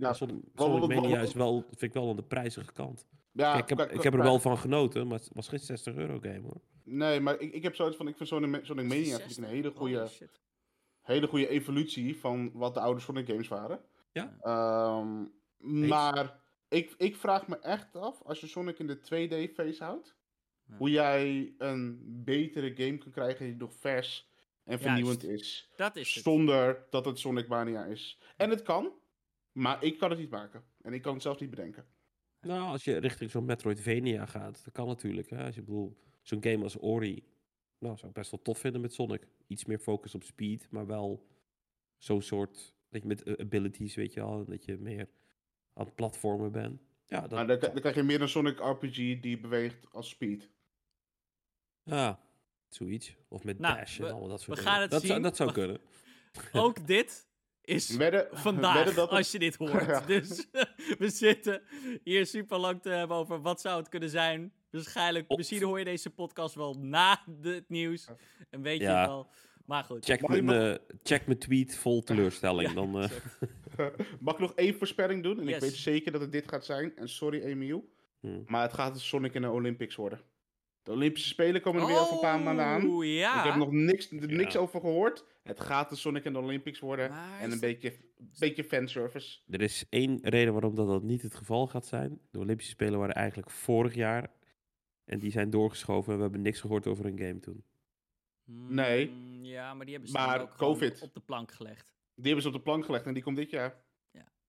[0.00, 3.06] Ja, Sonic, Mania is wel, vind ik wel aan de prijzige kant.
[3.32, 5.58] ja Kijk, ik, heb, qua- ik heb er wel van genoten, maar het was geen
[5.58, 6.60] 60 euro game hoor.
[6.84, 9.36] Nee, maar ik, ik heb zoiets van, ik vind Sonic, Sonic Mania vind ik 60?
[9.44, 10.08] een hele goede,
[11.02, 13.80] hele goede evolutie van wat de oude Sonic games waren.
[14.12, 14.36] Ja.
[14.40, 15.24] Ehm,
[15.88, 20.16] maar ik, ik vraag me echt af, als je Sonic in de 2D-phase houdt,
[20.66, 20.76] Ja.
[20.76, 24.28] hoe jij een betere game kan krijgen die nog vers
[24.64, 25.70] en vernieuwend is.
[25.76, 26.22] Dat is het.
[26.24, 28.20] Zonder dat het Sonic Mania is.
[28.36, 28.92] En het kan,
[29.52, 30.64] maar ik kan het niet maken.
[30.82, 31.86] En ik kan het zelfs niet bedenken.
[32.40, 35.30] Nou, als je richting zo'n Metroidvania gaat, dat kan natuurlijk.
[35.30, 35.44] Hè?
[35.44, 37.24] Als je bedoel, zo'n game als Ori,
[37.78, 39.26] nou, zou ik best wel tof vinden met Sonic.
[39.46, 41.26] Iets meer focus op speed, maar wel
[41.96, 45.08] zo'n soort Dat je met eh, abilities, weet je al, dat je meer
[45.74, 46.80] aan het platformen bent.
[47.06, 50.50] Ja, dat, Maar dan, dan krijg je meer een Sonic RPG die beweegt als speed.
[51.82, 52.20] ja,
[52.68, 53.16] zoiets.
[53.28, 54.70] Of met Nou, dash we- en al dat soort we dingen.
[54.72, 55.22] gaan het dat Zou, zien.
[55.22, 55.80] dat zou kunnen.
[56.52, 57.28] Ook dit
[57.70, 59.86] is Wedden, vandaag, wedden dat het- als je dit hoort.
[59.86, 60.00] Ja.
[60.00, 60.46] Dus
[60.98, 61.62] we zitten
[62.04, 64.52] hier super lang te hebben over wat zou het kunnen zijn.
[64.70, 68.08] Waarschijnlijk, misschien hoor je deze podcast wel na het nieuws.
[68.50, 69.00] En weet je Ja.
[69.00, 69.30] het al.
[69.66, 70.04] Maar goed.
[70.04, 72.68] Check mijn, eh, check mijn tweet vol teleurstelling.
[72.68, 73.10] Ja, dan, eh.
[74.20, 75.38] Mag ik nog één voorspelling doen?
[75.38, 75.54] En Yes.
[75.54, 76.96] ik weet zeker dat het dit gaat zijn.
[76.96, 77.88] En sorry, Emiel.
[78.20, 78.28] hm.
[78.46, 80.20] Maar het gaat de Sonic in de Olympics worden.
[80.82, 82.86] De Olympische Spelen komen er weer over een paar maanden aan.
[82.90, 83.38] Oh, ja.
[83.38, 84.60] Ik heb nog niks, niks Ja.
[84.60, 85.24] over gehoord.
[85.42, 87.10] Het gaat de Sonic in de Olympics worden.
[87.10, 87.96] Maar en een beetje,
[88.38, 89.38] beetje fanservice.
[89.48, 92.20] Er is één reden waarom dat, dat niet het geval gaat zijn.
[92.30, 94.30] De Olympische Spelen waren eigenlijk vorig jaar.
[95.04, 97.64] En die zijn doorgeschoven en we hebben niks gehoord over een game toen.
[98.44, 99.08] Nee.
[99.08, 101.02] Hmm, Ja, maar die hebben ze Maar dan ook gewoon COVID.
[101.02, 101.94] op de plank gelegd.
[102.14, 103.88] Die hebben ze op de plank gelegd en die komt dit jaar.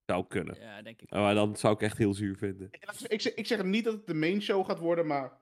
[0.06, 0.60] Zou kunnen.
[0.60, 1.14] Ja, denk ik.
[1.14, 2.68] Oh, maar dan zou ik echt heel zuur vinden.
[3.08, 5.40] Ik zeg, ik zeg niet dat het de main show gaat worden, maar...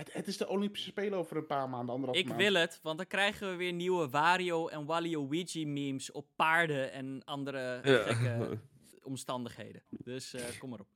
[0.00, 2.40] Het, het is de Olympische Spelen over een paar maanden, anderhalf Ik maand.
[2.40, 7.24] wil het, want dan krijgen we weer nieuwe Wario en Waluigi memes op paarden en
[7.24, 8.58] andere gekke
[9.02, 9.82] omstandigheden.
[9.88, 10.88] Dus eh, kom maar op.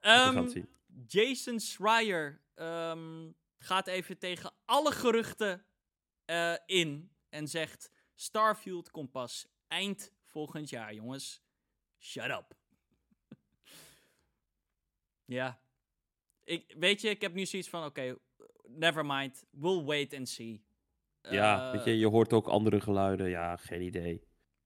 [0.00, 0.62] Ehm.
[1.06, 5.64] Jason Schreier ehm, gaat even tegen alle geruchten
[6.24, 11.42] eh, in en zegt: Starfield komt pas eind volgend jaar, jongens.
[11.98, 12.56] Shut up.
[15.24, 15.62] ja.
[16.44, 18.16] Ik, weet je, ik heb nu zoiets van: oké,
[18.68, 19.44] never mind.
[19.50, 20.64] We'll wait and see.
[21.20, 23.28] Ja, Eh, weet je, je hoort ook andere geluiden.
[23.28, 24.22] Ja, geen idee.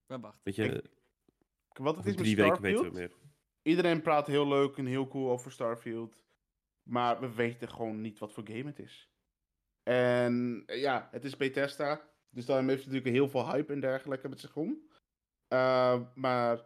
[0.07, 0.41] maar wacht.
[0.43, 3.13] Weet je, Ik- Wat het is met drie weken weten we meer.
[3.63, 6.25] Iedereen praat heel leuk en heel cool over Starfield.
[6.83, 9.11] Maar we weten gewoon niet wat voor game het is.
[9.83, 12.11] En eh, ja, het is Bethesda.
[12.31, 14.87] Dus daarom heeft het natuurlijk heel veel hype en dergelijke met zich om.
[15.53, 16.63] Uh, maar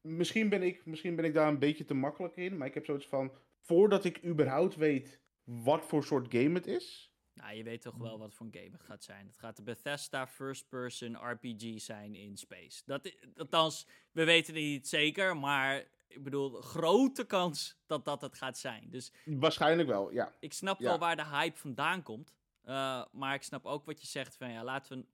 [0.00, 2.56] misschien ben, ik, misschien ben ik daar een beetje te makkelijk in.
[2.56, 5.20] Maar ik heb zoiets van, voordat ik überhaupt weet
[5.62, 7.08] wat voor soort game het is...
[7.34, 9.26] Nou, je weet toch wel wat voor een game het gaat zijn.
[9.26, 12.82] Het gaat de Bethesda first-person RPG zijn in space.
[12.86, 15.76] Dat, althans, we weten het niet zeker, maar
[16.08, 18.90] ik bedoel, grote kans dat dat het gaat zijn.
[18.90, 20.34] Dus Waarschijnlijk wel, ja.
[20.40, 20.88] ik snap Ja.
[20.88, 22.34] wel waar de hype vandaan komt.
[22.62, 25.06] Eh, maar ik snap ook wat je zegt van ja, laten we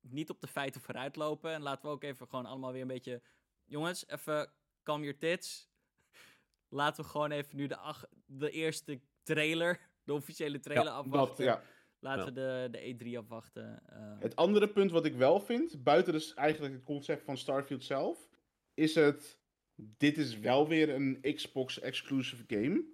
[0.00, 1.52] niet op de feiten vooruit lopen.
[1.52, 3.22] En laten we ook even gewoon allemaal weer een beetje...
[3.64, 4.52] Jongens, even
[4.82, 5.68] calm your tits.
[6.68, 11.44] Laten we gewoon even nu de, ach- de eerste trailer, de officiële trailer afwachten.
[11.44, 11.62] ja.
[11.98, 12.68] Laten Ja.
[12.68, 13.82] we de, de E3 afwachten.
[13.86, 14.20] eh.
[14.20, 18.28] Het andere punt wat ik wel vind, buiten dus eigenlijk het concept van Starfield zelf,
[18.74, 19.42] is het.
[19.76, 22.84] Dit is wel weer een Xbox exclusive game.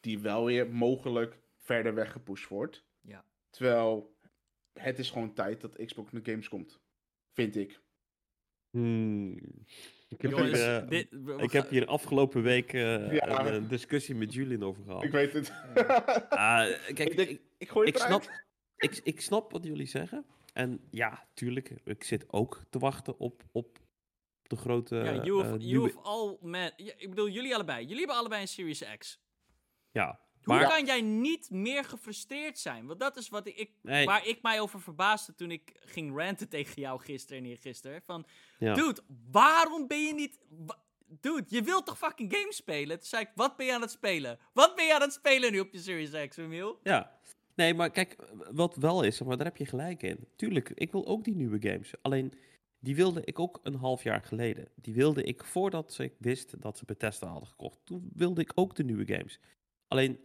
[0.00, 2.84] Die wel weer mogelijk verder weggepusht wordt.
[3.00, 3.24] Ja.
[3.50, 4.16] Terwijl
[4.72, 6.80] het is gewoon tijd dat Xbox met games komt.
[7.32, 7.80] Vind ik.
[8.70, 9.38] Hmm.
[10.14, 13.12] Ik heb, Jongens, hier, eh, dit, we- we ik gaan- heb hier afgelopen week eh,
[13.12, 13.46] Ja.
[13.46, 15.02] een, een discussie met Julian over gehad.
[15.04, 15.52] Ik weet het.
[16.28, 16.58] Ah,
[16.94, 18.22] kijk, ik, denk, ik, ik gooi het ik eruit.
[18.24, 18.42] snap,
[18.76, 20.24] ik, ik snap wat jullie zeggen.
[20.52, 23.78] En ja, tuurlijk, ik zit ook te wachten op, op
[24.42, 26.38] de grote ja, eh, eh, all.
[26.76, 27.80] Ja, ik bedoel, jullie allebei.
[27.82, 29.20] Jullie hebben allebei een Series X.
[29.90, 30.68] Ja, Hoe maar...
[30.68, 32.86] kan jij niet meer gefrustreerd zijn?
[32.86, 36.48] Want dat is wat ik, Nee, waar ik mij over verbaasde toen ik ging ranten
[36.48, 38.02] tegen jou gisteren en eergisteren.
[38.02, 38.26] Van,
[38.58, 38.74] ja.
[38.74, 39.00] dude,
[39.30, 40.38] waarom ben je niet...
[41.20, 42.98] Dude, je wilt toch fucking games spelen?
[42.98, 44.38] Toen zei ik, wat ben je aan het spelen?
[44.52, 46.78] Wat ben je aan het spelen nu op je Series X, Emiel?
[46.82, 47.18] Ja.
[47.54, 48.16] Nee, maar kijk,
[48.52, 50.28] wat wel is, maar daar heb je gelijk in.
[50.36, 51.92] Tuurlijk, ik wil ook die nieuwe games.
[52.02, 52.32] Alleen,
[52.78, 54.68] die wilde ik ook een half jaar geleden.
[54.74, 57.80] Die wilde ik voordat ik wist dat ze Bethesda hadden gekocht.
[57.84, 59.40] Toen wilde ik ook de nieuwe games.
[59.88, 60.18] Alleen,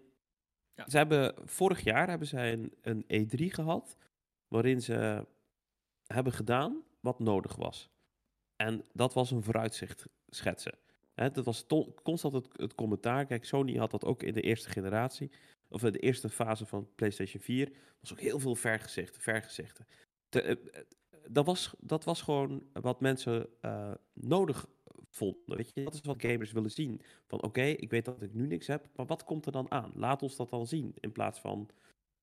[0.87, 3.97] Ze hebben, vorig jaar hebben zij een, een E3 gehad,
[4.47, 5.25] waarin ze
[6.05, 7.89] hebben gedaan wat nodig was.
[8.55, 10.77] En dat was een vooruitzicht schetsen.
[11.13, 11.65] Dat was
[12.03, 13.25] constant het, commentaar.
[13.25, 15.31] Kijk, Sony had dat ook in de eerste generatie
[15.67, 19.87] of in de eerste fase van PlayStation 4, was ook heel veel vergezichten, vergezichten.
[20.29, 20.83] Te- eh, eh,
[21.27, 24.67] dat, was, dat was gewoon wat mensen eh, nodig
[25.09, 25.57] vonden.
[25.57, 25.83] Weet je?
[25.83, 27.01] Dat is wat gamers willen zien.
[27.27, 29.91] Van oké, ik weet dat ik nu niks heb, maar wat komt er dan aan?
[29.95, 30.93] Laat ons dat dan zien.
[30.99, 31.69] In plaats van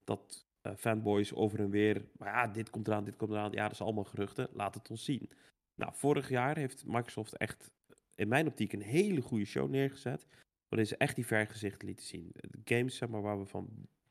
[0.04, 3.52] dat eh, fanboys over en weer, maar ja, dit komt eraan, dit komt eraan.
[3.52, 4.48] Ja, dat is allemaal geruchten.
[4.52, 5.30] Laat het ons zien.
[5.74, 7.70] Nou, vorig jaar heeft Microsoft echt
[8.14, 10.26] in mijn optiek een hele goede show neergezet.
[10.68, 12.30] Waarin ze echt die vergezichten lieten zien.
[12.32, 13.68] De games zeg maar, waar we van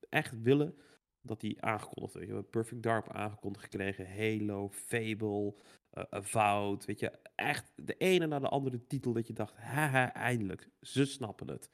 [0.10, 0.76] echt willen
[1.22, 2.30] dat die aangekondigd worden.
[2.30, 4.16] We hebben Perfect Dark aangekondigd gekregen.
[4.18, 5.54] Halo, Fable,
[5.96, 6.86] eh Avowed.
[6.86, 10.70] Weet je, echt de ene na de andere titel dat je dacht, haha, eindelijk.
[10.82, 11.70] Ze snappen het.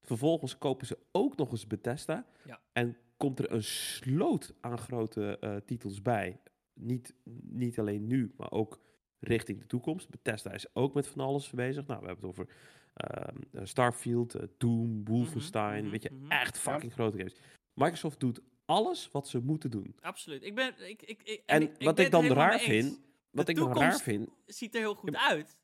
[0.00, 2.26] Vervolgens kopen ze ook nog eens Bethesda.
[2.44, 2.60] Ja.
[2.72, 6.40] En komt er een sloot aan grote eh, titels bij.
[6.72, 8.80] Niet, niet alleen nu, maar ook
[9.18, 10.10] richting de toekomst.
[10.10, 11.86] Bethesda is ook met van alles bezig.
[11.86, 12.54] Nou, we hebben het over
[12.94, 15.82] ehm, Starfield, Doom, Wolfenstein.
[15.82, 16.30] mhm, weet je, mhm.
[16.30, 17.34] echt fucking grote games.
[17.74, 19.96] Microsoft doet alles wat ze moeten doen.
[20.00, 20.42] Absoluut.
[20.42, 23.00] Ik ben, ik, ik, ik, En ik wat ik dan raar vind,
[23.32, 25.56] wat ik dan raar vind, ziet er heel goed uit.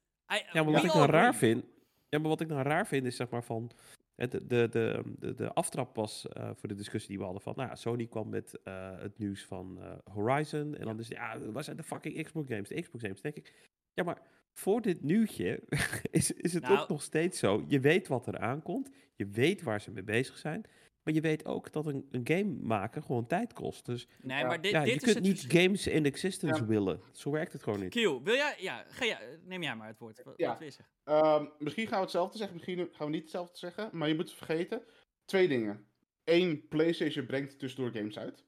[0.53, 1.65] Ja, maar wat ik dan raar vind.
[2.09, 3.71] Ja, maar wat ik dan raar vind is zeg maar van.
[4.15, 7.53] De, de, de, de, de aftrap was eh, voor de discussie die we hadden van.
[7.57, 10.75] Nou ja, Sony kwam met eh, het nieuws van eh, Horizon.
[10.75, 12.69] En dan is het, ja, waar zijn de fucking Xbox games?
[12.69, 13.21] De Xbox games.
[13.21, 13.53] Denk ik,
[13.95, 14.23] ja, maar
[14.53, 15.63] voor dit nieuwtje
[16.11, 17.65] is, is het Nou- ook nog steeds zo.
[17.67, 18.91] Je weet wat er aankomt.
[19.15, 20.65] Je weet waar ze mee bezig zijn.
[21.03, 23.87] Maar je weet ook dat een, een game maken gewoon tijd kost.
[23.87, 25.61] Dus Nee, maar dit, ja, dit je is kunt het niet verschil.
[25.63, 26.67] games in existence Ja.
[26.67, 27.01] willen.
[27.13, 27.91] Zo werkt het gewoon niet.
[27.91, 27.95] Q,
[28.25, 28.55] wil jij...
[28.59, 30.23] Ja, ga jij, neem jij maar het woord.
[30.25, 30.49] Wat, Ja.
[30.49, 30.95] wat wil je zeggen?
[31.05, 33.89] Ehm, misschien gaan we hetzelfde zeggen, misschien gaan we niet hetzelfde zeggen.
[33.93, 34.83] Maar je moet vergeten.
[35.25, 35.87] Twee dingen.
[36.25, 38.45] Eén, PlayStation brengt tussendoor games uit.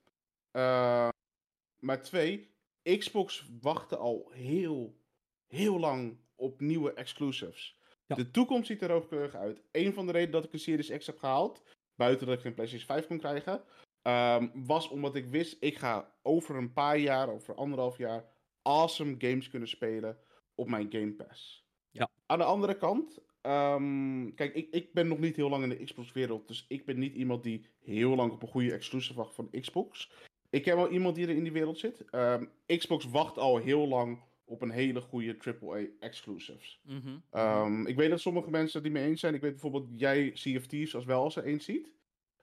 [0.51, 1.09] Eh,
[1.79, 2.55] maar twee,
[2.99, 4.97] Xbox wachtte al heel,
[5.47, 7.79] heel lang op nieuwe exclusives.
[8.07, 8.15] Ja.
[8.17, 9.63] De toekomst ziet er rooskleurig uit.
[9.73, 11.63] Eén van de redenen dat ik een Series X heb gehaald,
[12.01, 13.63] buiten dat ik geen PlayStation 5 kon krijgen,
[14.03, 18.25] ehm, was omdat ik wist, ik ga over een paar jaar, over anderhalf jaar,
[18.63, 20.19] awesome games kunnen spelen
[20.55, 21.65] op mijn Game Pass.
[21.91, 22.11] Ja.
[22.27, 25.85] Aan de andere kant, ehm, kijk, ik, ik ben nog niet heel lang in de
[25.85, 29.51] Xbox-wereld, dus ik ben niet iemand die heel lang op een goede exclusive wacht van
[29.61, 30.13] Xbox.
[30.51, 32.05] Ik ken wel iemand die er in die wereld zit.
[32.11, 36.81] Ehm, Xbox wacht al heel lang op een hele goede AAA exclusives.
[36.85, 37.19] Mhm.
[37.31, 39.35] Ehm, ik weet dat sommige mensen het niet mee eens zijn.
[39.35, 41.93] Ik weet bijvoorbeeld jij Thieves als wel als er eens ziet.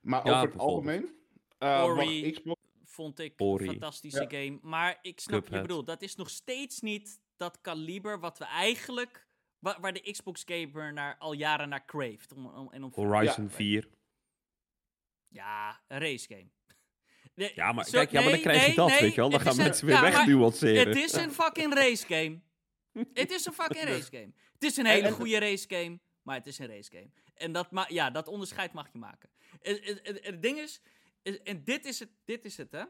[0.02, 1.10] Maar Ja, over het algemeen
[1.58, 2.32] eh, Ori.
[2.32, 2.62] Xbox.
[2.84, 3.64] Vond ik Ori.
[3.66, 4.60] een fantastische game.
[4.62, 9.28] Maar ik snap, je bedoel, dat is nog steeds niet dat kaliber wat we eigenlijk...
[9.60, 12.34] wa- waar de Xbox gamer naar, al jaren naar craeft.
[12.34, 13.50] Om, om, en om, Horizon Ja.
[13.50, 13.88] 4.
[15.28, 16.50] Ja, een race game.
[17.38, 19.30] Nee, Ja, maar kijk, ja, maar dan krijg je nee, dat, nee, weet je wel.
[19.30, 20.88] Dan gaan een- mensen weer ja, maar wegnuanceren.
[20.88, 22.40] Het is een fucking race game.
[23.14, 24.32] Het is een fucking race game.
[24.54, 27.10] Het is een En- hele goede race game, maar het is een race game.
[27.34, 29.30] En dat, ma ja, dat onderscheid mag je maken.
[29.62, 30.82] Het, het, het, het ding is,
[31.44, 32.84] en dit is het, dit is het hè.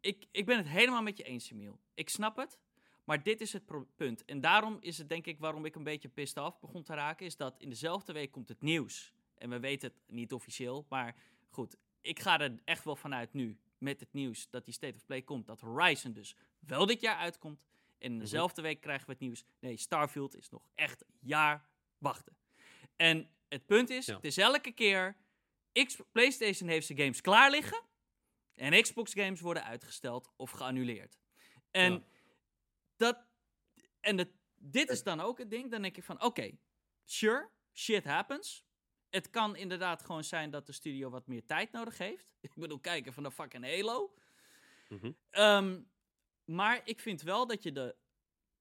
[0.00, 1.80] Ik, ik ben het helemaal met je eens, Emiel.
[1.94, 2.58] Ik snap het,
[3.04, 3.62] maar dit is het
[3.96, 4.24] punt.
[4.24, 7.26] En daarom is het denk ik waarom ik een beetje pissed af begon te raken,
[7.26, 9.12] is dat in dezelfde week komt het nieuws.
[9.38, 11.14] En we weten het niet officieel, maar
[11.50, 11.76] goed.
[12.04, 15.22] Ik ga er echt wel vanuit nu, met het nieuws, dat die State of Play
[15.22, 17.64] komt, dat Horizon dus wel dit jaar uitkomt.
[17.98, 19.44] En in dezelfde week krijgen we het nieuws.
[19.60, 21.68] Nee, Starfield is nog echt een jaar
[21.98, 22.36] wachten.
[22.96, 24.14] En het punt is, Ja.
[24.14, 25.16] het is elke keer...
[25.84, 27.82] X PlayStation heeft zijn games klaar liggen.
[28.54, 31.18] En Xbox games worden uitgesteld of geannuleerd.
[31.70, 32.02] En, Ja.
[32.96, 33.18] dat,
[34.00, 35.70] en het, dit is dan ook het ding.
[35.70, 36.50] Dan denk ik van, oké,
[37.04, 38.63] sure, shit happens.
[39.14, 42.34] Het kan inderdaad gewoon zijn dat de studio wat meer tijd nodig heeft.
[42.40, 44.14] Ik bedoel, kijken van de fucking Halo.
[45.30, 45.80] Ehm,
[46.44, 47.96] maar ik vind wel dat je de,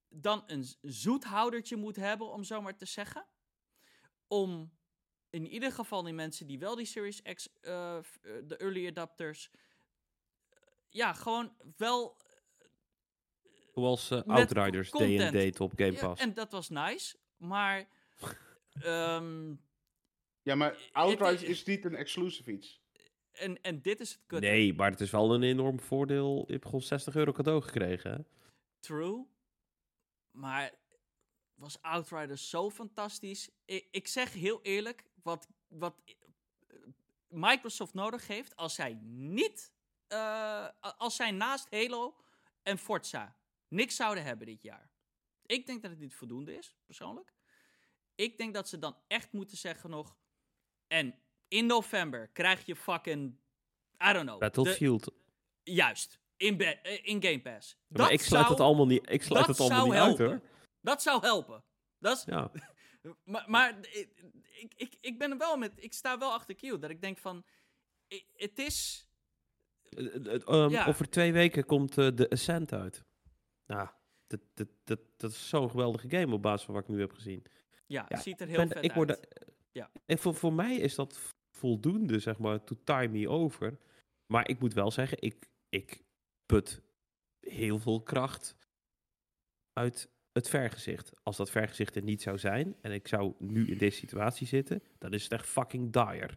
[0.10, 3.26] dan een zoethoudertje moet hebben, om zo maar te zeggen.
[4.28, 4.72] Om
[5.30, 9.50] in ieder geval die mensen die wel die Series X, eh, eh, de early adapters,
[9.52, 10.58] eh,
[10.90, 12.18] ja, gewoon wel.
[13.74, 14.90] Zoals Outriders.
[14.90, 16.22] D&D op Game Ja, Pass.
[16.22, 17.88] en dat was nice, maar.
[18.82, 19.56] ehm,
[20.44, 22.82] Ja, maar Outriders is niet een exclusive iets.
[23.32, 24.48] en, en dit is het kutte.
[24.48, 26.44] Nee, maar het is wel een enorm voordeel.
[26.48, 28.12] Je hebt gewoon 60 euro cadeau gekregen.
[28.12, 28.18] Hè?
[28.80, 29.26] True.
[30.32, 30.74] Maar
[31.54, 33.50] was Outriders zo fantastisch?
[33.66, 35.96] Ik, ik zeg heel eerlijk, wat, wat
[37.28, 39.74] Microsoft nodig heeft als zij niet,
[40.08, 42.16] eh, als zij naast Halo
[42.62, 43.36] en Forza
[43.68, 44.92] niks zouden hebben dit jaar.
[45.46, 47.34] Ik denk dat het niet voldoende is, persoonlijk.
[48.16, 50.18] Ik denk dat ze dan echt moeten zeggen nog,
[50.94, 51.16] en
[51.48, 53.36] in november krijg je fucking,
[54.10, 54.34] I don't know.
[54.40, 55.14] de- Battlefield.
[55.64, 57.78] juist, in, eh, in Game Pass.
[57.88, 60.18] Ja, maar ik sluit zou- het allemaal niet, ik sluit dat het allemaal niet uit
[60.18, 60.42] hoor.
[60.82, 61.64] Dat zou helpen.
[62.00, 62.52] Dat is, Ja.
[63.24, 65.72] maar maar ik, ik, ik, ben er wel met.
[65.76, 66.82] Ik sta wel achter Q.
[66.82, 67.44] Dat ik denk van.
[68.36, 69.08] Het is.
[69.90, 70.86] Eh, eh, ehm, Ja.
[70.86, 73.04] Over twee weken komt eh, de Ascent uit.
[73.66, 73.90] Nou,
[74.28, 77.14] dat, dat, dat, dat is zo'n geweldige game op basis van wat ik nu heb
[77.14, 77.46] gezien.
[77.88, 79.52] Ja, Ja, ziet er heel ben- vet ik word uit.
[79.74, 79.90] Ja.
[80.06, 83.78] En voor, voor mij is dat voldoende, zeg maar, to time me over.
[84.26, 86.04] Maar ik moet wel zeggen, ik, ik
[86.46, 86.82] put
[87.40, 88.56] heel veel kracht
[89.74, 91.12] uit het vergezicht.
[91.24, 94.84] Als dat vergezicht er niet zou zijn en ik zou nu in deze situatie zitten,
[94.98, 96.30] dan is het echt fucking dire.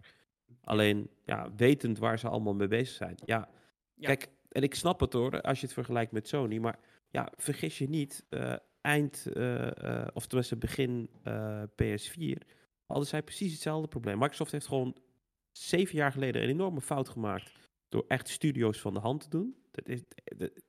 [0.61, 3.15] Alleen, ja, wetend waar ze allemaal mee bezig zijn.
[3.25, 3.49] Ja,
[3.95, 4.07] Ja.
[4.07, 7.79] kijk, en ik snap het hoor, als je het vergelijkt met Sony, maar ja, vergis
[7.79, 12.43] je niet, eh, eind, eh, eh, of tenminste begin eh, PS4,
[12.87, 14.19] hadden zij precies hetzelfde probleem.
[14.19, 14.97] Microsoft heeft gewoon
[15.53, 17.53] zeven jaar geleden een enorme fout gemaakt
[17.89, 19.57] door echt studio's van de hand te doen.
[19.71, 20.03] Dat is,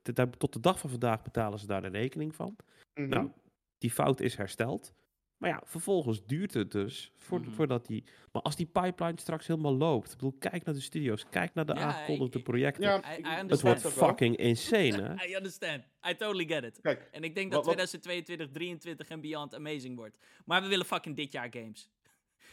[0.02, 2.56] dat- dat- tot de dag van vandaag betalen ze daar de rekening van.
[2.94, 3.08] Mhm.
[3.08, 3.30] Nou,
[3.78, 4.92] die fout is hersteld.
[5.36, 7.50] Maar ja, vervolgens duurt het dus voor, Mhm.
[7.50, 8.04] voordat die...
[8.32, 10.06] Maar als die pipeline straks helemaal loopt...
[10.12, 12.82] Ik bedoel, kijk naar de studio's, kijk naar de Ja, aangekondigde projecten.
[12.82, 15.26] ja, I- I het wordt fucking insane, hè?
[15.26, 15.82] I understand.
[16.08, 16.80] I totally get it.
[16.80, 20.18] Kijk, En ik denk dat Wat- wat- 2022, 23 en beyond amazing wordt.
[20.44, 21.88] Maar we willen fucking dit jaar games.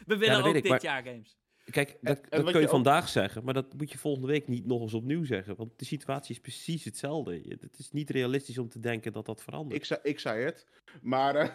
[0.06, 1.38] We willen weet ook ik, dit maar- jaar games.
[1.70, 4.28] Kijk, dat, en dat kun je je ook- vandaag zeggen, maar dat moet je volgende
[4.28, 5.56] week niet nog eens opnieuw zeggen.
[5.56, 7.42] Want de situatie is precies hetzelfde.
[7.60, 9.76] Het is niet realistisch om te denken dat dat verandert.
[9.76, 10.66] ik zei, ik zei het.
[11.02, 11.50] Maar, eh,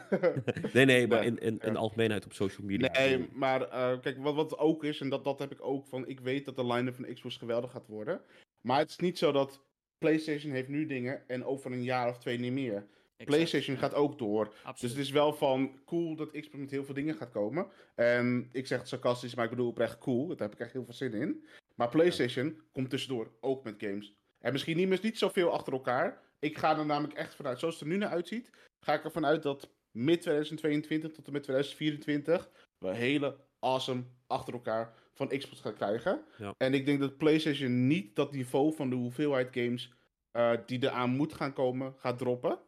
[0.72, 1.70] Nee, nee, maar in, in, in ja.
[1.72, 2.90] de algemeenheid op social media.
[2.92, 6.08] nee, maar eh, kijk, wat, wat ook is, en dat, dat heb ik ook van,
[6.08, 8.20] ik weet dat de line-up van Xbox geweldig gaat worden.
[8.60, 9.62] Maar het is niet zo dat
[9.98, 12.86] PlayStation heeft nu dingen en over een jaar of twee niet meer.
[13.20, 13.36] Exact.
[13.36, 14.44] PlayStation gaat ook door.
[14.44, 14.94] Dus Absoluut.
[14.94, 17.66] het is wel van cool dat Xbox met heel veel dingen gaat komen.
[17.94, 20.26] En ik zeg het sarcastisch, maar ik bedoel oprecht cool.
[20.26, 21.44] Daar heb ik echt heel veel zin in.
[21.74, 24.14] Maar PlayStation komt tussendoor ook met games.
[24.38, 26.20] En misschien niet, niet zoveel achter elkaar.
[26.38, 29.26] Ik ga er namelijk echt vanuit, zoals het er nu naar uitziet, ga ik ervan
[29.26, 35.60] uit dat mid 2022 tot en met 2024 we hele awesome achter elkaar van Xbox
[35.60, 36.24] gaan krijgen.
[36.38, 36.54] Ja.
[36.56, 39.92] En ik denk dat PlayStation niet dat niveau van de hoeveelheid games
[40.30, 42.58] eh, die eraan moet gaan komen, gaat droppen.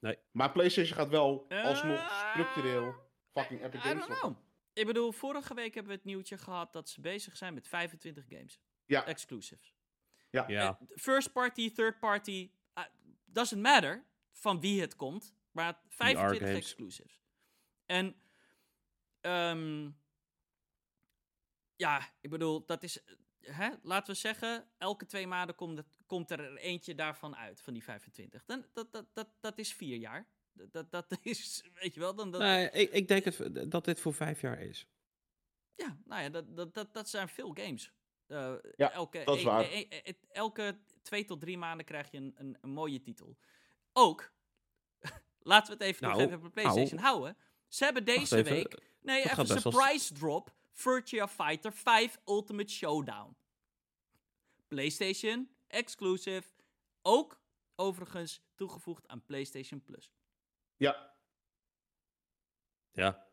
[0.00, 0.18] Nee.
[0.32, 2.94] Maar PlayStation gaat wel alsnog Eh, structureel
[3.32, 4.34] fucking Epic I Games don't droppen.
[4.42, 4.46] know.
[4.72, 8.24] Ik bedoel, vorige week hebben we het nieuwtje gehad dat ze bezig zijn met 25
[8.28, 8.60] games.
[8.84, 9.06] Ja.
[9.06, 9.74] Exclusives.
[10.30, 10.44] Ja.
[10.48, 10.78] Ja.
[10.88, 12.84] First party, third party, uh,
[13.24, 16.56] doesn't matter van wie het komt, maar 25 games.
[16.64, 17.22] exclusives.
[17.86, 18.16] En,
[19.20, 19.90] ehm,
[21.76, 23.04] ja, ik bedoel, dat is,
[23.50, 27.72] hè, laten we zeggen, elke twee maanden komt, het, komt er eentje daarvan uit, van
[27.72, 28.44] die 25.
[28.44, 30.26] Dan, dat, dat, dat, dat is vier jaar.
[30.52, 33.84] Dat, dat, dat is, weet je wel, dan, dat, Nee, ik, ik denk het, dat
[33.84, 34.86] dit voor vijf jaar is.
[35.74, 37.92] Ja, nou ja, dat, dat, dat, dat zijn veel games.
[38.26, 39.64] Eh, Ja, elke, dat is e- waar.
[39.64, 43.36] e- e- e- elke twee tot drie maanden krijg je een, een, een mooie titel.
[43.92, 44.32] Ook,
[45.38, 47.36] laten we het even nog Nou, even op PlayStation houden.
[47.68, 53.36] Ze hebben deze week, nee, dat even surprise drop, Virtua Fighter 5 Ultimate Showdown.
[54.68, 56.48] PlayStation, exclusive,
[57.02, 57.40] ook
[57.74, 60.12] overigens toegevoegd aan PlayStation Plus.
[60.76, 61.16] Ja,
[62.92, 63.26] Ja.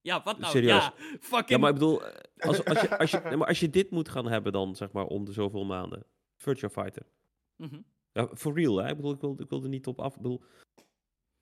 [0.00, 0.52] Ja, wat nou?
[0.52, 0.84] Serieus?
[0.84, 1.48] Ja, fucking...
[1.48, 3.90] Ja, maar ik bedoel, eh, als, als, je, als, je, nee, maar als je dit
[3.90, 6.06] moet gaan hebben dan, zeg maar, om de zoveel maanden.
[6.36, 7.06] Virtua Fighter.
[7.56, 7.80] Mhm.
[8.12, 8.90] Ja, for real, hè?
[8.90, 10.16] Ik bedoel, ik wil, ik wil er niet op af.
[10.16, 10.44] Ik bedoel,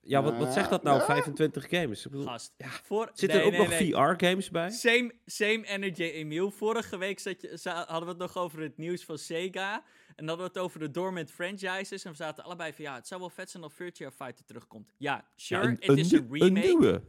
[0.05, 1.05] ja, wat, wat zegt dat nou, Ja.
[1.05, 2.05] 25 games?
[2.05, 2.53] Ik bedoel, Gast,
[2.83, 3.09] voor...
[3.13, 4.15] zitten nee, er ook nee, nog nee.
[4.15, 4.71] VR-games bij?
[4.71, 6.51] Same, same energy, Emiel.
[6.51, 9.73] Vorige week zat je, za- hadden we het nog over het nieuws van Sega.
[10.15, 12.03] En dan hadden we het over de dormant franchises.
[12.03, 14.93] En we zaten allebei van, ja, het zou wel vet zijn als Virtua Fighter terugkomt.
[14.97, 16.67] Ja, sure, Ja, het is een remake.
[16.67, 17.03] nieuwe.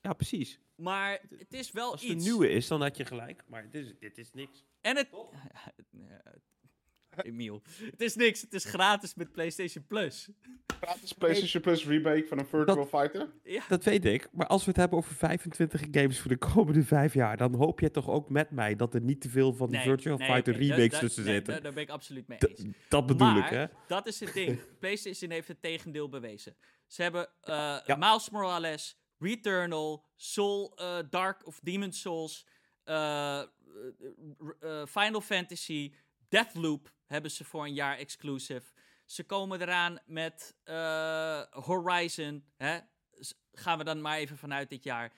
[0.00, 0.60] Ja, precies.
[0.76, 2.24] Maar het is wel Als het een iets.
[2.24, 3.42] nieuwe is, dan had je gelijk.
[3.46, 4.64] Maar dit is, dit is niks.
[4.80, 5.08] En het...
[7.22, 8.40] Emiel, het is niks.
[8.40, 10.28] Het is gratis met PlayStation Plus.
[10.80, 13.32] gratis PlayStation Plus remake van een Virtual Fighter.
[13.44, 14.28] Ja, Dat weet ik.
[14.32, 17.80] Maar als we het hebben over 25 games voor de komende vijf jaar, dan hoop
[17.80, 20.28] je toch ook met mij dat er niet te veel van die nee, Virtual nee,
[20.28, 21.54] Fighter remakes tussen nee, zitten.
[21.54, 22.64] da- Daar ben ik absoluut mee D- eens.
[22.88, 23.66] dat bedoel maar, ik, hè?
[23.86, 24.60] dat is het ding.
[24.80, 26.56] PlayStation heeft het tegendeel bewezen.
[26.86, 27.96] Ze hebben eh Ja.
[27.98, 32.46] Miles Morales, Returnal, Soul, eh, Dark of Demon Souls,
[32.84, 33.42] eh,
[34.86, 35.94] Final Fantasy,
[36.28, 38.72] Deathloop hebben ze voor een jaar exclusive.
[39.06, 42.44] Ze komen eraan met eh, Horizon.
[42.56, 42.78] Hè?
[43.52, 45.12] Gaan we dan maar even vanuit dit jaar.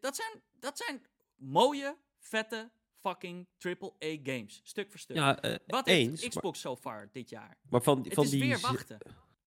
[0.00, 1.06] Dat zijn, dat zijn
[1.36, 4.60] mooie, vette, fucking AAA games.
[4.64, 5.16] Stuk voor stuk.
[5.16, 6.08] Ja, eh, Wat eens.
[6.08, 7.56] heeft maar- Xbox so far dit jaar?
[7.68, 8.98] Maar van, Het van is die weer wachten.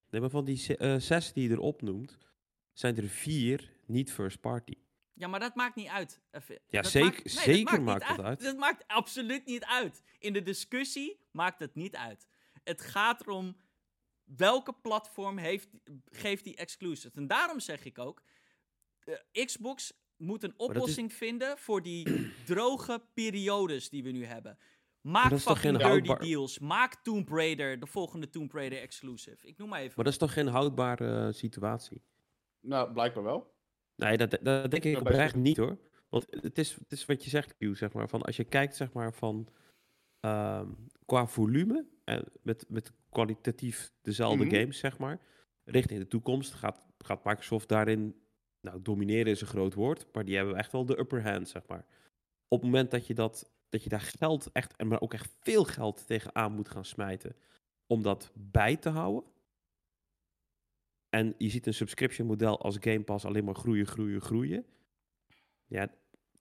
[0.09, 2.17] Nee, maar van die eh, zes die je erop noemt,
[2.73, 4.73] zijn er vier niet first party.
[5.21, 6.21] Ja, maar dat maakt niet uit.
[6.31, 8.43] Even- Ja, dat zeker- maakt- nee, zeker maakt dat uit.
[8.43, 10.03] Dat maakt absoluut niet uit.
[10.19, 12.27] In de discussie maakt het niet uit.
[12.63, 13.57] Het gaat erom
[14.23, 15.69] welke platform heeft,
[16.11, 17.15] geeft die exclusives.
[17.15, 18.21] En daarom zeg ik ook,
[19.31, 22.05] eh, Xbox moet een is- oplossing vinden voor die
[22.45, 24.57] droge periodes die we nu hebben.
[25.01, 26.59] Maak fucking dirty houdbaar- deals.
[26.59, 29.47] Maak Tomb Raider, de volgende Tomb Raider exclusive.
[29.47, 29.93] Ik noem maar even.
[29.95, 32.03] Maar dat is toch geen houdbare eh, situatie?
[32.59, 33.59] Nou, blijkbaar wel.
[34.01, 35.77] Nee, dat, dat denk ik oprecht niet hoor.
[36.09, 38.09] Want het is, het is wat je zegt, Q, zeg maar.
[38.09, 39.47] Van als je kijkt, zeg maar, van
[40.19, 40.67] ehm,
[41.05, 44.55] qua volume en met, met kwalitatief dezelfde Mhm.
[44.55, 45.19] games, zeg maar,
[45.63, 48.15] richting de toekomst gaat, gaat Microsoft daarin,
[48.61, 51.67] nou, domineren is een groot woord, maar die hebben echt wel de upper hand, zeg
[51.67, 51.85] maar.
[52.47, 55.35] Op het moment dat je, dat, dat je daar geld echt, en maar ook echt
[55.39, 57.35] veel geld tegenaan moet gaan smijten,
[57.87, 59.23] om dat bij te houden.
[61.11, 64.65] En je ziet een subscription model als Game Pass alleen maar groeien, groeien, groeien.
[65.67, 65.93] Ja,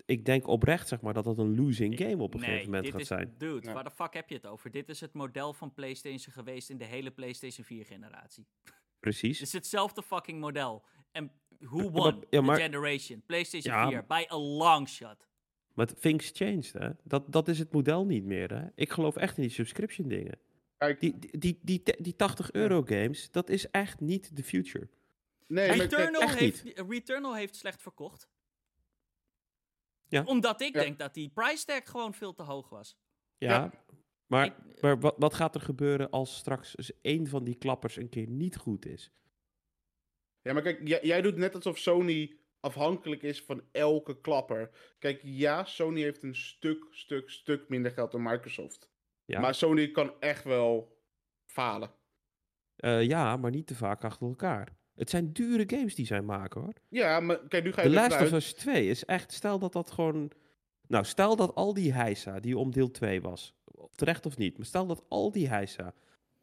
[0.04, 2.82] ik denk oprecht, zeg maar, dat dat een losing game op een nee, gegeven moment
[2.84, 3.34] dit gaat is, zijn.
[3.38, 3.72] Dude, Ja.
[3.72, 4.70] waar de fuck heb je het over?
[4.70, 8.46] Dit is het model van PlayStation geweest in de hele PlayStation 4 generatie.
[9.00, 9.38] Precies.
[9.38, 10.84] Het is hetzelfde fucking model.
[11.12, 13.22] En who won ja, the maar- generation?
[13.26, 15.28] PlayStation Ja, 4, by a long shot.
[15.74, 16.88] Maar things changed, hè.
[17.04, 18.66] Dat, dat is het model niet meer, hè.
[18.74, 20.38] Ik geloof echt in die subscription dingen.
[20.80, 24.42] Kijk, Die, die, die, die, te- die 80 euro games, dat is echt niet de
[24.44, 24.88] future.
[25.46, 28.28] nee, Returnal echt heeft, Returnal heeft slecht verkocht.
[30.08, 30.22] Ja.
[30.24, 30.80] Omdat ik Ja.
[30.80, 32.96] denk dat die price tag gewoon veel te hoog was.
[33.38, 33.70] Ja, Ja.
[34.26, 38.08] maar, Ik- maar wat, wat gaat er gebeuren als straks één van die klappers een
[38.08, 39.10] keer niet goed is?
[40.42, 44.70] Ja, maar kijk, jij, jij doet net alsof Sony afhankelijk is van elke klapper.
[44.98, 48.89] Kijk, ja, Sony heeft een stuk, stuk, stuk minder geld dan Microsoft.
[49.30, 50.98] Ja, Maar Sony kan echt wel
[51.46, 51.90] falen.
[52.76, 54.68] Eh, ja, maar niet te vaak achter elkaar.
[54.94, 56.72] Het zijn dure games die zij maken, hoor.
[56.88, 59.58] Ja, maar kijk, nu ga je The ervan Last of Us 2 is echt, stel
[59.58, 60.30] dat dat gewoon...
[60.86, 63.54] Nou, stel dat al die heisa die om deel 2 was,
[63.94, 65.94] terecht of niet, maar stel dat al die heisa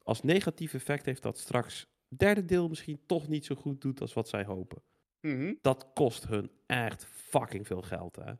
[0.03, 4.14] als negatief effect heeft dat straks derde deel misschien toch niet zo goed doet als
[4.14, 4.81] wat zij hopen.
[5.22, 8.31] Mhm, Dat kost hun echt fucking veel geld, hè.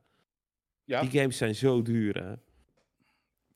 [0.84, 2.34] Ja, Die games zijn zo duur, hè.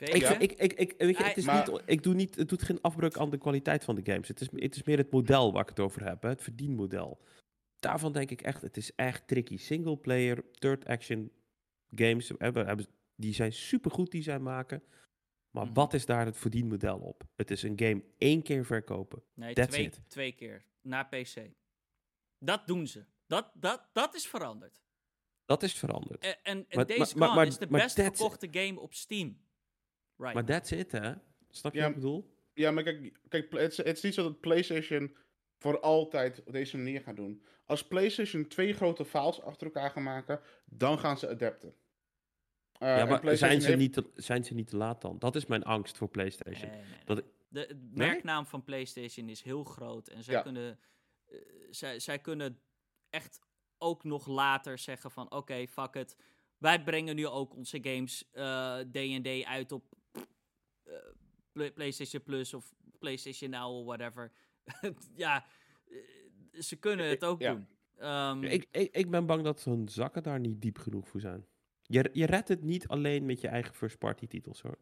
[0.10, 0.36] Ik, je?
[0.38, 2.62] ik, ik, ik, weet je, Hij- het, is maar- niet, ik doe niet, het doet
[2.62, 4.28] geen afbreuk aan de kwaliteit van de games.
[4.28, 7.22] Het is, het is meer het model waar ik het over heb, hè, het verdienmodel.
[7.80, 9.58] Daarvan denk ik echt, het is echt tricky.
[9.58, 11.32] Single player, third action
[11.96, 14.84] games, hebben, die zijn supergoed die zij maken.
[15.52, 15.74] Maar Mhm.
[15.74, 17.24] wat is daar het verdienmodel op?
[17.36, 19.24] Het is een game één keer verkopen.
[19.34, 20.00] Nee, That's twee, it.
[20.08, 20.66] twee keer.
[20.82, 21.50] Na PC.
[22.40, 23.06] Dat doen ze.
[23.28, 24.82] Dat, dat, dat is veranderd.
[25.46, 26.24] Dat is veranderd.
[26.24, 28.94] En, en, en Maar- Days maar- maar- Gone maar- is de best verkochte game op
[28.94, 29.38] Steam.
[30.22, 30.34] Right.
[30.34, 31.14] Maar that's it, hè?
[31.50, 32.36] Snap je Ja, wat ik bedoel?
[32.54, 35.16] ja maar kijk, kijk het, is, het is niet zo dat PlayStation
[35.58, 37.44] voor altijd op deze manier gaat doen.
[37.66, 41.76] Als PlayStation twee grote files achter elkaar gaan maken, dan gaan ze adapten.
[42.72, 45.20] Eh, ja, maar zijn ze, heeft- niet te, zijn ze niet te laat dan?
[45.20, 46.70] Dat is mijn angst voor PlayStation.
[46.70, 47.06] Nee, nee, nee.
[47.06, 50.08] Dat- De, de merknaam van PlayStation is heel groot.
[50.08, 50.42] En zij, Ja.
[50.42, 50.80] kunnen,
[51.26, 51.38] eh,
[51.70, 52.60] zij, zij kunnen
[53.10, 53.40] echt
[53.78, 55.32] ook nog later zeggen van...
[55.32, 56.16] Oké, fuck it.
[56.58, 60.00] Wij brengen nu ook onze games eh D&D uit op eh,
[61.52, 64.32] Pla- PlayStation Plus of PlayStation Now of whatever.
[65.16, 65.46] ja,
[65.90, 65.98] eh,
[66.62, 67.54] ze kunnen het ook Ja.
[67.54, 67.68] doen.
[67.98, 71.46] Ehm, Ik, ik, ik ben bang dat hun zakken daar niet diep genoeg voor zijn.
[71.82, 74.78] Je, je redt het niet alleen met je eigen first-party titels hoor.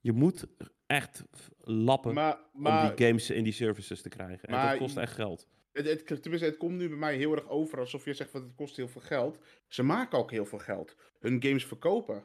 [0.00, 0.46] Je moet
[0.86, 1.24] echt
[1.58, 2.62] lappen Maar, om
[2.96, 4.48] die games in die services te krijgen.
[4.48, 5.48] En maar dat kost echt geld.
[5.72, 8.42] het, het, tenminste, het komt nu bij mij heel erg over alsof je zegt van
[8.42, 9.38] het kost heel veel geld.
[9.66, 10.96] Ze maken ook heel veel geld.
[11.18, 12.24] Hun games verkopen.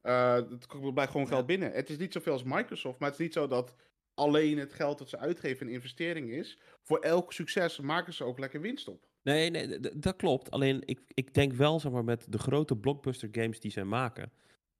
[0.00, 1.32] Eh het komt- blijft gewoon Ja.
[1.32, 1.72] geld binnen.
[1.72, 3.74] Het is niet zoveel als Microsoft, maar het is niet zo dat
[4.14, 6.58] alleen het geld dat ze uitgeven een investering is.
[6.82, 9.08] Voor elk succes maken ze ook lekker winst op.
[9.22, 10.50] Nee, nee dat klopt.
[10.50, 14.32] Alleen ik, ik denk wel, zeg maar, met de grote blockbuster games die zij maken.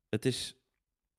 [0.09, 0.55] Het is.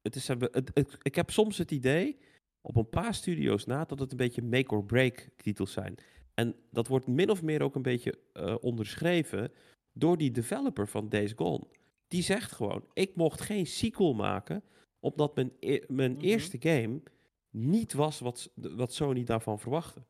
[0.01, 2.17] Het is het, het- het- ik heb soms het idee,
[2.61, 5.95] op een paar studio's na, dat het een beetje make-or-break titels zijn.
[6.33, 9.51] En dat wordt min of meer ook een beetje eh, onderschreven
[9.93, 11.67] door die developer van Days Gone.
[12.11, 14.63] Die zegt gewoon: Ik mocht geen sequel maken,
[14.99, 16.21] omdat mijn, e- mijn Mhm.
[16.21, 17.01] eerste game
[17.49, 20.05] niet was wat, wat Sony daarvan verwachtte.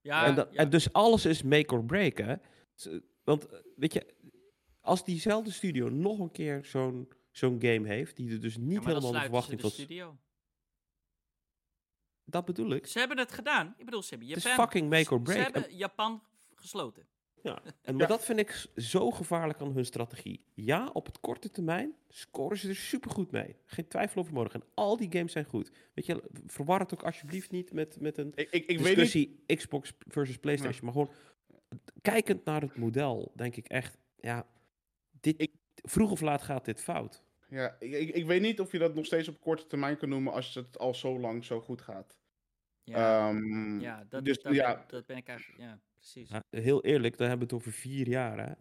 [0.00, 0.58] ja, en, dat, ja.
[0.58, 2.34] en dus alles is make or break, hè?
[3.24, 4.14] Want, eh, weet je,
[4.80, 8.74] als diezelfde studio nog een keer zo'n zo'n game heeft, die er dus Ja, niet
[8.76, 10.16] dan helemaal de ze verwachting studio.
[12.24, 12.86] dat bedoel ik.
[12.86, 13.74] Ze hebben het gedaan.
[13.78, 15.46] Ik bedoel, ze hebben Het is Japan, fucking make or ze break.
[15.46, 16.22] En, hebben Japan
[16.54, 17.08] gesloten.
[17.46, 18.08] Ja, en, maar Ja.
[18.08, 20.44] dat vind ik zo gevaarlijk aan hun strategie.
[20.54, 23.56] Ja, op het korte termijn scoren ze er supergoed mee.
[23.64, 24.64] Geen twijfel over mogelijk.
[24.64, 25.70] En al die games zijn goed.
[25.94, 28.86] Weet je, verwar het ook alsjeblieft niet met, met een Ik, ik, ik weet niet.
[28.86, 30.84] discussie Xbox versus PlayStation.
[30.84, 31.10] Maar gewoon
[32.02, 34.46] kijkend naar het model, denk ik echt, ja,
[35.20, 37.22] dit, Ik- vroeg of laat gaat dit fout.
[37.48, 40.08] Ja, ik, ik, ik weet niet of je dat nog steeds op korte termijn kan
[40.08, 42.18] noemen als het al zo lang zo goed gaat.
[42.84, 44.74] Ja, Ehm, ja, dat, dus dat, ja.
[44.74, 45.60] ben, dat ben ik eigenlijk...
[45.60, 45.80] Ja,
[46.12, 46.30] precies.
[46.30, 48.52] Ja, heel eerlijk, dan hebben we het over vier jaar, hè?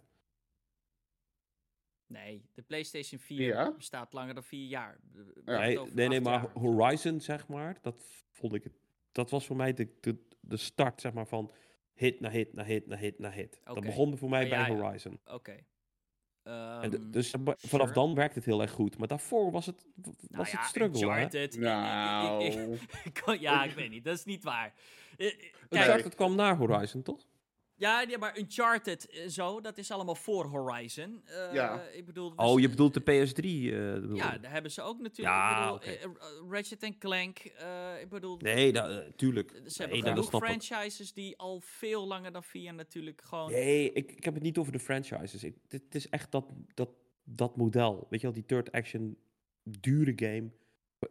[2.07, 3.72] Nee, de PlayStation 4 Ja?
[3.76, 4.99] bestaat langer dan vier jaar.
[5.45, 6.51] Nee, het nee, maar jaar.
[6.53, 8.80] Horizon, zeg maar, dat vond ik, het-
[9.11, 11.51] dat was voor mij de, de, de start, zeg maar, van
[11.93, 13.59] hit na hit na hit na hit na hit.
[13.63, 14.81] Dat begon voor mij Ja, bij ja.
[14.81, 15.19] Horizon.
[15.26, 15.55] Oké.
[16.43, 17.93] De- Ehm, dus maar vanaf sure.
[17.99, 18.97] dan werkt het heel erg goed.
[18.97, 21.23] Maar daarvoor was het, w- was Nou ja, het struggle, hè?
[21.23, 24.03] Uncharted, Nou, ik- ik kan- ja, ik weet niet.
[24.03, 24.73] Dat is niet waar.
[25.17, 27.27] Eh, eh, Kijk, Uncharted kwam na Horizon, toch?
[27.77, 31.22] Ja, ja, maar Uncharted eh, zo, dat is allemaal voor Horizon.
[31.26, 31.81] Eh, Ja.
[31.81, 33.73] Ik bedoel, we Oh, je z- bedoelt de PS3?
[33.73, 35.35] eh, bedoel Ja, daar hebben ze ook natuurlijk.
[35.35, 35.85] Ja, ik bedoel, oké.
[35.89, 37.38] eh, eh, Ratchet Clank.
[37.39, 39.49] eh, ik bedoel, Nee, dat, eh, tuurlijk.
[39.49, 40.47] ze Nee, hebben dat genoeg ik.
[40.47, 43.52] franchises die al veel langer dan vier natuurlijk gewoon.
[43.52, 45.43] Nee, ik, ik heb het niet over de franchises.
[45.43, 46.89] Ik, dit, het is echt dat, dat,
[47.23, 48.07] dat model.
[48.10, 49.18] Weet je wel, die third action
[49.64, 50.49] dure game.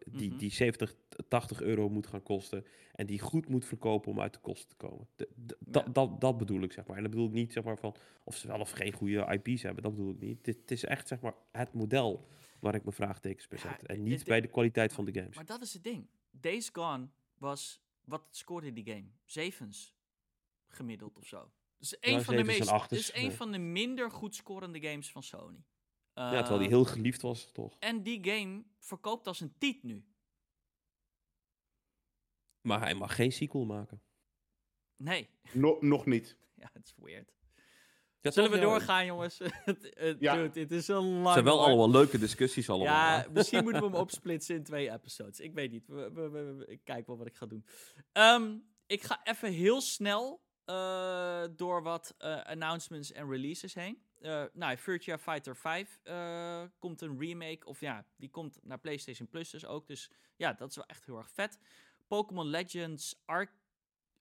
[0.06, 0.38] Die, Mhm.
[0.38, 0.94] die 70,
[1.28, 2.66] 80 euro moet gaan kosten.
[2.92, 5.08] En die goed moet verkopen om uit de kosten te komen.
[5.16, 5.70] De- de- Ja.
[5.70, 6.96] dat, dat, dat bedoel ik, zeg maar.
[6.96, 7.94] En dat bedoel ik niet, zeg maar, van
[8.24, 9.82] of ze wel of geen goede IP's hebben.
[9.82, 10.44] Dat bedoel ik niet.
[10.44, 12.28] Dit, het is echt, zeg maar, het model
[12.60, 13.86] waar ik mijn vraagtekens bij Ja, zet.
[13.86, 15.34] En niet bij de kwaliteit van de games.
[15.36, 16.06] Maar dat is het ding.
[16.30, 17.08] Days Gone
[17.38, 17.82] was.
[18.04, 19.06] Wat scoorde die game?
[19.24, 19.94] Zevens.
[20.66, 21.50] Gemiddeld of zo.
[21.78, 22.68] Dus een Ja, van de meest.
[22.68, 25.64] achters, Dus een van de minder goed scorende games van Sony.
[26.14, 27.76] Ja, terwijl die Eh, heel geliefd was, toch?
[27.78, 30.04] En die game verkoopt als een tiet nu.
[32.60, 34.02] Maar hij mag geen sequel maken.
[34.96, 35.28] Nee.
[35.52, 36.36] No- nog niet.
[36.56, 37.32] Ja, het is weird.
[38.20, 39.38] Ja, Zullen we doorgaan, jongens?
[39.64, 40.34] Het- het- Ja.
[40.34, 41.24] dude, dit is een lang.
[41.24, 42.86] Het zijn wel allemaal leuke discussies allemaal.
[42.94, 45.40] Ja, misschien moeten we hem opsplitsen in twee episodes.
[45.40, 45.86] Ik weet niet.
[45.86, 47.64] We, we- we- we- ik kijk wel wat ik ga doen.
[48.12, 54.02] Ehm, ik ga even heel snel eh, door wat eh, announcements en releases heen.
[54.24, 57.66] Eh nou, Virtua Fighter 5 eh, komt een remake.
[57.66, 59.86] Of ja, die komt naar PlayStation Plus dus ook.
[59.86, 61.58] Dus ja, dat is wel echt heel erg vet.
[62.06, 63.52] Pokémon Legends Ar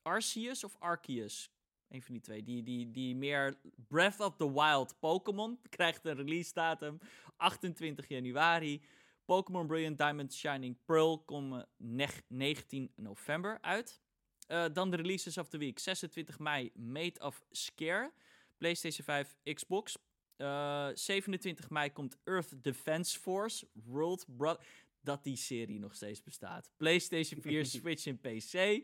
[0.01, 1.51] Arceus of Arceus?
[1.87, 2.43] Een van die twee.
[2.43, 6.99] Die, die, die meer Breath of the Wild Pokémon krijgt een release datum
[7.37, 8.81] 28 januari.
[9.25, 14.01] Pokémon Brilliant Diamond Shining Pearl komen neg- 19 november uit.
[14.47, 15.79] Eh, dan de releases of the week.
[15.79, 18.13] 26 mei, Made of Scare.
[18.63, 19.97] PlayStation 5, Xbox.
[20.37, 23.67] Eh, 27 mei komt Earth Defense Force.
[23.73, 24.57] World Bro
[25.01, 26.69] Dat die serie nog steeds bestaat.
[26.77, 28.83] PlayStation 4, Switch en PC.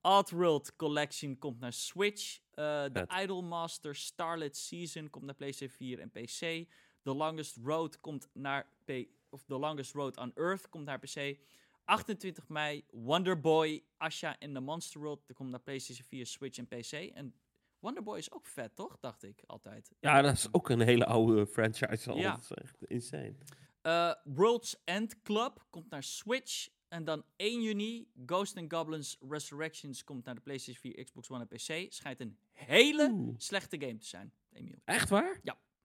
[0.00, 2.38] Oddworld Collection komt naar Switch.
[2.50, 3.22] Eh The Vet.
[3.22, 6.68] Idolmaster Starlit Season komt naar PlayStation 4 en PC.
[7.02, 8.90] The Longest Road komt naar P
[9.30, 11.36] of The Longest Road on Earth komt naar PC.
[11.84, 15.32] 28 mei Wonder Boy, Asha en The Monster World.
[15.34, 16.92] Komt naar PlayStation 4, Switch en PC.
[16.92, 17.34] En
[17.82, 18.96] Wonder Boy is ook vet, toch?
[19.00, 19.90] Dacht ik altijd.
[20.00, 22.16] Ja, dat is ook een hele oude franchise al.
[22.16, 22.30] Ja.
[22.30, 23.34] Dat is echt insane.
[23.82, 26.68] Eh, World's End Club komt naar Switch.
[26.88, 31.46] En dan 1 juni, Ghost and Goblins Resurrections komt naar de PlayStation 4, Xbox One
[31.48, 31.92] en PC.
[31.92, 33.34] Schijnt een hele Oeh.
[33.38, 34.78] slechte game te zijn, Emiel.
[34.84, 35.40] Echt waar?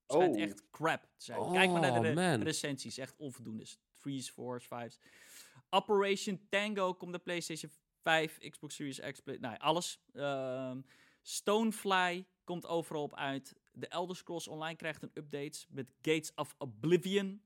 [0.07, 0.41] Schijnt Oh.
[0.41, 1.51] echt crap te zijn.
[1.51, 2.41] Kijk maar naar de Oh, re- man.
[2.43, 3.65] recensies, echt onvoldoende.
[4.01, 4.99] Threes, fours, fives.
[5.69, 7.71] Operation Tango komt naar PlayStation
[8.01, 9.99] 5, Xbox Series X, Play- nou, alles.
[10.13, 10.81] Ehm,
[11.27, 13.55] Stonefly komt overal op uit.
[13.79, 17.41] The Elder Scrolls Online krijgt een update met Gates of Oblivion.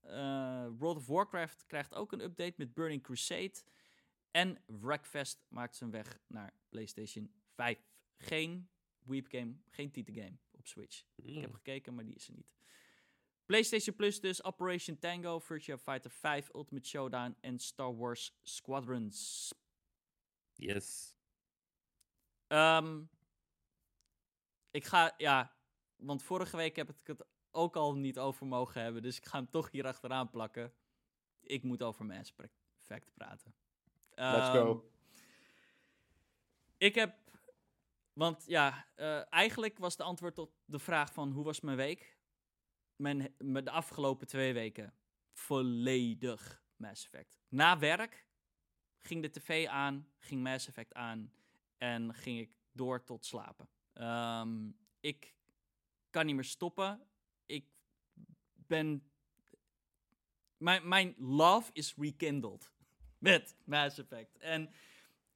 [0.00, 3.52] Eh, World of Warcraft krijgt ook een update met Burning Crusade.
[4.30, 7.78] En Wreckfest maakt zijn weg naar PlayStation 5.
[8.16, 8.68] Geen
[9.02, 11.04] Weep game, geen titelgame op Switch.
[11.14, 12.54] Ik heb gekeken, maar die is er niet.
[13.46, 19.52] PlayStation Plus dus, Operation Tango, Virtua Fighter 5, Ultimate Showdown en Star Wars Squadrons.
[20.54, 21.16] Yes.
[22.46, 23.02] Ehm,
[24.72, 25.56] ik ga, ja,
[25.96, 29.38] want vorige week heb ik het ook al niet over mogen hebben, dus ik ga
[29.38, 30.72] hem toch hier achteraan plakken.
[31.40, 32.32] Ik moet over Mass
[32.78, 33.54] Effect praten.
[34.14, 34.90] Let's Ehm, go.
[36.76, 37.16] Ik heb,
[38.12, 42.16] want ja, eh, eigenlijk was de antwoord op de vraag van hoe was mijn week?
[42.96, 44.94] Mijn de afgelopen twee weken
[45.32, 47.40] volledig Mass Effect.
[47.48, 48.26] Na werk
[48.98, 51.32] ging de tv aan, ging Mass Effect aan
[51.78, 53.68] en ging ik door tot slapen.
[54.02, 54.70] Ehm,
[55.00, 55.34] ik
[56.10, 57.06] kan niet meer stoppen.
[57.46, 57.66] Ik
[58.52, 59.10] ben.
[60.56, 62.72] Mijn, mijn love is rekindled
[63.18, 64.38] met Mass Effect.
[64.38, 64.70] En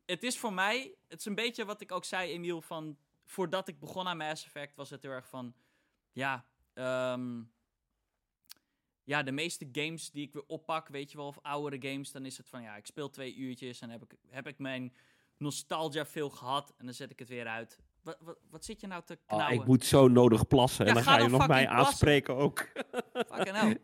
[0.04, 3.68] het is voor mij, het is een beetje wat ik ook zei, Emiel, van voordat
[3.68, 5.54] ik begon aan Mass Effect was het heel erg van,
[6.12, 7.42] ja, ehm,
[9.04, 12.26] ja, de meeste games die ik weer oppak, weet je wel, of oudere games, dan
[12.26, 14.96] is het van, ja, ik speel twee uurtjes en heb ik, heb ik mijn
[15.36, 17.80] nostalgia veel gehad en dan zet ik het weer uit.
[18.06, 19.60] Wat, wat, wat zit je nou te Ah, knauwen?
[19.60, 20.84] ik moet zo nodig plassen.
[20.84, 21.86] Ja, en dan ga ga je nog mij plassen.
[21.86, 22.58] aanspreken ook.
[23.32, 23.78] Fucking hell.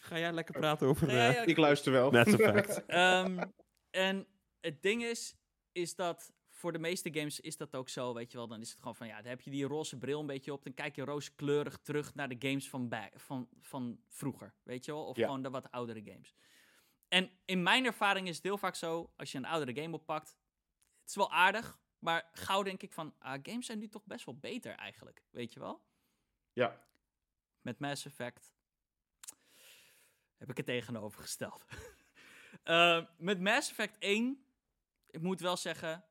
[0.00, 2.10] ga jij lekker praten over Ja, eh ja, Ik luister wel.
[2.10, 2.86] Mass Effect?
[2.86, 3.44] Ehm,
[3.90, 4.26] en
[4.60, 5.34] het ding is,
[5.72, 8.48] is dat voor de meeste games is dat ook zo, weet je wel.
[8.48, 10.64] Dan is het gewoon van, ja, dan heb je die roze bril een beetje op.
[10.64, 14.92] Dan kijk je rooskleurig terug naar de games van, back, van, van vroeger, weet je
[14.92, 15.04] wel.
[15.04, 15.24] Of Ja.
[15.26, 16.34] gewoon de wat oudere games.
[17.08, 20.28] En in mijn ervaring is het heel vaak zo, als je een oudere game oppakt,
[21.00, 24.24] het is wel aardig, maar gauw denk ik van, ah, games zijn nu toch best
[24.24, 25.84] wel beter eigenlijk, weet je wel.
[26.52, 26.84] Ja.
[27.60, 28.52] Met Mass Effect
[30.36, 31.64] heb ik het tegenovergesteld.
[32.62, 34.44] Eh, met Mass Effect 1,
[35.06, 36.04] ik moet wel zeggen,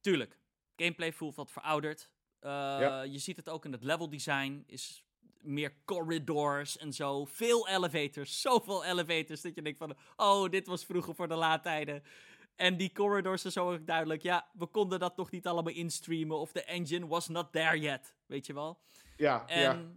[0.00, 0.38] tuurlijk,
[0.76, 2.10] gameplay voelt wat verouderd.
[2.38, 3.02] Eh, Ja.
[3.02, 4.64] Je ziet het ook in het level design.
[4.66, 5.04] Is
[5.40, 7.24] meer corridors en zo.
[7.24, 8.40] Veel elevators.
[8.46, 9.96] Zoveel elevators dat je denkt van...
[10.16, 12.02] Oh, dit was vroeger voor de laadtijden.
[12.60, 14.22] En die corridors is zo ook duidelijk.
[14.22, 16.38] Ja, we konden dat nog niet allemaal instreamen.
[16.38, 18.16] Of de engine was not there yet.
[18.26, 18.80] Weet je wel?
[19.16, 19.92] Ja, En ja.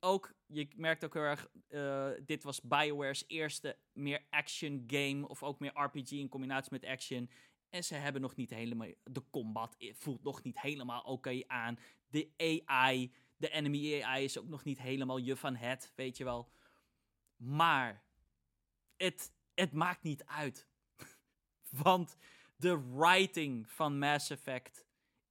[0.00, 5.42] ook, je merkt ook heel erg, eh, dit was BioWare's eerste meer action game, of
[5.42, 7.30] ook meer RPG in combinatie met action.
[7.70, 11.78] En ze hebben nog niet helemaal, de combat voelt nog niet helemaal oké aan.
[12.08, 16.24] De AI, de enemy AI is ook nog niet helemaal je van het, weet je
[16.24, 16.50] wel.
[17.36, 18.04] Maar,
[18.96, 20.68] het, het maakt niet uit.
[21.82, 22.16] Want
[22.56, 24.86] de writing van Mass Effect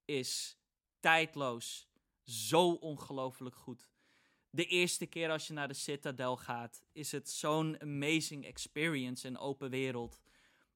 [0.06, 0.58] is
[1.00, 1.88] tijdloos
[2.24, 3.90] zo ongelooflijk goed.
[4.50, 9.38] De eerste keer als je naar de Citadel gaat, is het zo'n amazing experience in
[9.38, 10.22] open wereld.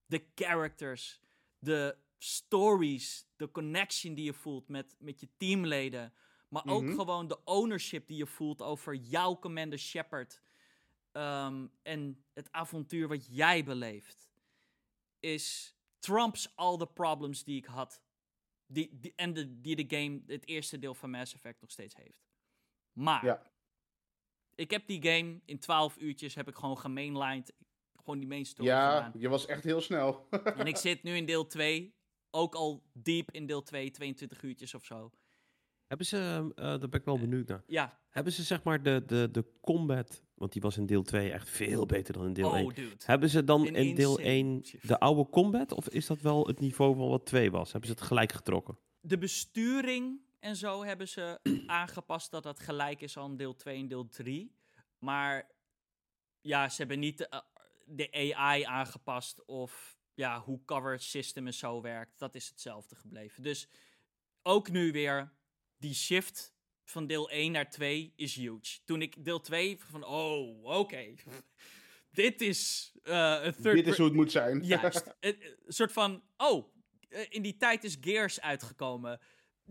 [0.06, 1.19] De characters,
[1.60, 6.14] de stories, de connection die je voelt met, met je teamleden.
[6.49, 6.95] Maar ook Mhm.
[6.95, 10.41] gewoon de ownership die je voelt over jouw Commander Shepard.
[11.11, 14.30] ehm, en het avontuur wat jij beleeft.
[15.22, 18.02] Is trumps all the problems die ik had
[18.68, 21.95] die, die, en de, die de game, het eerste deel van Mass Effect, nog steeds
[21.95, 22.23] heeft.
[22.91, 23.52] Maar, Ja.
[24.56, 27.53] ik heb die game in 12 uurtjes, heb ik gewoon gemainlined,
[27.95, 29.22] gewoon die main story Ja, gedaan.
[29.22, 30.27] je was echt heel snel.
[30.57, 31.95] En ik zit nu in deel 2,
[32.30, 35.11] ook al diep in deel 2, 22 uurtjes of zo.
[35.85, 37.64] Hebben ze, eh, daar ben ik wel benieuwd naar.
[37.68, 41.31] Ja, Hebben ze zeg maar de, de, de combat, want die was in deel 2
[41.31, 42.65] echt veel beter dan in deel 1.
[42.65, 42.95] oh dude.
[43.05, 44.88] Hebben ze dan in deel insane 1 shift.
[44.88, 45.72] de oude combat?
[45.72, 47.72] Of is dat wel het niveau van wat 2 was?
[47.72, 48.77] Hebben ze het gelijk getrokken?
[48.99, 53.88] De besturing en zo hebben ze aangepast dat dat gelijk is aan deel 2 en
[53.88, 54.55] deel 3.
[54.99, 55.51] Maar
[56.41, 57.39] ja, ze hebben niet de, eh,
[57.85, 62.19] de AI aangepast of ja, hoe cover system en zo werkt.
[62.19, 63.43] Dat is hetzelfde gebleven.
[63.43, 63.68] Dus
[64.41, 65.31] ook nu weer
[65.77, 66.53] die shift
[66.91, 68.80] van deel 1 naar 2 is huge.
[68.85, 71.05] Toen ik deel 2 van, oh, oké.
[72.11, 74.63] Dit is eh, een third Dit is hoe het moet zijn.
[74.63, 75.13] Juist.
[75.19, 75.35] Een
[75.65, 76.73] een soort van, oh,
[77.09, 79.19] eh, in die tijd is Gears uitgekomen.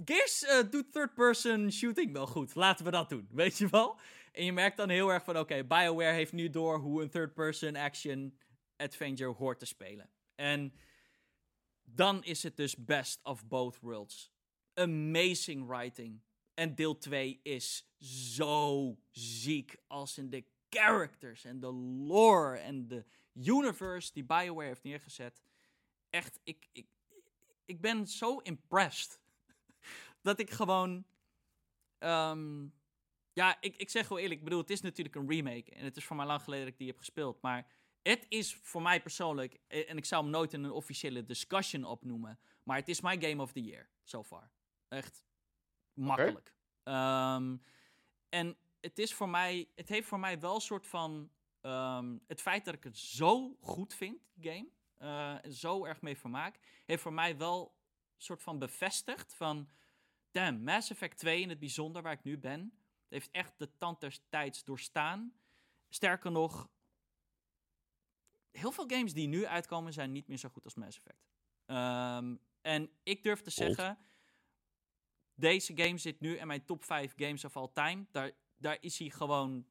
[0.05, 2.55] Gears eh, doet third-person shooting wel goed.
[2.55, 3.99] Laten we dat doen, weet je wel?
[4.33, 7.77] En je merkt dan heel erg van, oké, BioWare heeft nu door hoe een third-person
[7.77, 8.39] action
[8.77, 10.11] adventure hoort te spelen.
[10.35, 10.75] En
[11.85, 14.33] dan is het dus best of both worlds.
[14.75, 16.21] Amazing writing.
[16.61, 21.73] En deel 2 is zo ziek als in de characters en de
[22.07, 25.43] lore en de universe die BioWare heeft neergezet.
[26.11, 26.87] Echt, ik, ik,
[27.65, 29.21] ik ben zo impressed.
[30.23, 31.05] dat ik gewoon.
[31.99, 32.67] ehm,
[33.33, 35.71] ja, ik, ik zeg gewoon eerlijk, ik bedoel, het is natuurlijk een remake.
[35.71, 37.43] En het is voor mij lang geleden dat ik die heb gespeeld.
[37.43, 37.73] Maar
[38.03, 41.85] het is voor mij persoonlijk, eh, en ik zou hem nooit in een officiële discussion
[41.85, 42.39] opnoemen.
[42.63, 44.51] Maar het is mijn game of the year, so far.
[44.89, 45.25] Echt
[46.01, 46.55] makkelijk.
[46.83, 47.57] Ehm,
[48.29, 52.41] en het is voor mij, het heeft voor mij wel een soort van, ehm, het
[52.41, 56.59] feit dat ik het zo goed vind, die game, eh, en zo erg mee vermaak,
[56.87, 57.75] heeft voor mij wel
[58.17, 59.69] een soort van bevestigd van,
[60.31, 62.73] damn, Mass Effect 2 in het bijzonder, waar ik nu ben,
[63.09, 65.35] heeft echt de tand des tijds doorstaan.
[65.89, 66.69] Sterker nog,
[68.51, 71.31] heel veel games die nu uitkomen zijn niet meer zo goed als Mass Effect.
[71.67, 74.10] Ehm, en ik durf te Old.
[75.41, 78.07] Deze game zit nu in mijn top 5 games of all time.
[78.11, 79.67] Daar, daar is hij gewoon.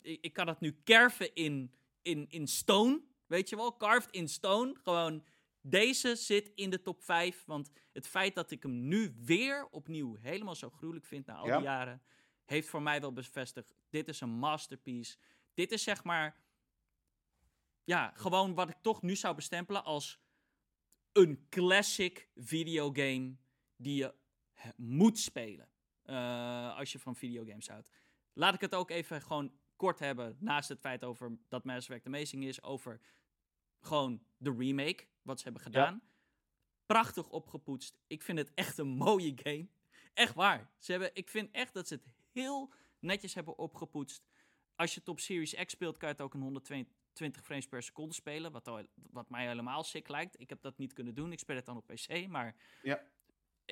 [0.00, 3.00] Ik, ik kan het nu kerven in, in, in stone.
[3.26, 3.76] Weet je wel?
[3.76, 4.74] Carved in stone.
[4.82, 5.24] Gewoon.
[5.60, 7.42] Deze zit in de top 5.
[7.46, 11.46] Want het feit dat ik hem nu weer opnieuw helemaal zo gruwelijk vind na al
[11.46, 11.56] Ja.
[11.56, 12.02] die jaren.
[12.44, 13.74] Heeft voor mij wel bevestigd.
[13.90, 15.16] Dit is een masterpiece.
[15.54, 16.40] Dit is zeg maar.
[17.84, 20.20] Ja, gewoon wat ik toch nu zou bestempelen als
[21.12, 23.36] een classic videogame
[23.76, 24.14] die je
[24.76, 25.68] moet spelen.
[26.02, 27.90] eh, als je van videogames houdt.
[28.32, 30.36] Laat ik het ook even gewoon kort hebben.
[30.40, 32.62] Naast het feit over dat Mass Effect Amazing is.
[32.62, 33.00] Over
[33.80, 35.06] gewoon de remake.
[35.22, 36.02] Wat ze hebben gedaan.
[36.86, 37.98] Prachtig opgepoetst.
[38.06, 39.68] Ik vind het echt een mooie game.
[40.14, 40.70] Echt waar.
[40.78, 44.24] Ze hebben, ik vind echt dat ze het heel netjes hebben opgepoetst.
[44.76, 47.82] Als je het op Series X speelt, kan je het ook in 120 frames per
[47.82, 48.52] seconde spelen.
[48.52, 50.40] Wat, al- wat mij helemaal sick lijkt.
[50.40, 51.32] Ik heb dat niet kunnen doen.
[51.32, 52.26] Ik speel het dan op PC.
[52.28, 53.02] Maar Ja.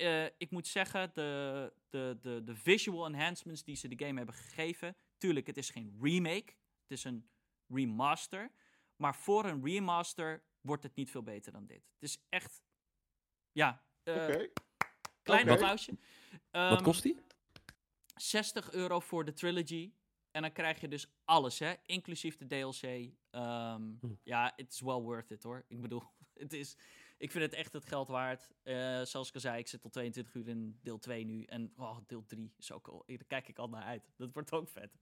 [0.01, 4.35] Eh, ik moet zeggen, de, de, de, de visual enhancements die ze de game hebben
[4.35, 4.95] gegeven.
[5.17, 6.53] Tuurlijk, het is geen remake.
[6.81, 7.29] Het is een
[7.67, 8.51] remaster.
[8.95, 11.83] Maar voor een remaster wordt het niet veel beter dan dit.
[11.99, 12.63] Het is echt.
[13.51, 14.49] Ja, eh, Oké.
[15.23, 15.91] klein applausje.
[16.31, 17.17] Wat Ehm, kost die?
[18.15, 19.93] 60 euro voor de trilogy.
[20.31, 21.73] En dan krijg je dus alles, hè?
[21.85, 23.11] Inclusief de DLC.
[23.29, 24.13] Ehm, Hm.
[24.23, 25.65] Ja, it's well worth it hoor.
[25.67, 26.03] Ik bedoel,
[26.33, 26.77] het is.
[27.21, 28.51] Ik vind het echt het geld waard.
[28.63, 31.43] Eh, zoals ik al zei, ik zit al 22 uur in deel 2 nu.
[31.43, 33.03] En oh, deel 3 is ook al.
[33.05, 34.11] Daar kijk ik al naar uit.
[34.17, 34.97] Dat wordt ook vet.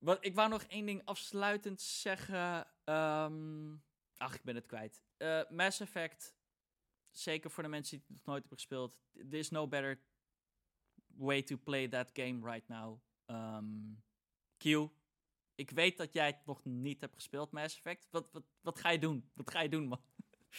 [0.00, 2.66] Wat, ik wou nog één ding afsluitend zeggen.
[2.84, 3.74] Ehm,
[4.16, 5.02] ach, ik ben het kwijt.
[5.16, 6.36] Eh, Mass Effect.
[7.10, 8.96] Zeker voor de mensen die het nog nooit hebben gespeeld.
[9.12, 10.02] There is no better
[11.06, 13.00] way to play that game right now.
[13.26, 14.02] Um,
[14.58, 14.90] Q,
[15.60, 18.08] ik weet dat jij het nog niet hebt gespeeld, Mass Effect.
[18.10, 19.30] Wat, wat, wat ga je doen?
[19.34, 20.00] Wat ga je doen, man?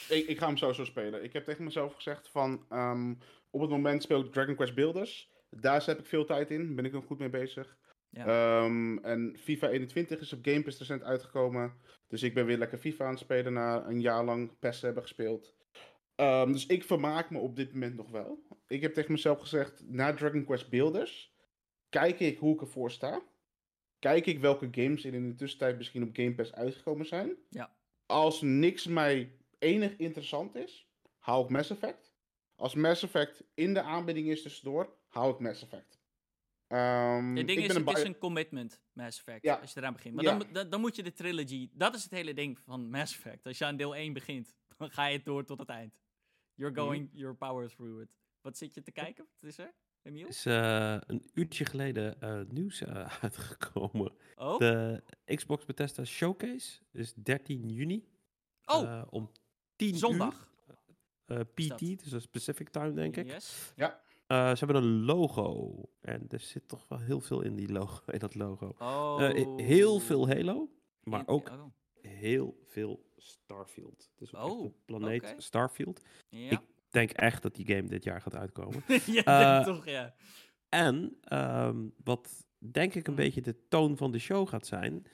[0.10, 1.24] Ik, ik ga hem sowieso spelen.
[1.24, 2.66] Ik heb tegen mezelf gezegd van...
[2.70, 3.14] ehm,
[3.50, 5.30] op het moment speel ik Dragon Quest Builders.
[5.50, 6.76] Daar zet ik veel tijd in.
[6.76, 7.78] Ben ik nog goed mee bezig.
[8.10, 8.26] Ja.
[8.26, 11.74] Ehm, en FIFA 21 is op Game Pass recent uitgekomen.
[12.08, 15.04] Dus ik ben weer lekker FIFA aan het spelen na een jaar lang PES hebben
[15.04, 15.56] gespeeld.
[16.16, 18.46] Ehm, dus ik vermaak me op dit moment nog wel.
[18.68, 21.34] Ik heb tegen mezelf gezegd, na Dragon Quest Builders...
[21.90, 23.22] kijk ik hoe ik ervoor sta.
[24.02, 27.36] Kijk ik welke games er in de tussentijd misschien op Game Pass uitgekomen zijn.
[27.50, 27.76] Ja.
[28.06, 30.88] Als niks mij enig interessant is,
[31.20, 32.14] hou ik Mass Effect.
[32.56, 36.00] Als Mass Effect in de aanbieding is tussendoor, hou ik Mass Effect.
[36.68, 39.56] Ehm, Het ding ik is, het is een commitment, Mass Effect, Ja.
[39.56, 40.16] als je eraan begint.
[40.16, 40.30] Maar Ja.
[40.30, 41.70] dan, moet- dan, dan moet je de trilogy...
[41.74, 43.46] Dat is het hele ding van Mass Effect.
[43.46, 46.00] Als je aan deel 1 begint, dan ga je door tot het eind.
[46.54, 46.82] You're Mhm.
[46.84, 48.10] going your power through it.
[48.42, 49.28] Wat zit je te kijken?
[49.40, 49.74] Wat is er,
[50.04, 50.28] Emiel?
[50.28, 54.14] is eh, een uurtje geleden eh, nieuws eh, uitgekomen.
[54.36, 58.08] Oh, De Xbox Bethesda Showcase is 13 juni.
[58.66, 59.32] oh eh, om
[59.76, 60.50] 10 zondag.
[60.68, 60.76] uur.
[61.26, 61.40] eh?
[61.54, 63.26] PT, dus dat is Pacific Time, denk ik.
[63.28, 63.74] Yes.
[64.28, 65.76] Eh, ze hebben een logo.
[66.02, 68.74] En er zit toch wel heel veel in, die logo, in dat logo.
[68.78, 69.18] Oh.
[69.20, 70.70] Eh, he- heel veel Halo,
[71.04, 71.64] maar ook oh,
[72.02, 74.12] heel veel Starfield.
[74.16, 75.34] Dus ook echt Oh, de planeet.
[75.38, 76.02] Starfield.
[76.30, 76.50] Ja.
[76.50, 76.60] Ik
[76.92, 78.84] denk echt dat die game dit jaar gaat uitkomen.
[79.06, 80.14] ja, Eh, toch, ja.
[80.70, 83.24] En ehm, wat denk ik een Hmm.
[83.24, 85.06] beetje de toon van de show gaat zijn.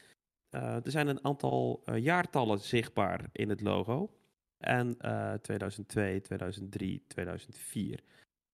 [0.50, 4.18] eh, er zijn een aantal eh, jaartallen zichtbaar in het logo.
[4.58, 8.00] En eh 2002, 2003, 2004.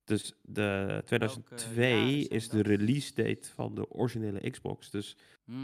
[0.03, 4.89] Dus de 2002 jaren zijn is de release date van de originele Xbox.
[4.89, 5.17] Dus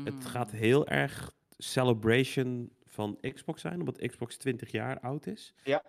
[0.04, 0.58] het gaat Mm.
[0.60, 5.54] heel erg celebration van Xbox zijn, omdat Xbox 20 jaar oud is.
[5.64, 5.84] Ja.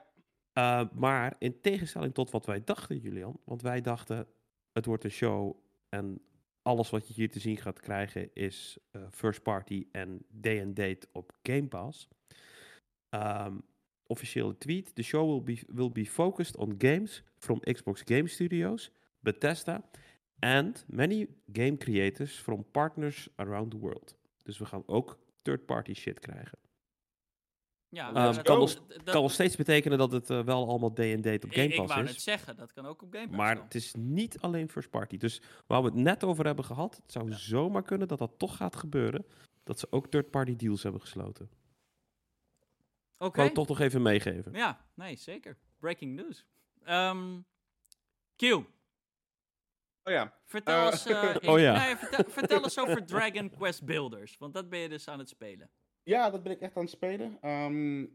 [0.60, 4.26] Uh, maar in tegenstelling tot wat wij dachten, Julian, want wij dachten
[4.72, 5.56] het wordt een show
[5.88, 6.20] en
[6.62, 10.76] alles wat je hier te zien gaat krijgen is uh, first party en day and
[10.76, 12.08] date op Game Pass.
[13.10, 13.62] Um,
[14.06, 18.90] officiële tweet: The show will be, will be focused on games from Xbox Game Studios,
[19.18, 19.82] Bethesda
[20.38, 24.16] and many game creators from partners around the world.
[24.42, 26.58] Dus we gaan ook third-party shit krijgen.
[27.92, 30.94] Ja, Um, kan, dat- nog, dat- kan nog steeds betekenen dat het uh, wel allemaal
[30.94, 32.10] date op Game ik, Pass ik wou is.
[32.10, 33.36] het zeggen, dat kan ook op Game Pass.
[33.36, 33.64] Maar dan.
[33.64, 35.16] het is niet alleen first party.
[35.16, 38.56] Dus waar we het net over hebben gehad, het zou zomaar kunnen dat dat toch
[38.56, 39.26] gaat gebeuren.
[39.64, 41.50] Dat ze ook third party deals hebben gesloten.
[43.18, 43.26] Oké.
[43.28, 44.52] Ik wou het toch nog even meegeven.
[44.52, 45.56] Ja, nee, zeker.
[45.78, 46.44] Breaking news.
[46.84, 47.38] Ehm
[48.36, 48.42] Q,
[50.02, 50.34] Oh ja.
[50.44, 51.06] vertel Eh, eens...
[51.06, 51.84] eh, Oh ja.
[51.84, 55.28] nee, vertel, vertel eens over Dragon Quest Builders, want dat ben je dus aan het
[55.28, 55.70] spelen.
[56.02, 57.38] Ja, dat ben ik echt aan het spelen.
[57.40, 58.06] Ehm,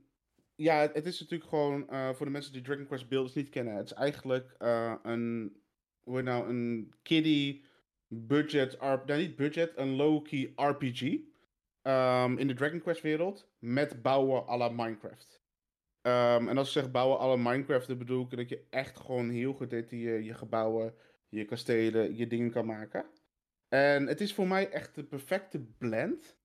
[0.56, 3.76] ja, het, is natuurlijk gewoon eh, voor de mensen die Dragon Quest Builders niet kennen.
[3.76, 5.56] Het is eigenlijk eh, een,
[6.04, 7.66] hoe nou, een kiddie
[8.08, 11.20] budget, nou niet budget, een low-key RPG.
[11.82, 15.44] ehm, in de Dragon Quest wereld met bouwen à la Minecraft.
[16.02, 19.30] Ehm, en als ik zeg bouwen à Minecraft, dan bedoel ik dat je echt gewoon
[19.30, 20.96] heel gedetailleerd je gebouwen,
[21.30, 23.06] je kastelen, je dingen kan maken.
[23.68, 26.38] En het is voor mij echt de perfecte blend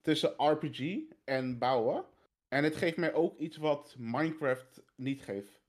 [0.00, 2.04] tussen RPG en bouwen.
[2.48, 5.60] En het geeft mij ook iets wat Minecraft niet geeft.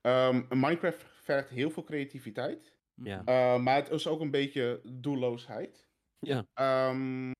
[0.00, 2.76] Ehm, Minecraft vergt heel veel creativiteit.
[2.94, 3.22] Ja.
[3.26, 5.88] Uh, maar het is ook een beetje doelloosheid.
[6.18, 6.46] Ja.
[6.90, 7.32] Um,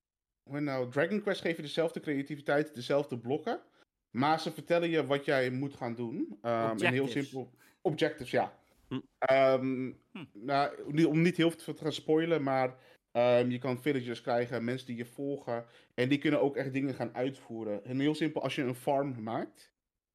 [0.43, 3.61] nou, Dragon Quest geeft je dezelfde creativiteit, dezelfde blokken.
[4.09, 6.15] Maar ze vertellen je wat jij moet gaan doen.
[6.15, 7.11] Um, en heel Objectives.
[7.11, 7.53] simpel.
[7.81, 8.59] Objectives, ja.
[8.87, 8.99] Hm.
[9.33, 10.25] Um, Hm.
[10.33, 12.75] nou, om niet heel veel te gaan spoilen, maar
[13.11, 15.65] um, je kan villagers krijgen, mensen die je volgen.
[15.93, 17.85] En die kunnen ook echt dingen gaan uitvoeren.
[17.85, 19.71] En heel simpel, als je een farm maakt,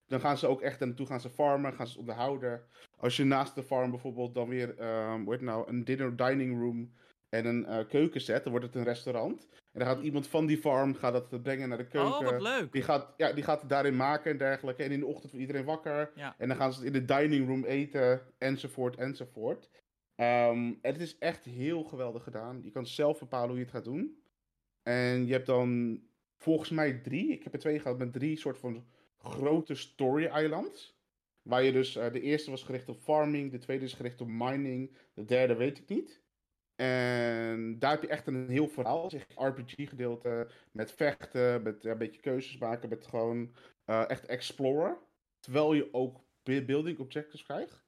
[0.06, 2.62] dan gaan ze ook echt naartoe gaan ze farmen, gaan ze het onderhouden.
[2.96, 6.60] Als je naast de farm bijvoorbeeld dan weer, um, hoe heet nou, een dinner dining
[6.60, 6.92] room
[7.28, 9.48] en een uh, keuken zet, dan wordt het een restaurant.
[9.72, 12.26] En dan gaat iemand van die farm gaat dat brengen naar de keuken.
[12.26, 12.72] Oh, wat leuk.
[12.72, 14.82] Die gaat, ja, die gaat het daarin maken en dergelijke.
[14.82, 16.10] En in de ochtend wordt iedereen wakker.
[16.14, 16.34] Ja.
[16.38, 19.70] En dan gaan ze in de dining room eten, enzovoort, enzovoort.
[20.16, 22.62] Um, het is echt heel geweldig gedaan.
[22.62, 24.22] Je kan zelf bepalen hoe je het gaat doen.
[24.82, 26.00] En je hebt dan
[26.38, 28.86] volgens mij drie, ik heb er twee gehad met drie soort van
[29.18, 31.02] grote story islands.
[31.42, 34.28] Waar je dus, uh, de eerste was gericht op farming, de tweede is gericht op
[34.28, 36.22] mining, de derde weet ik niet.
[36.74, 41.98] En daar heb je echt een heel verhaal, zeg RPG-gedeelte, met vechten, met ja, een
[41.98, 43.54] beetje keuzes maken, met gewoon
[43.84, 44.98] eh, echt exploren.
[45.40, 47.83] Terwijl je ook bu- building objectives krijgt.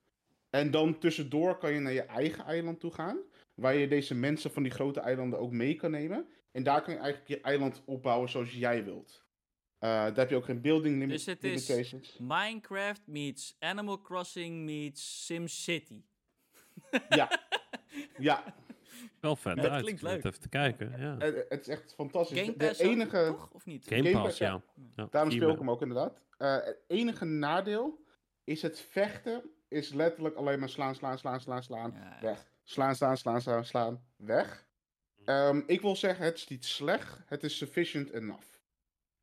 [0.50, 3.18] En dan tussendoor kan je naar je eigen eiland toe gaan,
[3.54, 6.28] waar je deze mensen van die grote eilanden ook mee kan nemen.
[6.52, 9.24] En daar kan je eigenlijk je eiland opbouwen zoals jij wilt.
[9.78, 12.16] Eh, daar heb je ook geen building limit Dus het is- limitations.
[12.18, 16.02] Minecraft meets Animal Crossing meets SimCity.
[17.08, 17.40] Ja,
[18.18, 18.54] ja.
[19.20, 19.82] Wel vet Dat uit.
[19.82, 20.24] klinkt leuk.
[20.24, 20.94] Even te kijken.
[21.00, 21.16] Ja.
[21.18, 22.38] Het, het is echt fantastisch.
[22.40, 23.24] Game De- Pass ook, enige...
[23.26, 23.50] toch?
[23.52, 23.86] Of niet?
[23.88, 24.46] Game, Game Pass, ja.
[24.46, 24.62] ja.
[24.96, 25.08] ja.
[25.10, 26.20] Daarom speel ik hem ook inderdaad.
[26.38, 28.04] Eh, het enige nadeel
[28.44, 32.50] is het vechten is letterlijk alleen maar slaan, slaan, slaan, slaan, slaan, Ja, weg.
[32.64, 34.66] Slaan, slaan, slaan, slaan, slaan, weg.
[35.24, 38.54] Ehm, ik wil zeggen, het is niet slecht, het is sufficient enough.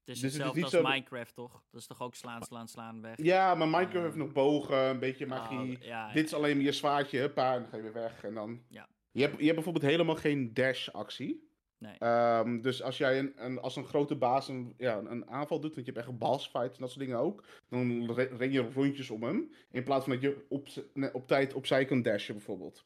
[0.05, 1.63] Het is Dus het is hetzelfde als zo Minecraft, toch?
[1.71, 3.17] Dat is toch ook slaan, slaan, slaan weg?
[3.17, 5.77] Ja, maar Minecraft heeft nog bogen, een beetje magie.
[5.77, 8.23] Oh, ja, Dit is alleen maar je zwaardje, huppa, en dan ga je weer weg.
[8.23, 8.63] En dan...
[8.67, 8.87] Ja.
[9.11, 11.51] Je, hebt, je hebt bijvoorbeeld helemaal geen dash-actie.
[11.83, 11.97] Nee.
[11.97, 15.75] Ehm, dus als jij een, een, als een grote baas een, ja, een aanval doet,
[15.75, 18.51] want je hebt echt een boss fight en dat soort dingen ook, dan re- ren
[18.51, 19.51] je rondjes om hem.
[19.71, 20.67] In plaats van dat je op,
[21.13, 22.85] op tijd opzij kan dashen, bijvoorbeeld.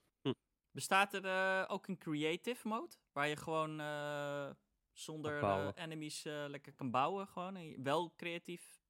[0.72, 2.96] Bestaat er eh, ook een creative mode?
[3.12, 4.50] Waar je gewoon eh,
[4.92, 7.84] zonder eh, enemies eh, lekker kan bouwen gewoon?
[7.84, 8.82] Wel creatief?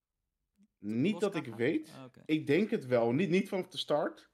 [0.79, 1.55] Niet dat ik gaan?
[1.55, 1.93] weet.
[1.97, 2.21] Ah, oké.
[2.25, 3.11] Ik denk het wel.
[3.11, 4.29] Niet, niet vanaf de start.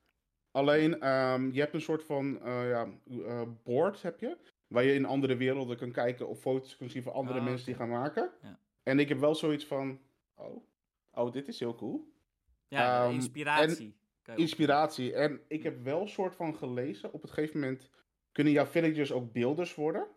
[0.51, 4.37] Alleen, ehm, je hebt een soort van eh, ja, eh, board, heb je.
[4.73, 7.65] Waar je in andere werelden kan kijken of foto's kan zien van andere Ah, mensen
[7.65, 8.31] die gaan maken.
[8.41, 8.59] Ja.
[8.83, 9.99] En ik heb wel zoiets van,
[10.35, 10.63] oh,
[11.11, 12.11] oh dit is heel cool.
[12.67, 13.95] Ja, Ehm, inspiratie.
[14.29, 15.13] ook- Inspiratie.
[15.13, 17.13] En ik heb wel een soort van gelezen.
[17.13, 17.89] Op het gegeven moment
[18.31, 20.07] kunnen jouw villagers ook beelders worden.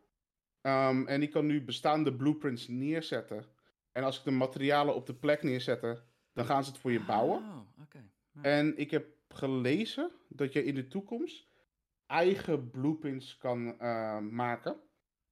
[0.61, 3.45] Ehm, en ik kan nu bestaande blueprints neerzetten.
[3.93, 6.03] En als ik de materialen op de plek neerzetten,
[6.33, 7.39] dan gaan ze het voor je bouwen.
[7.39, 7.59] Oh.
[8.43, 11.46] En ik heb gelezen dat je in de toekomst
[12.07, 14.81] eigen blueprints kan eh, maken.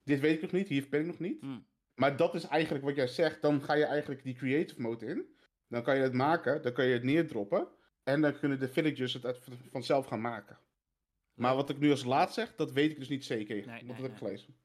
[0.02, 1.40] Dit weet ik nog niet, hier ben ik nog niet.
[1.40, 1.66] Hmm.
[1.94, 3.42] Maar dat is eigenlijk wat jij zegt.
[3.42, 5.36] Dan ga je eigenlijk die creative mode in.
[5.68, 7.68] Dan kan je het maken, dan kan je het neerdroppen.
[8.02, 10.58] En dan kunnen de villagers het vanzelf gaan maken.
[11.34, 13.66] Maar wat ik nu als laat zeg, dat weet ik dus niet zeker.
[13.66, 14.18] Nee, dat heb ik nee.
[14.18, 14.56] gelezen.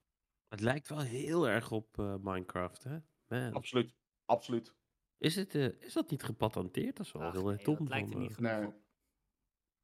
[0.47, 2.97] Het lijkt wel heel erg op eh, Minecraft, hè?
[3.27, 3.53] Man.
[3.53, 3.95] Absoluut.
[4.25, 4.73] Absoluut.
[5.17, 6.97] Is, het, eh, is dat niet gepatenteerd?
[6.97, 7.77] Dat is wel Ach, heel erg nee, dom.
[7.77, 8.67] dat lijkt er niet genoeg Nee.
[8.67, 8.75] op.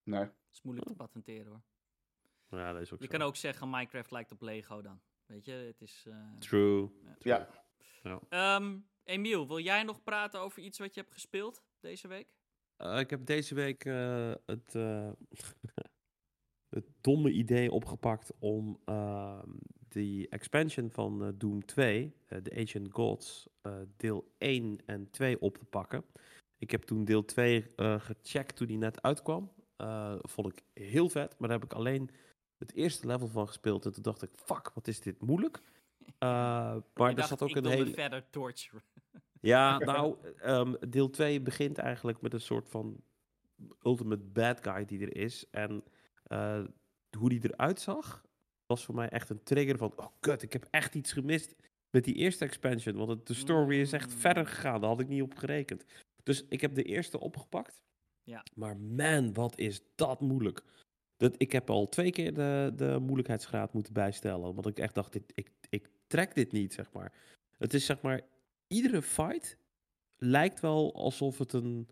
[0.04, 0.20] Nee.
[0.20, 1.64] Het is moeilijk te patenteren hoor.
[2.58, 3.12] Ja, dat is ook Je zo.
[3.12, 5.00] kan ook zeggen Minecraft lijkt op Lego dan.
[5.26, 6.06] Weet je, het is...
[6.08, 6.90] eh, True.
[7.20, 7.48] Ja.
[8.30, 12.28] Ehm, Emiel, wil jij nog praten over iets wat je hebt gespeeld deze week?
[12.78, 15.12] Eh, ik heb deze week eh, het, eh,
[16.76, 19.50] het domme idee opgepakt om ehm,
[19.90, 25.58] die expansion van Doom 2, eh, The Ancient Gods, eh, deel 1 en 2 op
[25.58, 26.06] te pakken.
[26.58, 29.52] Ik heb toen deel 2 eh, gecheckt toen die net uitkwam.
[29.76, 32.10] Eh, vond ik heel vet, maar daar heb ik alleen
[32.58, 33.86] het eerste level van gespeeld.
[33.86, 35.62] En toen dacht ik, fuck, wat is dit moeilijk.
[36.18, 37.94] Eh, maar er zat ook een hele...
[37.94, 38.84] verder torturen.
[39.42, 43.04] Ja, nou, ehm, deel 2 begint eigenlijk met een soort van
[43.84, 45.50] ultimate bad guy die er is.
[45.50, 45.84] En
[46.24, 46.64] eh,
[47.18, 48.24] hoe die eruit zag,
[48.66, 49.94] was voor mij echt een trigger van...
[49.96, 51.56] Oh, kut, ik heb echt iets gemist
[51.90, 52.96] met die eerste expansion.
[52.96, 54.20] Want het, de story is echt Mm.
[54.20, 54.82] verder gegaan.
[54.82, 55.86] Daar had ik niet op gerekend.
[56.24, 57.84] Dus ik heb de eerste opgepakt.
[58.24, 58.44] Ja.
[58.56, 60.64] Maar man, wat is dat moeilijk.
[61.18, 64.54] Dat, ik heb al twee keer de, de moeilijkheidsgraad moeten bijstellen.
[64.54, 67.14] Want ik echt dacht, dit, ik, ik trek dit niet, zeg maar.
[67.58, 68.22] Het is zeg maar,
[68.68, 69.58] iedere fight
[70.18, 71.90] lijkt wel alsof het een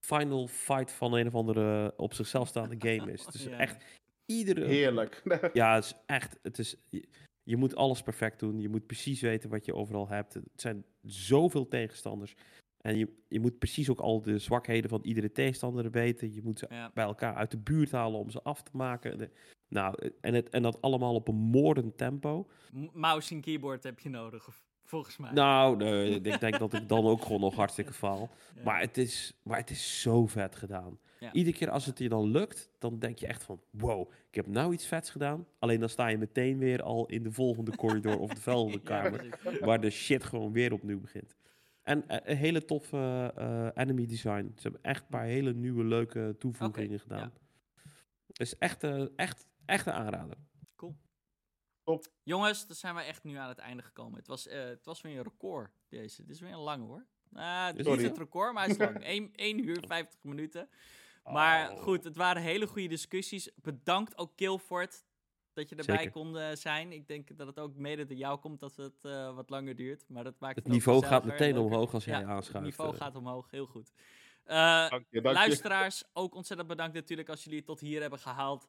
[0.00, 3.24] final fight van een of andere op zichzelf staande game is.
[3.24, 3.58] Het is Ja.
[3.58, 3.84] echt,
[4.26, 4.64] iedere...
[4.66, 5.22] Heerlijk.
[5.52, 7.08] Ja, het is echt, het is, je,
[7.42, 8.60] je moet alles perfect doen.
[8.60, 10.34] Je moet precies weten wat je overal hebt.
[10.34, 12.34] Het zijn zoveel tegenstanders.
[12.80, 16.34] En je, je moet precies ook al de zwakheden van iedere tegenstander weten.
[16.34, 16.90] Je moet ze Ja.
[16.94, 19.18] bij elkaar uit de buurt halen om ze af te maken.
[19.18, 19.30] De-
[19.68, 22.48] nou, en, het, en dat allemaal op een moordend tempo.
[22.92, 24.48] Mouse en keyboard heb je nodig,
[24.84, 25.32] volgens mij.
[25.32, 28.30] Nou, nee, ik denk dat ik dan ook gewoon nog hartstikke faal.
[28.54, 28.62] Ja.
[28.62, 30.98] Maar het is, maar het is zo vet gedaan.
[31.20, 31.32] Ja.
[31.32, 33.60] Iedere keer als het je dan lukt, dan denk je echt van...
[33.70, 35.46] Wow, ik heb nou iets vets gedaan.
[35.58, 39.38] Alleen dan sta je meteen weer al in de volgende corridor of de volgende kamer.
[39.60, 41.36] waar de shit gewoon weer opnieuw begint.
[41.88, 44.52] En eh, een hele toffe eh, enemy design.
[44.56, 47.18] Ze hebben echt een paar hele nieuwe leuke toevoegingen gedaan.
[47.18, 47.82] ja.
[48.26, 50.36] Dus echt, eh, echt, echt een aanrader.
[50.76, 50.96] Cool.
[51.82, 52.06] Top.
[52.22, 54.18] Jongens, dan zijn we echt nu aan het einde gekomen.
[54.18, 56.22] Het was, eh, het was weer een record, deze.
[56.24, 57.06] Dit is weer een lange, hoor.
[57.32, 59.04] Het is het record, maar hij is lang.
[59.14, 60.68] 1, 1 uur 50 minuten.
[61.24, 61.82] Maar Oh.
[61.82, 63.50] goed, het waren hele goede discussies.
[63.56, 65.04] Bedankt ook Kilford
[65.58, 66.10] dat je erbij Zeker.
[66.12, 66.92] kon eh, zijn.
[66.92, 70.04] Ik denk dat het ook mede door jou komt dat het eh, wat langer duurt.
[70.08, 71.62] Maar dat maakt Het ook niveau gaat meteen leuker.
[71.72, 72.52] omhoog als jij Ja, aanschuift.
[72.52, 73.00] Het niveau eh.
[73.00, 73.92] gaat omhoog, heel goed.
[74.44, 75.42] Eh, Dank je, dank je.
[75.42, 78.68] luisteraars, ook ontzettend bedankt natuurlijk als jullie het tot hier hebben gehaald.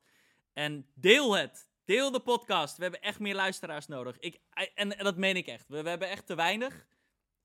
[0.54, 1.68] En deel het.
[1.86, 2.76] Deel de podcast.
[2.78, 4.20] We hebben echt meer luisteraars nodig.
[4.20, 4.40] Ik,
[4.74, 5.68] en, en dat meen ik echt.
[5.68, 6.86] We, we hebben echt te weinig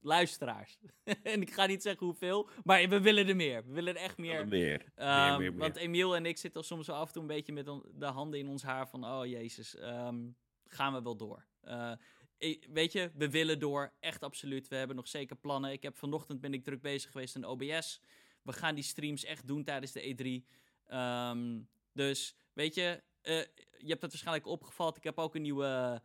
[0.04, 0.78] luisteraars.
[1.22, 3.64] en ik ga niet zeggen hoeveel, maar we willen er meer.
[3.66, 4.48] We willen er echt meer.
[4.48, 4.84] Meer.
[4.94, 5.76] Ehm, meer, meer, Want.
[5.76, 8.62] Emiel en ik zitten soms af en toe een beetje met de handen in ons
[8.62, 10.28] haar van, oh jezus, ehm,
[10.66, 11.46] gaan we wel door?
[11.60, 11.92] Eh,
[12.72, 14.68] weet je, we willen door, echt absoluut.
[14.68, 15.72] We hebben nog zeker plannen.
[15.72, 18.00] Ik heb vanochtend ben ik druk bezig geweest in OBS.
[18.42, 20.46] We gaan die streams echt doen tijdens de E3.
[20.86, 21.60] Ehm,
[21.92, 23.38] dus, weet je, eh,
[23.78, 24.94] je hebt het waarschijnlijk opgevallen.
[24.96, 26.02] Ik heb ook een nieuwe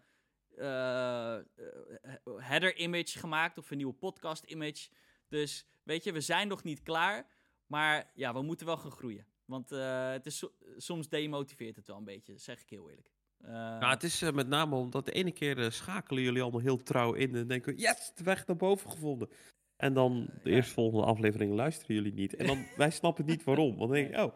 [2.37, 4.89] header image gemaakt of een nieuwe podcast image.
[5.27, 7.27] Dus, weet je, we zijn nog niet klaar.
[7.65, 9.25] Maar ja, we moeten wel gaan groeien.
[9.45, 13.11] Want eh, het is so- soms demotiveert het wel een beetje, zeg ik heel eerlijk.
[13.37, 16.61] Eh, Nou, het is eh, met name omdat de ene keer eh, schakelen jullie allemaal
[16.61, 19.29] heel trouw in en denken, yes, de weg naar boven gevonden.
[19.75, 20.55] En dan de ja.
[20.55, 22.35] eerstvolgende aflevering luisteren jullie niet.
[22.35, 23.67] En dan, wij snappen niet waarom.
[23.77, 24.33] Want dan denk ik, oh,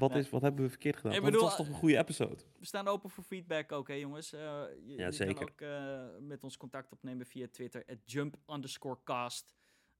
[0.00, 1.12] wat, is, wat hebben we verkeerd gedaan?
[1.12, 2.42] Ik bedoel, het was toch een goede episode.
[2.58, 4.32] we staan open voor feedback ook, hè jongens.
[4.32, 4.40] Eh,
[4.86, 5.34] je, Ja, je zeker.
[5.34, 9.54] kan ook eh, met ons contact opnemen via Twitter, at jump underscore cast.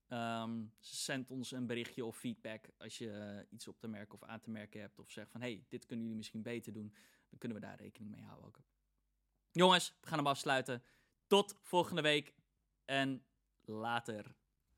[0.09, 4.29] Ehm, zend ons een berichtje of feedback als je eh, iets op te merken of
[4.29, 4.99] aan te merken hebt.
[4.99, 6.95] Of zeg van, hey, dit kunnen jullie misschien beter doen.
[7.29, 8.61] Dan kunnen we daar rekening mee houden ook.
[9.53, 10.83] Jongens, we gaan hem afsluiten.
[11.27, 12.35] Tot volgende week
[12.85, 13.23] en
[13.65, 14.35] later.